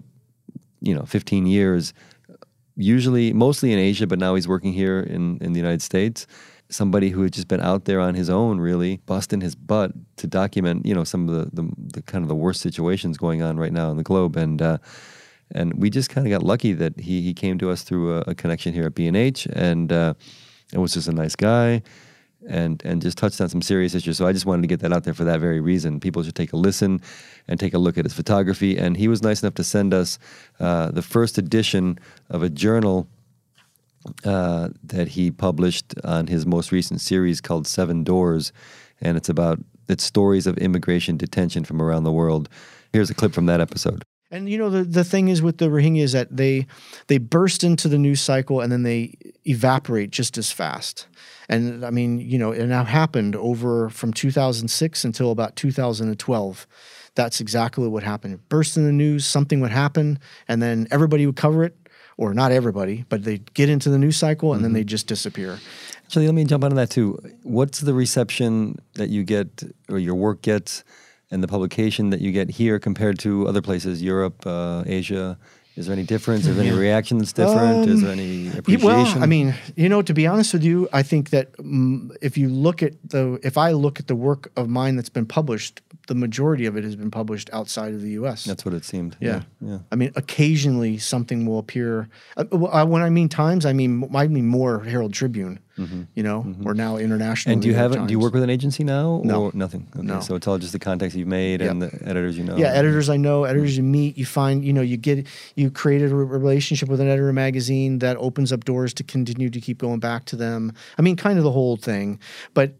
you 0.81 0.93
know 0.93 1.03
15 1.03 1.45
years 1.45 1.93
usually 2.75 3.33
mostly 3.33 3.71
in 3.71 3.79
Asia, 3.79 4.07
but 4.07 4.19
now 4.19 4.35
he's 4.35 4.47
working 4.47 4.73
here 4.73 4.99
in, 4.99 5.37
in 5.39 5.53
the 5.53 5.59
United 5.59 5.81
States. 5.81 6.27
Somebody 6.69 7.09
who 7.09 7.21
had 7.21 7.31
just 7.31 7.47
been 7.47 7.61
out 7.61 7.85
there 7.85 7.99
on 7.99 8.15
his 8.15 8.29
own, 8.29 8.59
really 8.59 8.97
busting 9.05 9.41
his 9.41 9.55
butt 9.55 9.91
to 10.17 10.27
document, 10.27 10.85
you 10.85 10.95
know, 10.95 11.03
some 11.03 11.29
of 11.29 11.35
the, 11.35 11.61
the, 11.61 11.69
the 11.77 12.01
kind 12.01 12.23
of 12.23 12.27
the 12.27 12.35
worst 12.35 12.59
situations 12.61 13.17
going 13.17 13.43
on 13.43 13.57
right 13.57 13.71
now 13.71 13.91
in 13.91 13.97
the 13.97 14.03
globe, 14.03 14.35
and 14.35 14.61
uh, 14.61 14.77
and 15.51 15.73
we 15.75 15.91
just 15.91 16.09
kind 16.09 16.25
of 16.25 16.31
got 16.31 16.41
lucky 16.41 16.73
that 16.73 16.99
he 16.99 17.21
he 17.21 17.33
came 17.33 17.59
to 17.59 17.69
us 17.69 17.83
through 17.83 18.17
a, 18.17 18.19
a 18.27 18.35
connection 18.35 18.73
here 18.73 18.85
at 18.85 18.95
B 18.95 19.05
and 19.07 19.91
uh, 19.91 20.13
and 20.73 20.81
was 20.81 20.93
just 20.93 21.07
a 21.07 21.13
nice 21.13 21.35
guy. 21.35 21.83
And, 22.47 22.79
and 22.85 23.01
just 23.01 23.17
touched 23.17 23.41
on 23.41 23.49
some 23.49 23.63
serious 23.63 23.95
issues. 23.95 24.17
So 24.17 24.27
I 24.27 24.31
just 24.31 24.45
wanted 24.45 24.61
to 24.61 24.67
get 24.67 24.79
that 24.81 24.93
out 24.93 25.03
there 25.03 25.15
for 25.15 25.23
that 25.23 25.39
very 25.39 25.59
reason. 25.59 25.99
People 25.99 26.21
should 26.21 26.35
take 26.35 26.53
a 26.53 26.57
listen 26.57 27.01
and 27.47 27.59
take 27.59 27.73
a 27.73 27.79
look 27.79 27.97
at 27.97 28.05
his 28.05 28.13
photography. 28.13 28.77
And 28.77 28.95
he 28.95 29.07
was 29.07 29.23
nice 29.23 29.41
enough 29.41 29.55
to 29.55 29.63
send 29.63 29.95
us 29.95 30.19
uh, 30.59 30.91
the 30.91 31.01
first 31.01 31.39
edition 31.39 31.97
of 32.29 32.43
a 32.43 32.49
journal 32.49 33.07
uh, 34.23 34.69
that 34.83 35.09
he 35.09 35.31
published 35.31 35.93
on 36.03 36.27
his 36.27 36.45
most 36.45 36.71
recent 36.71 37.01
series 37.01 37.41
called 37.41 37.67
Seven 37.67 38.03
Doors, 38.03 38.51
and 39.01 39.17
it's 39.17 39.29
about 39.29 39.59
it's 39.87 40.03
stories 40.03 40.47
of 40.47 40.57
immigration 40.57 41.17
detention 41.17 41.63
from 41.63 41.81
around 41.81 42.03
the 42.03 42.11
world. 42.11 42.49
Here's 42.91 43.09
a 43.09 43.15
clip 43.15 43.33
from 43.33 43.45
that 43.47 43.61
episode. 43.61 44.03
And 44.31 44.49
you 44.49 44.57
know 44.57 44.69
the 44.69 44.83
the 44.83 45.03
thing 45.03 45.27
is 45.27 45.41
with 45.41 45.59
the 45.59 45.67
Rohingya 45.67 46.01
is 46.01 46.11
that 46.13 46.35
they 46.35 46.65
they 47.07 47.19
burst 47.19 47.63
into 47.63 47.87
the 47.87 47.99
news 47.99 48.21
cycle 48.21 48.59
and 48.59 48.71
then 48.71 48.83
they 48.83 49.13
evaporate 49.45 50.09
just 50.09 50.37
as 50.37 50.51
fast. 50.51 51.07
And 51.47 51.85
I 51.85 51.91
mean, 51.91 52.17
you 52.19 52.39
know, 52.39 52.51
it 52.51 52.65
now 52.65 52.83
happened 52.83 53.35
over 53.35 53.89
from 53.89 54.11
2006 54.11 55.05
until 55.05 55.31
about 55.31 55.55
2012. 55.55 56.67
That's 57.13 57.39
exactly 57.39 57.87
what 57.87 58.03
happened. 58.03 58.33
It 58.33 58.49
burst 58.49 58.77
in 58.77 58.85
the 58.85 58.91
news, 58.91 59.25
something 59.25 59.61
would 59.61 59.71
happen, 59.71 60.19
and 60.47 60.61
then 60.61 60.87
everybody 60.91 61.25
would 61.25 61.37
cover 61.37 61.63
it, 61.63 61.77
or 62.17 62.33
not 62.33 62.51
everybody, 62.51 63.05
but 63.09 63.23
they'd 63.23 63.53
get 63.53 63.69
into 63.69 63.89
the 63.89 63.97
news 63.97 64.17
cycle 64.17 64.53
and 64.53 64.63
then 64.63 64.73
they'd 64.73 64.87
just 64.87 65.07
disappear. 65.07 65.59
Actually, 66.05 66.25
let 66.27 66.35
me 66.35 66.45
jump 66.45 66.63
onto 66.63 66.75
that 66.75 66.89
too. 66.89 67.19
What's 67.43 67.81
the 67.81 67.93
reception 67.93 68.79
that 68.93 69.09
you 69.09 69.23
get 69.23 69.63
or 69.89 69.99
your 69.99 70.15
work 70.15 70.41
gets 70.41 70.83
and 71.31 71.43
the 71.43 71.47
publication 71.47 72.11
that 72.11 72.21
you 72.21 72.31
get 72.31 72.49
here 72.49 72.79
compared 72.79 73.19
to 73.19 73.47
other 73.47 73.61
places, 73.61 74.01
Europe, 74.01 74.45
uh, 74.45 74.83
Asia? 74.85 75.37
Is 75.75 75.87
there 75.87 75.93
any 75.93 76.03
difference? 76.03 76.45
Is 76.45 76.55
there 76.55 76.65
any 76.65 76.75
reaction 76.75 77.17
that's 77.17 77.33
different? 77.33 77.89
Is 77.89 78.01
there 78.01 78.11
any 78.11 78.47
appreciation? 78.47 78.85
Well, 78.85 79.23
I 79.23 79.25
mean, 79.25 79.53
you 79.75 79.89
know, 79.89 80.01
to 80.01 80.13
be 80.13 80.25
honest 80.25 80.53
with 80.53 80.63
you, 80.63 80.87
I 80.93 81.03
think 81.03 81.31
that 81.31 81.51
mm, 81.57 82.15
if 82.21 82.37
you 82.37 82.47
look 82.47 82.81
at 82.81 82.93
the, 83.09 83.39
if 83.43 83.57
I 83.57 83.71
look 83.71 83.99
at 83.99 84.07
the 84.07 84.15
work 84.15 84.51
of 84.55 84.69
mine 84.69 84.95
that's 84.95 85.09
been 85.09 85.25
published, 85.25 85.81
the 86.07 86.15
majority 86.15 86.65
of 86.65 86.77
it 86.77 86.85
has 86.85 86.95
been 86.95 87.11
published 87.11 87.49
outside 87.51 87.93
of 87.93 88.01
the 88.01 88.11
U.S. 88.11 88.45
that's 88.45 88.63
what 88.63 88.73
it 88.73 88.85
seemed. 88.85 89.17
yeah. 89.19 89.41
yeah. 89.59 89.79
I 89.91 89.95
mean, 89.95 90.11
occasionally 90.15 90.97
something 90.97 91.45
will 91.45 91.59
appear. 91.59 92.07
Uh, 92.37 92.45
when 92.85 93.01
I 93.01 93.09
mean 93.09 93.27
times, 93.27 93.65
I 93.65 93.73
mean 93.73 94.09
I 94.15 94.27
mean 94.27 94.47
more 94.47 94.83
Herald 94.83 95.13
Tribune. 95.13 95.59
Mm-hmm. 95.77 96.03
You 96.13 96.23
know, 96.23 96.43
mm-hmm. 96.43 96.63
we're 96.63 96.73
now 96.73 96.97
international. 96.97 97.51
Mm-hmm. 97.51 97.53
And 97.53 97.61
do 97.61 97.67
you 97.67 97.75
have? 97.75 98.07
Do 98.07 98.11
you 98.11 98.19
work 98.19 98.33
with 98.33 98.43
an 98.43 98.49
agency 98.49 98.83
now? 98.83 99.21
No. 99.23 99.51
Nothing. 99.53 99.87
Okay, 99.95 100.05
No. 100.05 100.19
So 100.21 100.35
it's 100.35 100.47
all 100.47 100.57
just 100.57 100.73
the 100.73 100.79
contacts 100.79 101.15
you've 101.15 101.27
made 101.27 101.61
and 101.61 101.81
the 101.81 101.91
editors 102.03 102.37
you 102.37 102.43
know. 102.43 102.57
Yeah, 102.57 102.67
editors 102.67 103.09
I 103.09 103.17
know, 103.17 103.43
editors 103.43 103.73
mm-hmm. 103.73 103.85
you 103.85 103.91
meet, 103.91 104.17
you 104.17 104.25
find, 104.25 104.63
you 104.63 104.73
know, 104.73 104.81
you 104.81 104.97
get, 104.97 105.27
you 105.55 105.69
created 105.69 106.11
a 106.11 106.15
relationship 106.15 106.89
with 106.89 107.01
an 107.01 107.07
editor 107.07 107.33
magazine 107.33 107.99
that 107.99 108.17
opens 108.17 108.51
up 108.51 108.65
doors 108.65 108.93
to 108.95 109.03
continue 109.03 109.49
to 109.49 109.61
keep 109.61 109.77
going 109.79 109.99
back 109.99 110.25
to 110.25 110.35
them. 110.35 110.73
I 110.97 111.01
mean, 111.01 111.15
kind 111.15 111.37
of 111.37 111.43
the 111.43 111.51
whole 111.51 111.77
thing. 111.77 112.19
But, 112.53 112.75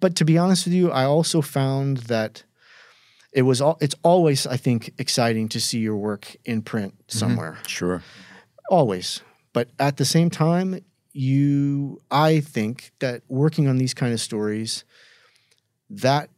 but 0.00 0.16
to 0.16 0.24
be 0.24 0.38
honest 0.38 0.66
with 0.66 0.74
you, 0.74 0.90
I 0.90 1.04
also 1.04 1.40
found 1.40 1.98
that 2.08 2.44
it 3.32 3.42
was 3.42 3.60
all, 3.60 3.78
it's 3.80 3.94
always, 4.02 4.46
I 4.46 4.56
think, 4.56 4.92
exciting 4.98 5.48
to 5.50 5.60
see 5.60 5.78
your 5.78 5.96
work 5.96 6.36
in 6.44 6.62
print 6.62 6.94
somewhere. 7.06 7.58
Sure. 7.66 8.02
Always. 8.70 9.22
But 9.52 9.70
at 9.78 9.96
the 9.96 10.04
same 10.04 10.30
time, 10.30 10.80
you, 11.12 12.00
I 12.10 12.40
think 12.40 12.92
that 13.00 13.22
working 13.28 13.66
on 13.68 13.78
these 13.78 13.94
kind 13.94 14.12
of 14.12 14.20
stories, 14.20 14.84
that 15.88 16.30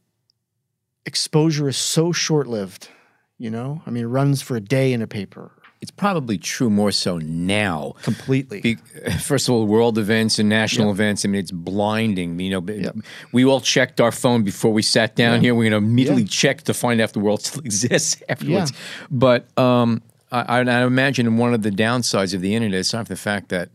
exposure 1.05 1.67
is 1.67 1.77
so 1.77 2.11
short 2.11 2.47
lived. 2.47 2.89
You 3.37 3.49
know, 3.49 3.81
I 3.85 3.89
mean, 3.89 4.03
it 4.03 4.07
runs 4.07 4.41
for 4.41 4.55
a 4.55 4.61
day 4.61 4.93
in 4.93 5.01
a 5.01 5.07
paper 5.07 5.51
It's 5.81 5.91
probably 5.91 6.37
true 6.37 6.69
more 6.69 6.91
so 6.91 7.17
now. 7.17 7.93
completely. 8.03 8.61
Be, 8.61 8.75
first 9.21 9.49
of 9.49 9.53
all, 9.55 9.65
world 9.65 9.97
events 9.97 10.39
and 10.39 10.47
national 10.47 10.91
events. 10.91 11.25
I 11.25 11.27
mean, 11.27 11.39
it's 11.41 11.51
blinding. 11.51 12.39
You 12.39 12.51
know, 12.51 12.63
Yep. 12.65 12.95
we 13.33 13.43
all 13.43 13.59
checked 13.59 13.99
our 13.99 14.11
phone 14.13 14.43
before 14.43 14.71
we 14.71 14.81
sat 14.81 15.15
down 15.15 15.41
here. 15.41 15.53
We're 15.55 15.69
going 15.69 15.81
to 15.83 15.85
immediately 15.89 16.21
Yeah. 16.23 16.29
check 16.29 16.61
to 16.63 16.73
find 16.73 17.01
out 17.01 17.05
if 17.05 17.13
the 17.13 17.19
world 17.19 17.41
still 17.41 17.63
exists 17.65 18.21
afterwards. 18.29 18.71
But 19.11 19.45
um, 19.57 20.01
I, 20.31 20.59
I, 20.59 20.61
I 20.61 20.85
imagine 20.85 21.35
one 21.37 21.53
of 21.53 21.63
the 21.63 21.71
downsides 21.71 22.33
of 22.33 22.39
the 22.41 22.55
internet 22.55 22.79
is 22.79 22.93
not 22.93 23.07
the 23.09 23.17
fact 23.17 23.49
that 23.49 23.69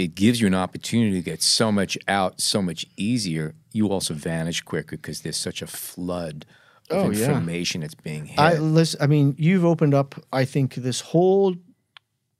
it 0.00 0.14
gives 0.14 0.40
you 0.40 0.46
an 0.46 0.54
opportunity 0.54 1.12
to 1.16 1.22
get 1.22 1.42
so 1.42 1.70
much 1.70 1.98
out 2.08 2.40
so 2.40 2.62
much 2.62 2.86
easier. 2.96 3.54
You 3.72 3.88
also 3.88 4.14
vanish 4.14 4.62
quicker 4.62 4.96
because 4.96 5.20
there's 5.20 5.36
such 5.36 5.60
a 5.62 5.66
flood 5.66 6.46
of 6.88 7.06
Oh, 7.06 7.10
yeah. 7.10 7.26
information 7.26 7.82
that's 7.82 7.94
being 7.94 8.24
hit. 8.26 8.38
I 8.38 8.54
listen. 8.58 9.00
I 9.02 9.06
mean, 9.06 9.34
you've 9.38 9.64
opened 9.64 9.94
up. 9.94 10.14
I 10.32 10.44
think 10.44 10.74
this 10.74 11.00
whole 11.00 11.54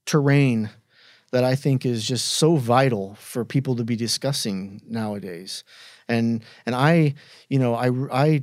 terrain 0.07 0.71
that 1.33 1.45
I 1.45 1.55
think 1.55 1.87
is 1.87 2.05
just 2.07 2.27
so 2.27 2.57
vital 2.57 3.15
for 3.15 3.45
people 3.45 3.77
to 3.77 3.85
be 3.85 3.95
discussing 3.95 4.81
nowadays, 4.89 5.63
and 6.09 6.43
and 6.67 6.75
I, 6.75 7.15
you 7.49 7.59
know, 7.59 7.75
I 7.75 7.91
I 8.13 8.43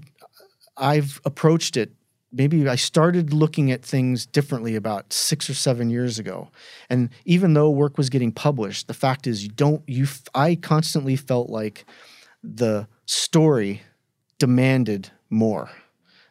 I've 0.78 1.20
approached 1.26 1.76
it. 1.76 1.92
Maybe 2.38 2.68
I 2.68 2.76
started 2.76 3.34
looking 3.34 3.72
at 3.72 3.84
things 3.84 4.26
differently 4.26 4.76
about 4.76 5.12
six 5.12 5.50
or 5.50 5.54
seven 5.54 5.90
years 5.90 6.20
ago, 6.20 6.50
and 6.90 7.10
even 7.26 7.54
though 7.54 7.70
work 7.70 7.98
was 7.98 8.10
getting 8.10 8.32
published, 8.32 8.88
the 8.88 8.94
fact 8.94 9.28
is 9.28 9.44
you 9.44 9.50
don't. 9.50 9.82
You 9.88 10.04
f- 10.04 10.24
I 10.36 10.56
constantly 10.56 11.16
felt 11.16 11.50
like 11.50 11.86
the 12.44 12.88
story 13.06 13.82
demanded 14.40 15.10
more 15.30 15.70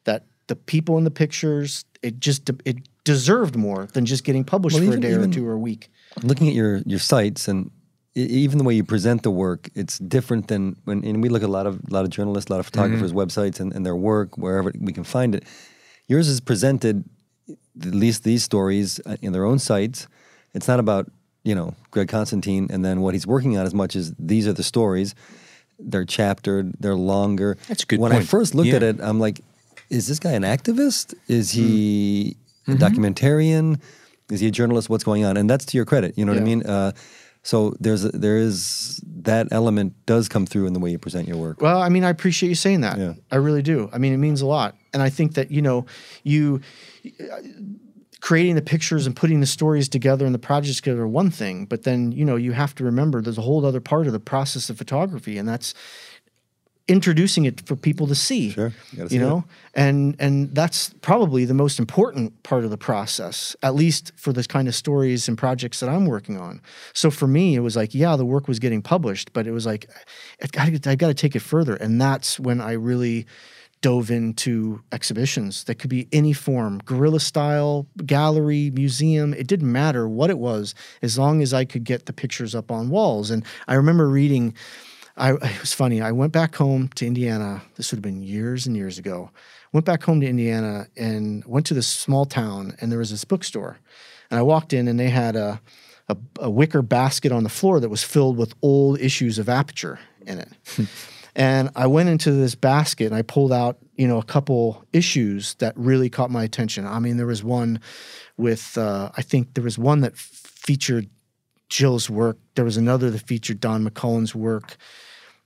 that 0.05 0.25
the 0.47 0.57
people 0.57 0.97
in 0.97 1.05
the 1.05 1.11
pictures 1.11 1.85
it 2.03 2.21
just 2.21 2.49
it 2.65 2.77
deserved 3.05 3.57
more 3.57 3.87
than 3.87 4.07
just 4.07 4.23
getting 4.23 4.45
published 4.45 4.75
Well, 4.75 4.85
for 4.85 4.93
even- 4.93 5.05
a 5.05 5.09
day 5.09 5.13
or 5.15 5.27
two 5.27 5.47
or 5.47 5.53
a 5.53 5.59
week 5.59 5.91
looking 6.23 6.49
at 6.49 6.55
your 6.55 6.79
your 6.87 6.99
sites 6.99 7.49
and 7.49 7.71
even 8.17 8.57
the 8.57 8.65
way 8.65 8.75
you 8.75 8.83
present 8.83 9.23
the 9.23 9.31
work, 9.31 9.69
it's 9.75 9.99
different 9.99 10.49
than 10.49 10.77
when 10.85 11.05
and 11.05 11.23
we 11.23 11.29
look 11.29 11.43
at 11.43 11.49
a 11.49 11.53
lot 11.53 11.67
of 11.67 11.81
a 11.91 11.93
lot 11.93 12.05
of 12.05 12.11
journalists, 12.11 12.49
a 12.49 12.53
lot 12.55 12.61
of 12.61 12.67
photographers' 12.67 13.13
mm. 13.13 13.17
websites 13.17 13.61
and, 13.61 13.75
and 13.75 13.85
their 13.85 13.97
work 13.97 14.39
wherever 14.39 14.73
we 14.81 14.93
can 14.93 15.05
find 15.05 15.35
it. 15.35 15.45
Yours 16.09 16.29
is 16.29 16.41
presented 16.41 17.05
at 17.49 17.95
least 17.95 18.25
these 18.25 18.43
stories 18.43 19.01
uh, 19.07 19.17
in 19.23 19.33
their 19.33 19.45
own 19.45 19.59
sites. 19.59 20.07
It's 20.55 20.69
not 20.69 20.81
about 20.81 21.11
you 21.45 21.55
know 21.55 21.75
Greg 21.91 22.09
Constantine 22.09 22.69
and 22.71 22.85
then 22.85 23.01
what 23.01 23.15
he's 23.15 23.27
working 23.27 23.57
on 23.59 23.67
as 23.67 23.75
much 23.75 23.97
as 23.97 24.15
these 24.19 24.47
are 24.49 24.53
the 24.53 24.63
stories. 24.63 25.15
They're 25.79 26.05
chaptered. 26.07 26.73
They're 26.81 26.95
longer. 26.95 27.59
That's 27.69 27.83
a 27.83 27.87
good 27.87 28.01
When 28.01 28.13
I 28.13 28.21
first 28.23 28.55
looked 28.55 28.71
at 28.71 28.83
it, 28.83 28.99
I'm 29.01 29.21
like, 29.21 29.41
is 29.91 30.07
this 30.09 30.19
guy 30.19 30.33
an 30.33 30.43
activist? 30.43 31.15
Is 31.29 31.51
he 31.51 32.37
a 32.67 32.71
Mm-hmm. 32.71 32.83
documentarian? 32.83 33.81
Is 34.29 34.41
he 34.41 34.49
a 34.49 34.51
journalist? 34.51 34.91
What's 34.91 35.05
going 35.05 35.25
on? 35.25 35.37
And 35.37 35.49
that's 35.49 35.65
to 35.67 35.77
your 35.77 35.85
credit. 35.85 36.19
You 36.19 36.25
know 36.25 36.33
what 36.33 36.41
I 36.41 36.45
mean? 36.45 36.67
Uh, 36.67 36.91
so 37.45 37.77
there's 37.79 38.05
a, 38.05 38.09
there 38.09 38.39
is 38.39 39.01
that 39.23 39.47
element 39.53 39.95
does 40.05 40.29
come 40.29 40.47
through 40.47 40.67
in 40.67 40.73
the 40.73 40.81
way 40.81 40.91
you 40.91 40.99
present 40.99 41.29
your 41.29 41.37
work. 41.37 41.61
Well, 41.61 41.81
I 41.81 41.89
mean, 41.91 42.03
I 42.03 42.09
appreciate 42.11 42.49
you 42.49 42.57
saying 42.57 42.81
that. 42.81 42.99
Yeah. 42.99 43.13
I 43.31 43.37
really 43.37 43.63
do. 43.63 43.89
I 43.93 43.99
mean, 43.99 44.13
it 44.13 44.17
means 44.17 44.41
a 44.41 44.47
lot. 44.47 44.75
And 44.97 45.03
I 45.03 45.11
think 45.11 45.35
that, 45.35 45.51
you 45.51 45.61
know, 45.61 45.85
you 46.25 46.63
creating 48.21 48.55
the 48.55 48.63
pictures 48.63 49.07
and 49.07 49.15
putting 49.15 49.41
the 49.41 49.47
stories 49.47 49.91
together 49.91 50.25
and 50.25 50.35
the 50.35 50.39
projects 50.39 50.77
together 50.77 51.03
are 51.03 51.07
one 51.07 51.31
thing, 51.31 51.67
but 51.67 51.83
then, 51.83 52.13
you 52.13 52.25
know, 52.25 52.37
you 52.37 52.53
have 52.53 52.75
to 52.75 52.83
remember 52.83 53.21
there's 53.21 53.37
a 53.37 53.43
whole 53.43 53.63
other 53.67 53.83
part 53.83 54.07
of 54.07 54.15
the 54.15 54.19
process 54.19 54.71
of 54.71 54.79
photography, 54.79 55.37
and 55.37 55.47
that's 55.47 55.75
introducing 56.89 57.45
it 57.45 57.61
for 57.67 57.77
people 57.77 58.07
to 58.07 58.15
see. 58.15 58.53
Sure. 58.53 58.73
You 58.93 59.09
see 59.09 59.19
know? 59.19 59.45
And 59.75 60.17
and 60.19 60.55
that's 60.55 60.95
probably 61.03 61.45
the 61.45 61.53
most 61.53 61.79
important 61.79 62.43
part 62.43 62.65
of 62.65 62.71
the 62.71 62.79
process, 62.79 63.55
at 63.63 63.75
least 63.75 64.13
for 64.17 64.33
the 64.33 64.45
kind 64.45 64.67
of 64.67 64.75
stories 64.75 65.29
and 65.29 65.37
projects 65.37 65.81
that 65.81 65.91
I'm 65.91 66.07
working 66.07 66.39
on. 66.39 66.63
So 66.95 67.11
for 67.11 67.27
me, 67.27 67.55
it 67.55 67.61
was 67.61 67.77
like, 67.77 67.95
yeah, 67.95 68.17
the 68.17 68.25
work 68.25 68.49
was 68.49 68.59
getting 68.59 68.81
published, 68.81 69.35
but 69.35 69.47
it 69.47 69.53
was 69.53 69.67
like, 69.67 69.91
I've 70.43 70.53
got 70.53 70.83
to, 70.83 70.91
I've 70.91 70.99
got 70.99 71.09
to 71.09 71.15
take 71.15 71.37
it 71.37 71.43
further. 71.43 71.75
And 71.75 72.01
that's 72.01 72.41
when 72.41 72.63
I 72.63 72.73
really 72.73 73.27
dove 73.87 74.11
into 74.11 74.83
exhibitions 74.91 75.63
that 75.65 75.77
could 75.77 75.89
be 75.89 76.09
any 76.11 76.33
form 76.33 76.79
guerrilla 76.85 77.21
style 77.21 77.87
gallery 78.05 78.69
museum 78.75 79.33
it 79.33 79.47
didn't 79.47 79.71
matter 79.71 80.09
what 80.09 80.29
it 80.29 80.39
was 80.39 80.75
as 81.03 81.17
long 81.17 81.41
as 81.41 81.55
i 81.55 81.65
could 81.65 81.85
get 81.85 82.07
the 82.07 82.13
pictures 82.13 82.53
up 82.53 82.73
on 82.73 82.89
walls 82.89 83.31
and 83.31 83.45
i 83.69 83.75
remember 83.75 84.09
reading 84.09 84.53
I, 85.17 85.31
it 85.43 85.61
was 85.61 85.73
funny. 85.73 86.03
I 86.03 86.13
went 86.13 86.33
back 86.33 86.57
home 86.57 86.89
to 86.97 87.07
Indiana. 87.07 87.63
This 87.77 87.91
would 87.91 87.97
have 87.97 88.03
been 88.03 88.23
years 88.23 88.67
and 88.67 88.77
years 88.77 88.99
ago. 88.99 89.31
Went 89.73 89.87
back 89.87 90.03
home 90.03 90.21
to 90.21 90.27
Indiana 90.27 90.89
and 90.95 91.43
went 91.47 91.65
to 91.67 91.75
this 91.75 91.87
small 91.87 92.27
town, 92.27 92.77
and 92.83 92.93
there 92.93 92.99
was 92.99 93.13
this 93.13 93.25
bookstore. 93.25 93.79
And 94.31 94.39
I 94.39 94.43
walked 94.43 94.75
in, 94.75 94.89
and 94.89 95.01
they 95.01 95.09
had 95.09 95.35
a, 95.35 95.63
a, 96.11 96.19
a 96.41 96.51
wicker 96.51 96.83
basket 96.83 97.33
on 97.33 97.45
the 97.45 97.49
floor 97.49 97.81
that 97.81 97.89
was 97.89 98.03
filled 98.03 98.37
with 98.37 98.53
old 98.61 99.01
issues 99.01 99.39
of 99.39 99.49
Aperture 99.49 99.99
in 100.27 100.41
it. 100.41 100.53
and 101.37 101.71
I 101.77 101.87
went 101.87 102.09
into 102.09 102.33
this 102.33 102.55
basket, 102.55 103.05
and 103.05 103.15
I 103.15 103.23
pulled 103.23 103.53
out, 103.53 103.77
you 103.95 104.09
know, 104.09 104.19
a 104.19 104.25
couple 104.25 104.85
issues 104.93 105.55
that 105.57 105.75
really 105.77 106.09
caught 106.09 106.31
my 106.31 106.43
attention. 106.43 106.87
I 106.87 106.99
mean, 106.99 107.19
there 107.19 107.27
was 107.27 107.45
one 107.45 107.79
with, 108.39 108.77
uh, 108.79 109.11
I 109.17 109.23
think 109.23 109.53
there 109.55 109.63
was 109.63 109.79
one 109.79 110.01
that 110.01 110.15
f- 110.15 110.19
featured 110.19 111.09
Jill's 111.69 112.09
work. 112.09 112.39
There 112.55 112.65
was 112.65 112.79
another 112.79 113.11
that 113.11 113.27
featured 113.27 113.61
Don 113.61 113.87
McCullin's 113.87 114.35
work. 114.35 114.77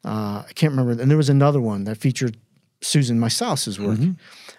Uh, 0.04 0.44
I 0.48 0.52
can't 0.54 0.70
remember. 0.70 1.02
And 1.02 1.10
there 1.10 1.18
was 1.18 1.28
another 1.28 1.60
one 1.60 1.84
that 1.84 1.96
featured 1.96 2.36
Susan 2.80 3.18
Meiselas's 3.18 3.78
work. 3.80 3.98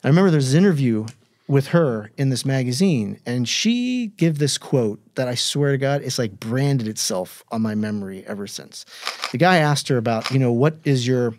I 0.04 0.08
remember 0.08 0.32
there's 0.32 0.54
an 0.54 0.64
interview 0.64 1.06
with 1.52 1.68
her 1.68 2.10
in 2.18 2.30
this 2.30 2.46
magazine, 2.46 3.20
and 3.26 3.48
she 3.48 4.08
gave 4.16 4.40
this 4.40 4.58
quote 4.58 5.00
that 5.16 5.28
I 5.28 5.36
swear 5.36 5.74
to 5.74 5.78
God, 5.78 6.02
it's 6.02 6.18
like 6.18 6.40
branded 6.40 6.88
itself 6.88 7.44
on 7.52 7.62
my 7.62 7.76
memory 7.76 8.24
ever 8.26 8.48
since. 8.48 8.86
The 9.34 9.38
guy 9.38 9.58
asked 9.58 9.90
her 9.90 9.98
about, 9.98 10.32
you 10.32 10.40
know, 10.40 10.54
what 10.54 10.78
is 10.86 11.06
your 11.06 11.36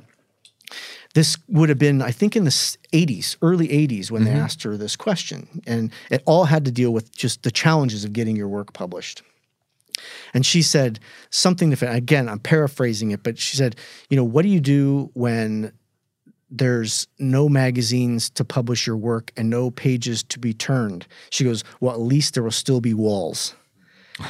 this 1.14 1.36
would 1.48 1.68
have 1.68 1.78
been, 1.78 2.00
I 2.00 2.10
think, 2.10 2.36
in 2.36 2.44
the 2.44 2.50
80s, 2.50 3.36
early 3.42 3.68
80s, 3.68 4.10
when 4.10 4.24
they 4.24 4.30
mm-hmm. 4.30 4.40
asked 4.40 4.62
her 4.62 4.78
this 4.78 4.96
question. 4.96 5.60
And 5.66 5.92
it 6.10 6.22
all 6.24 6.44
had 6.44 6.64
to 6.64 6.70
deal 6.70 6.90
with 6.90 7.14
just 7.14 7.42
the 7.42 7.50
challenges 7.50 8.02
of 8.02 8.14
getting 8.14 8.34
your 8.34 8.48
work 8.48 8.72
published. 8.72 9.22
And 10.32 10.46
she 10.46 10.62
said 10.62 11.00
something 11.28 11.70
to, 11.70 11.92
again, 11.92 12.30
I'm 12.30 12.38
paraphrasing 12.38 13.10
it, 13.10 13.22
but 13.22 13.38
she 13.38 13.58
said, 13.58 13.76
you 14.08 14.16
know, 14.16 14.24
what 14.24 14.42
do 14.42 14.48
you 14.48 14.60
do 14.60 15.10
when 15.12 15.72
there's 16.52 17.06
no 17.18 17.48
magazines 17.48 18.30
to 18.30 18.44
publish 18.44 18.86
your 18.86 18.96
work 18.96 19.32
and 19.36 19.48
no 19.50 19.70
pages 19.70 20.22
to 20.24 20.38
be 20.38 20.52
turned. 20.52 21.06
She 21.30 21.44
goes, 21.44 21.64
Well, 21.80 21.92
at 21.94 22.00
least 22.00 22.34
there 22.34 22.42
will 22.42 22.50
still 22.50 22.80
be 22.80 22.94
walls. 22.94 23.54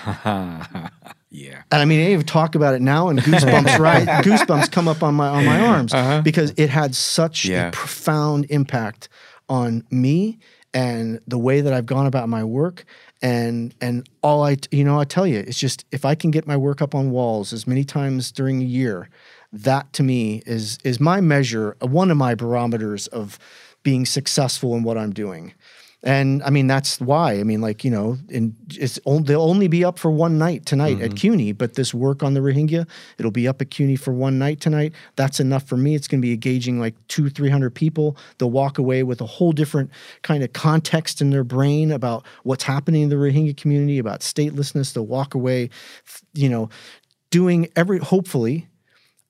Yeah. 1.34 1.62
And 1.70 1.80
I 1.80 1.86
mean, 1.86 2.00
I 2.06 2.12
even 2.12 2.26
talk 2.26 2.54
about 2.54 2.74
it 2.74 2.82
now, 2.82 3.08
and 3.08 3.18
goosebumps 3.18 3.78
right, 3.78 4.06
goosebumps 4.06 4.70
come 4.70 4.86
up 4.86 5.02
on 5.02 5.14
my 5.14 5.28
on 5.28 5.46
my 5.46 5.60
arms 5.60 5.94
uh-huh. 5.94 6.20
because 6.20 6.52
it 6.58 6.68
had 6.68 6.94
such 6.94 7.46
Yeah. 7.46 7.68
a 7.68 7.70
profound 7.72 8.46
impact 8.50 9.08
on 9.48 9.82
me 9.90 10.38
and 10.74 11.20
the 11.26 11.38
way 11.38 11.62
that 11.62 11.72
I've 11.72 11.86
gone 11.86 12.06
about 12.06 12.28
my 12.28 12.44
work. 12.44 12.84
And 13.22 13.74
and 13.80 14.06
all 14.22 14.44
I 14.44 14.58
you 14.70 14.84
know 14.84 15.00
I 15.00 15.04
tell 15.04 15.26
you, 15.26 15.38
it's 15.38 15.58
just 15.58 15.86
if 15.90 16.04
I 16.04 16.14
can 16.14 16.30
get 16.30 16.46
my 16.46 16.56
work 16.56 16.82
up 16.82 16.94
on 16.94 17.10
walls 17.10 17.54
as 17.54 17.66
many 17.66 17.84
times 17.84 18.30
during 18.30 18.60
a 18.60 18.66
year, 18.66 19.08
that 19.52 19.92
to 19.94 20.02
me 20.02 20.42
is 20.46 20.78
is 20.84 21.00
my 21.00 21.20
measure, 21.20 21.76
uh, 21.82 21.86
one 21.86 22.10
of 22.10 22.16
my 22.16 22.34
barometers 22.34 23.06
of 23.08 23.38
being 23.82 24.06
successful 24.06 24.74
in 24.74 24.82
what 24.82 24.96
I'm 24.96 25.12
doing. 25.12 25.54
And 26.04 26.42
I 26.42 26.50
mean, 26.50 26.66
that's 26.66 27.00
why. 27.00 27.38
I 27.38 27.44
mean, 27.44 27.60
like, 27.60 27.84
you 27.84 27.90
know, 27.90 28.18
and 28.28 28.56
it's 28.70 28.98
they'll 29.04 29.40
only 29.40 29.68
be 29.68 29.84
up 29.84 30.00
for 30.00 30.10
one 30.10 30.36
night 30.36 30.66
tonight 30.66 31.00
at 31.00 31.10
mm-hmm. 31.10 31.14
CUNY, 31.14 31.52
but 31.52 31.74
this 31.74 31.94
work 31.94 32.24
on 32.24 32.34
the 32.34 32.40
Rohingya, 32.40 32.88
it'll 33.18 33.30
be 33.30 33.46
up 33.46 33.62
at 33.62 33.70
CUNY 33.70 33.94
for 33.94 34.12
one 34.12 34.36
night 34.36 34.60
tonight. 34.60 34.94
That's 35.14 35.38
enough 35.38 35.62
for 35.68 35.76
me. 35.76 35.94
It's 35.94 36.08
going 36.08 36.20
to 36.20 36.26
be 36.26 36.32
engaging 36.32 36.80
like 36.80 36.94
two, 37.06 37.30
300 37.30 37.72
people. 37.72 38.16
They'll 38.38 38.50
walk 38.50 38.78
away 38.78 39.04
with 39.04 39.20
a 39.20 39.26
whole 39.26 39.52
different 39.52 39.90
kind 40.22 40.42
of 40.42 40.52
context 40.52 41.20
in 41.20 41.30
their 41.30 41.44
brain 41.44 41.92
about 41.92 42.26
what's 42.42 42.64
happening 42.64 43.02
in 43.02 43.08
the 43.08 43.16
Rohingya 43.16 43.56
community, 43.56 43.98
about 43.98 44.20
statelessness. 44.20 44.92
They'll 44.92 45.06
walk 45.06 45.34
away, 45.34 45.70
you 46.34 46.48
know, 46.48 46.68
doing 47.30 47.68
every, 47.76 47.98
hopefully, 47.98 48.66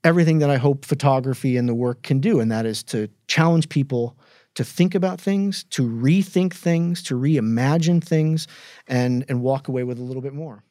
everything 0.04 0.38
that 0.40 0.50
I 0.50 0.56
hope 0.56 0.84
photography 0.84 1.56
and 1.56 1.68
the 1.68 1.74
work 1.74 2.02
can 2.02 2.20
do, 2.20 2.40
and 2.40 2.50
that 2.50 2.66
is 2.66 2.82
to 2.84 3.08
challenge 3.28 3.68
people 3.68 4.16
to 4.54 4.64
think 4.64 4.94
about 4.94 5.20
things, 5.20 5.64
to 5.70 5.82
rethink 5.82 6.52
things, 6.52 7.02
to 7.04 7.14
reimagine 7.14 8.02
things, 8.04 8.46
and 8.86 9.24
and 9.28 9.42
walk 9.42 9.68
away 9.68 9.84
with 9.84 9.98
a 9.98 10.02
little 10.02 10.22
bit 10.22 10.34
more. 10.34 10.64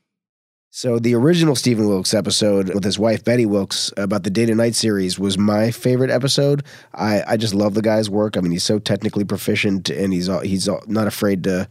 So 0.74 1.00
the 1.00 1.16
original 1.16 1.54
Stephen 1.58 1.86
Wilkes 1.86 2.14
episode 2.14 2.74
with 2.74 2.86
his 2.86 2.98
wife 2.98 3.26
Bette 3.26 3.46
Wilkes 3.46 3.92
about 3.98 4.24
the 4.24 4.30
Day 4.30 4.46
to 4.46 4.56
Night 4.56 4.74
series 4.74 5.20
was 5.20 5.38
my 5.38 5.70
favorite 5.70 6.10
episode. 6.10 6.64
I, 6.96 7.24
I 7.28 7.36
just 7.36 7.54
love 7.54 7.74
the 7.74 7.82
guy's 7.82 8.10
work. 8.10 8.38
I 8.38 8.40
mean, 8.40 8.54
he's 8.54 8.64
so 8.64 8.80
technically 8.80 9.26
proficient, 9.26 9.90
and 9.90 10.14
he's 10.14 10.30
all, 10.30 10.40
he's 10.40 10.70
all, 10.70 10.82
not 10.88 11.08
afraid 11.08 11.44
to 11.44 11.68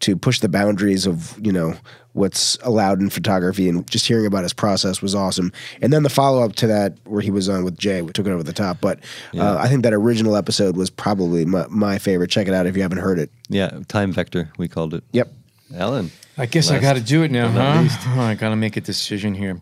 to 0.00 0.16
push 0.16 0.40
the 0.40 0.48
boundaries 0.48 1.06
of 1.06 1.38
you 1.44 1.52
know 1.52 1.74
what's 2.14 2.56
allowed 2.62 3.02
in 3.02 3.10
photography. 3.10 3.68
And 3.68 3.86
just 3.90 4.06
hearing 4.06 4.24
about 4.24 4.44
his 4.44 4.54
process 4.54 5.02
was 5.02 5.14
awesome. 5.14 5.52
And 5.82 5.92
then 5.92 6.02
the 6.02 6.08
follow 6.08 6.42
up 6.42 6.56
to 6.56 6.66
that, 6.68 6.96
where 7.04 7.20
he 7.20 7.30
was 7.30 7.50
on 7.50 7.64
with 7.64 7.76
Jay, 7.76 8.00
we 8.00 8.12
took 8.12 8.26
it 8.26 8.30
over 8.30 8.42
the 8.42 8.54
top. 8.54 8.80
But 8.80 9.00
uh, 9.36 9.58
I 9.58 9.68
think 9.68 9.82
that 9.82 9.92
original 9.92 10.36
episode 10.36 10.74
was 10.74 10.88
probably 10.88 11.44
my, 11.44 11.66
my 11.68 11.98
favorite. 11.98 12.30
Check 12.30 12.48
it 12.48 12.54
out 12.54 12.66
if 12.66 12.76
you 12.76 12.82
haven't 12.82 12.98
heard 12.98 13.18
it. 13.18 13.30
Yeah, 13.50 13.80
time 13.88 14.10
vector 14.10 14.50
we 14.56 14.68
called 14.68 14.94
it. 14.94 15.04
Yep. 15.12 15.30
Allan. 15.74 16.10
I 16.38 16.46
guess 16.46 16.70
I 16.70 16.78
got 16.78 16.94
to 16.94 17.00
do 17.00 17.22
it 17.24 17.30
now, 17.30 17.52
but 17.52 17.60
huh? 17.60 18.14
Oh, 18.16 18.22
I 18.22 18.34
got 18.34 18.50
to 18.50 18.56
make 18.56 18.76
a 18.76 18.80
decision 18.80 19.34
here. 19.34 19.58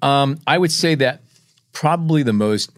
Um, 0.00 0.38
I 0.46 0.56
would 0.58 0.70
say 0.70 0.94
that 0.96 1.22
probably 1.72 2.22
the 2.22 2.32
most, 2.32 2.70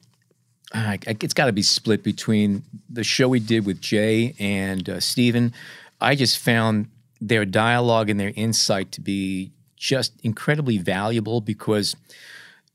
uh, 0.73 0.97
it's 1.07 1.35
got 1.35 1.47
to 1.47 1.53
be 1.53 1.63
split 1.63 2.03
between 2.03 2.63
the 2.89 3.05
show 3.05 3.29
we 3.29 3.41
did 3.41 3.67
with 3.67 3.81
Jay 3.81 4.35
and 4.39 4.89
uh, 4.89 5.01
Stephen. 5.01 5.53
I 6.01 6.15
just 6.15 6.39
found 6.39 6.89
their 7.21 7.45
dialogue 7.45 8.11
and 8.11 8.19
their 8.19 8.33
insight 8.35 8.91
to 8.93 9.01
be 9.01 9.53
just 9.77 10.13
incredibly 10.23 10.79
valuable 10.79 11.41
because, 11.41 11.95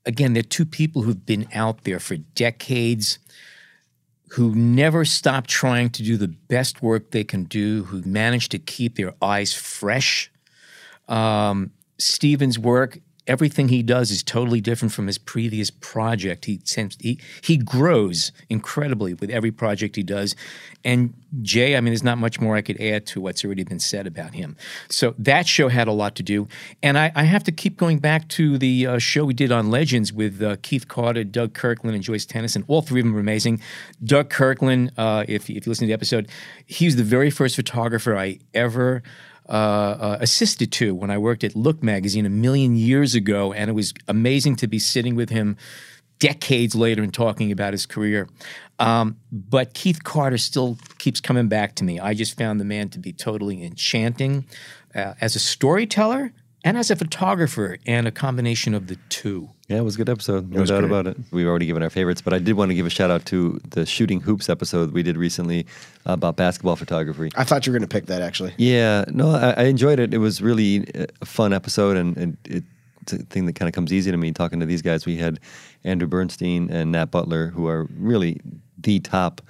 again, 0.06 0.32
they're 0.32 0.42
two 0.42 0.64
people 0.64 1.02
who've 1.02 1.26
been 1.26 1.48
out 1.54 1.84
there 1.84 1.98
for 1.98 2.16
decades 2.16 3.18
who 4.32 4.54
never 4.54 5.04
stop 5.04 5.46
trying 5.46 5.90
to 5.90 6.02
do 6.02 6.16
the 6.16 6.28
best 6.28 6.82
work 6.82 7.10
they 7.10 7.24
can 7.24 7.44
do, 7.44 7.84
who 7.84 8.02
manage 8.02 8.48
to 8.50 8.58
keep 8.58 8.96
their 8.96 9.14
eyes 9.22 9.54
fresh. 9.54 10.30
Um, 11.08 11.72
Stephen's 11.98 12.58
work, 12.58 12.98
everything 13.28 13.68
he 13.68 13.82
does 13.82 14.10
is 14.10 14.22
totally 14.22 14.60
different 14.60 14.92
from 14.92 15.06
his 15.06 15.18
previous 15.18 15.70
project. 15.70 16.46
He 16.46 16.60
he 17.00 17.20
he 17.42 17.56
grows 17.56 18.32
incredibly 18.48 19.14
with 19.14 19.30
every 19.30 19.50
project 19.50 19.96
he 19.96 20.02
does. 20.02 20.34
And 20.84 21.14
Jay, 21.42 21.76
I 21.76 21.80
mean, 21.80 21.92
there's 21.92 22.02
not 22.02 22.18
much 22.18 22.40
more 22.40 22.56
I 22.56 22.62
could 22.62 22.80
add 22.80 23.04
to 23.08 23.20
what's 23.20 23.44
already 23.44 23.64
been 23.64 23.80
said 23.80 24.06
about 24.06 24.34
him. 24.34 24.56
So 24.88 25.14
that 25.18 25.46
show 25.46 25.68
had 25.68 25.86
a 25.86 25.92
lot 25.92 26.14
to 26.16 26.22
do. 26.22 26.48
And 26.82 26.96
I, 26.96 27.12
I 27.14 27.24
have 27.24 27.44
to 27.44 27.52
keep 27.52 27.76
going 27.76 27.98
back 27.98 28.28
to 28.28 28.56
the 28.56 28.86
uh, 28.86 28.98
show 28.98 29.24
we 29.26 29.34
did 29.34 29.52
on 29.52 29.70
Legends 29.70 30.12
with 30.12 30.40
uh, 30.40 30.56
Keith 30.62 30.88
Carter, 30.88 31.24
Doug 31.24 31.52
Kirkland, 31.52 31.94
and 31.94 32.02
Joyce 32.02 32.24
Tenneson. 32.24 32.64
All 32.66 32.80
three 32.80 33.00
of 33.00 33.06
them 33.06 33.12
were 33.12 33.20
amazing. 33.20 33.60
Doug 34.02 34.30
Kirkland, 34.30 34.92
uh, 34.96 35.24
if, 35.28 35.50
if 35.50 35.66
you 35.66 35.70
listen 35.70 35.82
to 35.82 35.88
the 35.88 35.92
episode, 35.92 36.28
he's 36.64 36.96
the 36.96 37.04
very 37.04 37.30
first 37.30 37.56
photographer 37.56 38.16
I 38.16 38.38
ever 38.54 39.02
uh, 39.48 39.52
uh, 39.52 40.18
assisted 40.20 40.70
to 40.72 40.94
when 40.94 41.10
I 41.10 41.18
worked 41.18 41.42
at 41.44 41.56
Look 41.56 41.82
magazine 41.82 42.26
a 42.26 42.30
million 42.30 42.76
years 42.76 43.14
ago, 43.14 43.52
and 43.52 43.70
it 43.70 43.72
was 43.72 43.94
amazing 44.06 44.56
to 44.56 44.66
be 44.66 44.78
sitting 44.78 45.14
with 45.14 45.30
him 45.30 45.56
decades 46.18 46.74
later 46.74 47.02
and 47.02 47.14
talking 47.14 47.52
about 47.52 47.72
his 47.72 47.86
career. 47.86 48.28
Um, 48.78 49.18
but 49.32 49.74
Keith 49.74 50.04
Carter 50.04 50.38
still 50.38 50.78
keeps 50.98 51.20
coming 51.20 51.48
back 51.48 51.74
to 51.76 51.84
me. 51.84 51.98
I 51.98 52.14
just 52.14 52.36
found 52.36 52.60
the 52.60 52.64
man 52.64 52.88
to 52.90 52.98
be 52.98 53.12
totally 53.12 53.64
enchanting 53.64 54.44
uh, 54.94 55.14
as 55.20 55.36
a 55.36 55.40
storyteller 55.40 56.32
and 56.68 56.76
as 56.76 56.90
a 56.90 56.96
photographer, 56.96 57.78
and 57.86 58.06
a 58.06 58.10
combination 58.10 58.74
of 58.74 58.88
the 58.88 58.96
two. 59.08 59.48
Yeah, 59.68 59.78
it 59.78 59.84
was 59.84 59.94
a 59.94 59.98
good 59.98 60.10
episode. 60.10 60.50
No 60.50 60.66
doubt 60.66 60.80
great. 60.80 60.84
about 60.84 61.06
it. 61.06 61.16
We've 61.30 61.46
already 61.46 61.64
given 61.64 61.82
our 61.82 61.88
favorites, 61.88 62.20
but 62.20 62.34
I 62.34 62.38
did 62.38 62.56
want 62.56 62.70
to 62.70 62.74
give 62.74 62.84
a 62.84 62.90
shout 62.90 63.10
out 63.10 63.24
to 63.26 63.58
the 63.70 63.86
Shooting 63.86 64.20
Hoops 64.20 64.50
episode 64.50 64.92
we 64.92 65.02
did 65.02 65.16
recently 65.16 65.64
uh, 66.06 66.12
about 66.12 66.36
basketball 66.36 66.76
photography. 66.76 67.30
I 67.36 67.44
thought 67.44 67.66
you 67.66 67.72
were 67.72 67.78
going 67.78 67.88
to 67.88 67.92
pick 67.92 68.04
that 68.06 68.20
actually. 68.20 68.52
Yeah, 68.58 69.06
no, 69.08 69.30
I, 69.30 69.52
I 69.52 69.62
enjoyed 69.64 69.98
it. 69.98 70.12
It 70.12 70.18
was 70.18 70.42
really 70.42 70.86
uh, 70.94 71.06
a 71.22 71.24
fun 71.24 71.54
episode, 71.54 71.96
and, 71.96 72.14
and 72.18 72.36
it, 72.44 72.64
it's 73.00 73.14
a 73.14 73.18
thing 73.18 73.46
that 73.46 73.54
kind 73.54 73.66
of 73.66 73.72
comes 73.72 73.90
easy 73.90 74.10
to 74.10 74.18
me 74.18 74.30
talking 74.32 74.60
to 74.60 74.66
these 74.66 74.82
guys. 74.82 75.06
We 75.06 75.16
had 75.16 75.40
Andrew 75.84 76.06
Bernstein 76.06 76.70
and 76.70 76.92
Nat 76.92 77.06
Butler, 77.06 77.46
who 77.46 77.66
are 77.66 77.88
really 77.96 78.42
the 78.76 79.00
top 79.00 79.40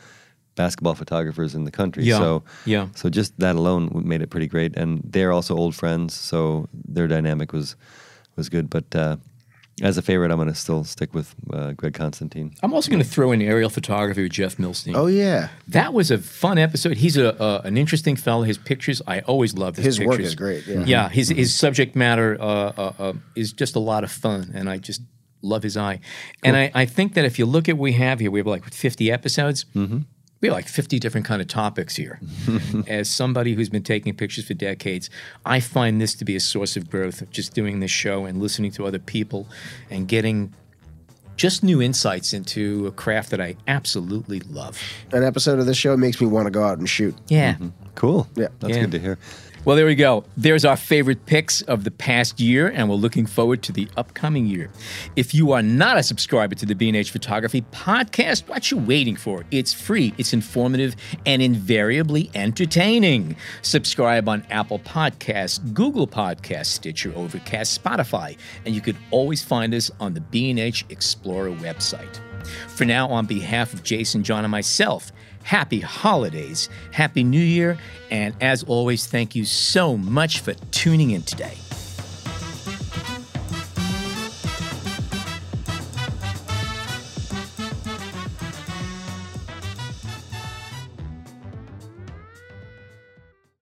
basketball 0.59 0.95
photographers 0.95 1.55
in 1.55 1.65
the 1.65 1.71
country. 1.81 2.03
Yeah, 2.05 2.19
So 2.19 2.43
yeah. 2.67 2.89
so 2.95 3.09
just 3.09 3.33
that 3.39 3.55
alone 3.57 3.89
made 4.05 4.23
it 4.23 4.31
pretty 4.31 4.49
great, 4.49 4.77
and 4.77 5.01
they're 5.13 5.33
also 5.33 5.55
old 5.57 5.75
friends, 5.75 6.15
so 6.31 6.69
their 6.95 7.09
dynamic 7.09 7.53
was 7.53 7.77
was 8.37 8.49
good. 8.49 8.69
But 8.69 8.85
uh, 8.95 9.17
as 9.83 9.97
a 9.99 10.03
favorite, 10.03 10.31
I'm 10.33 10.39
going 10.39 10.49
to 10.55 10.61
still 10.67 10.83
stick 10.85 11.15
with 11.15 11.29
uh, 11.53 11.73
Greg 11.81 11.95
Constantine. 11.95 12.51
I'm 12.63 12.73
also 12.75 12.91
going 12.91 13.03
to 13.05 13.09
throw 13.09 13.33
in 13.33 13.41
aerial 13.43 13.71
photography 13.71 14.23
with 14.25 14.33
Jeff 14.33 14.57
Milstein. 14.59 14.95
Oh 14.97 15.07
yeah, 15.09 15.49
That 15.69 15.93
was 15.95 16.11
a 16.11 16.19
fun 16.19 16.59
episode. 16.59 16.97
He's 16.97 17.17
a 17.17 17.29
uh, 17.41 17.61
an 17.65 17.77
interesting 17.77 18.17
fellow. 18.17 18.43
His 18.45 18.59
pictures, 18.59 19.01
I 19.07 19.21
always 19.21 19.55
love 19.55 19.77
his, 19.77 19.85
his 19.85 20.01
work 20.01 20.17
pictures. 20.17 20.29
is 20.29 20.35
great. 20.35 20.67
Yeah. 20.67 20.85
Yeah, 20.87 21.09
his 21.09 21.29
his 21.29 21.55
subject 21.55 21.95
matter 21.95 22.37
uh, 22.41 22.73
uh, 22.85 22.93
uh, 22.99 23.13
is 23.35 23.53
just 23.53 23.77
a 23.77 23.81
lot 23.93 24.03
of 24.05 24.11
fun, 24.11 24.51
and 24.55 24.69
I 24.69 24.79
just 24.79 25.03
love 25.43 25.63
his 25.63 25.77
eye. 25.77 26.01
And 26.43 26.57
I, 26.57 26.71
I 26.83 26.87
think 26.87 27.15
that 27.15 27.25
if 27.25 27.39
you 27.39 27.47
look 27.47 27.69
at 27.69 27.77
what 27.77 27.83
we 27.85 27.93
have 27.93 28.19
here, 28.19 28.31
we 28.33 28.41
have 28.41 28.47
like 28.57 28.65
50 28.75 29.13
episodes. 29.13 29.65
We 30.41 30.49
have 30.49 30.55
like 30.55 30.69
50 30.69 30.99
different 31.01 31.27
kind 31.27 31.43
of 31.43 31.49
topics 31.49 31.97
here. 31.97 32.21
As 32.87 33.11
somebody 33.11 33.55
who's 33.55 33.69
been 33.69 33.83
taking 33.83 34.15
pictures 34.15 34.47
for 34.47 34.55
decades, 34.55 35.11
I 35.45 35.59
find 35.61 36.01
this 36.01 36.15
to 36.17 36.25
be 36.25 36.37
a 36.37 36.41
source 36.41 36.77
of 36.77 36.89
growth 36.89 37.21
of 37.23 37.31
just 37.31 37.55
doing 37.55 37.81
this 37.81 37.91
show 37.91 38.25
and 38.25 38.41
listening 38.41 38.71
to 38.73 38.87
other 38.87 39.01
people 39.01 39.49
and 39.91 40.07
getting 40.07 40.55
just 41.37 41.63
new 41.65 41.81
insights 41.83 42.33
into 42.33 42.87
a 42.87 42.93
craft 42.93 43.31
that 43.31 43.41
I 43.41 43.57
absolutely 43.67 44.41
love. 44.41 44.81
An 45.13 45.23
episode 45.25 45.59
of 45.59 45.67
this 45.67 45.77
show 45.77 45.97
makes 45.97 46.21
me 46.21 46.27
want 46.27 46.47
to 46.47 46.51
go 46.51 46.63
out 46.65 46.79
and 46.79 46.89
shoot. 46.89 47.15
Yeah. 47.29 47.55
Mm-hmm. 47.55 47.69
Cool. 47.95 48.29
Yeah. 48.37 48.49
that's 48.61 48.75
Yeah. 48.75 48.81
good 48.83 48.93
to 48.93 48.99
hear. 49.01 49.19
Well, 49.65 49.77
there 49.77 49.87
we 49.87 49.97
go. 49.97 50.25
There's 50.37 50.65
our 50.65 50.77
favorite 50.77 51.27
picks 51.27 51.63
of 51.63 51.83
the 51.83 51.91
past 51.91 52.39
year, 52.39 52.69
and 52.69 52.89
we're 52.89 52.95
looking 52.95 53.27
forward 53.27 53.63
to 53.65 53.73
the 53.73 53.89
upcoming 53.97 54.47
year. 54.47 54.71
If 55.17 55.35
you 55.35 55.53
are 55.53 55.63
not 55.63 55.99
a 55.99 56.03
subscriber 56.03 56.55
to 56.55 56.65
the 56.65 56.75
B&H 56.75 57.11
Photography 57.11 57.63
podcast, 57.73 58.49
what 58.49 58.71
are 58.71 58.75
you 58.75 58.81
waiting 58.81 59.17
for? 59.17 59.45
It's 59.51 59.73
free, 59.75 60.15
it's 60.17 60.33
informative, 60.33 60.95
and 61.27 61.43
invariably 61.43 62.31
entertaining. 62.35 63.37
Subscribe 63.63 64.29
on 64.29 64.47
Apple 64.49 64.79
Podcasts, 64.79 65.61
Google 65.75 66.07
Podcasts, 66.07 66.67
Stitcher, 66.67 67.13
Overcast, 67.17 67.83
Spotify, 67.83 68.39
and 68.65 68.75
you 68.75 68.81
can 68.81 68.97
always 69.11 69.43
find 69.43 69.75
us 69.75 69.91
on 69.99 70.15
the 70.15 70.21
B&H 70.21 70.87
Explorer 70.89 71.51
website. 71.51 72.21
For 72.69 72.85
now, 72.85 73.09
on 73.09 73.27
behalf 73.27 73.75
of 73.75 73.83
Jason, 73.83 74.23
John, 74.23 74.45
and 74.45 74.51
myself, 74.51 75.13
happy 75.49 75.81
holidays, 75.81 76.69
happy 76.93 77.25
new 77.25 77.41
year, 77.41 77.79
and 78.11 78.35
as 78.43 78.63
always, 78.65 79.07
thank 79.07 79.35
you 79.35 79.47
so 79.47 79.97
much 79.97 80.41
for 80.41 80.53
tuning 80.73 81.13
in 81.13 81.23
today. 81.23 81.57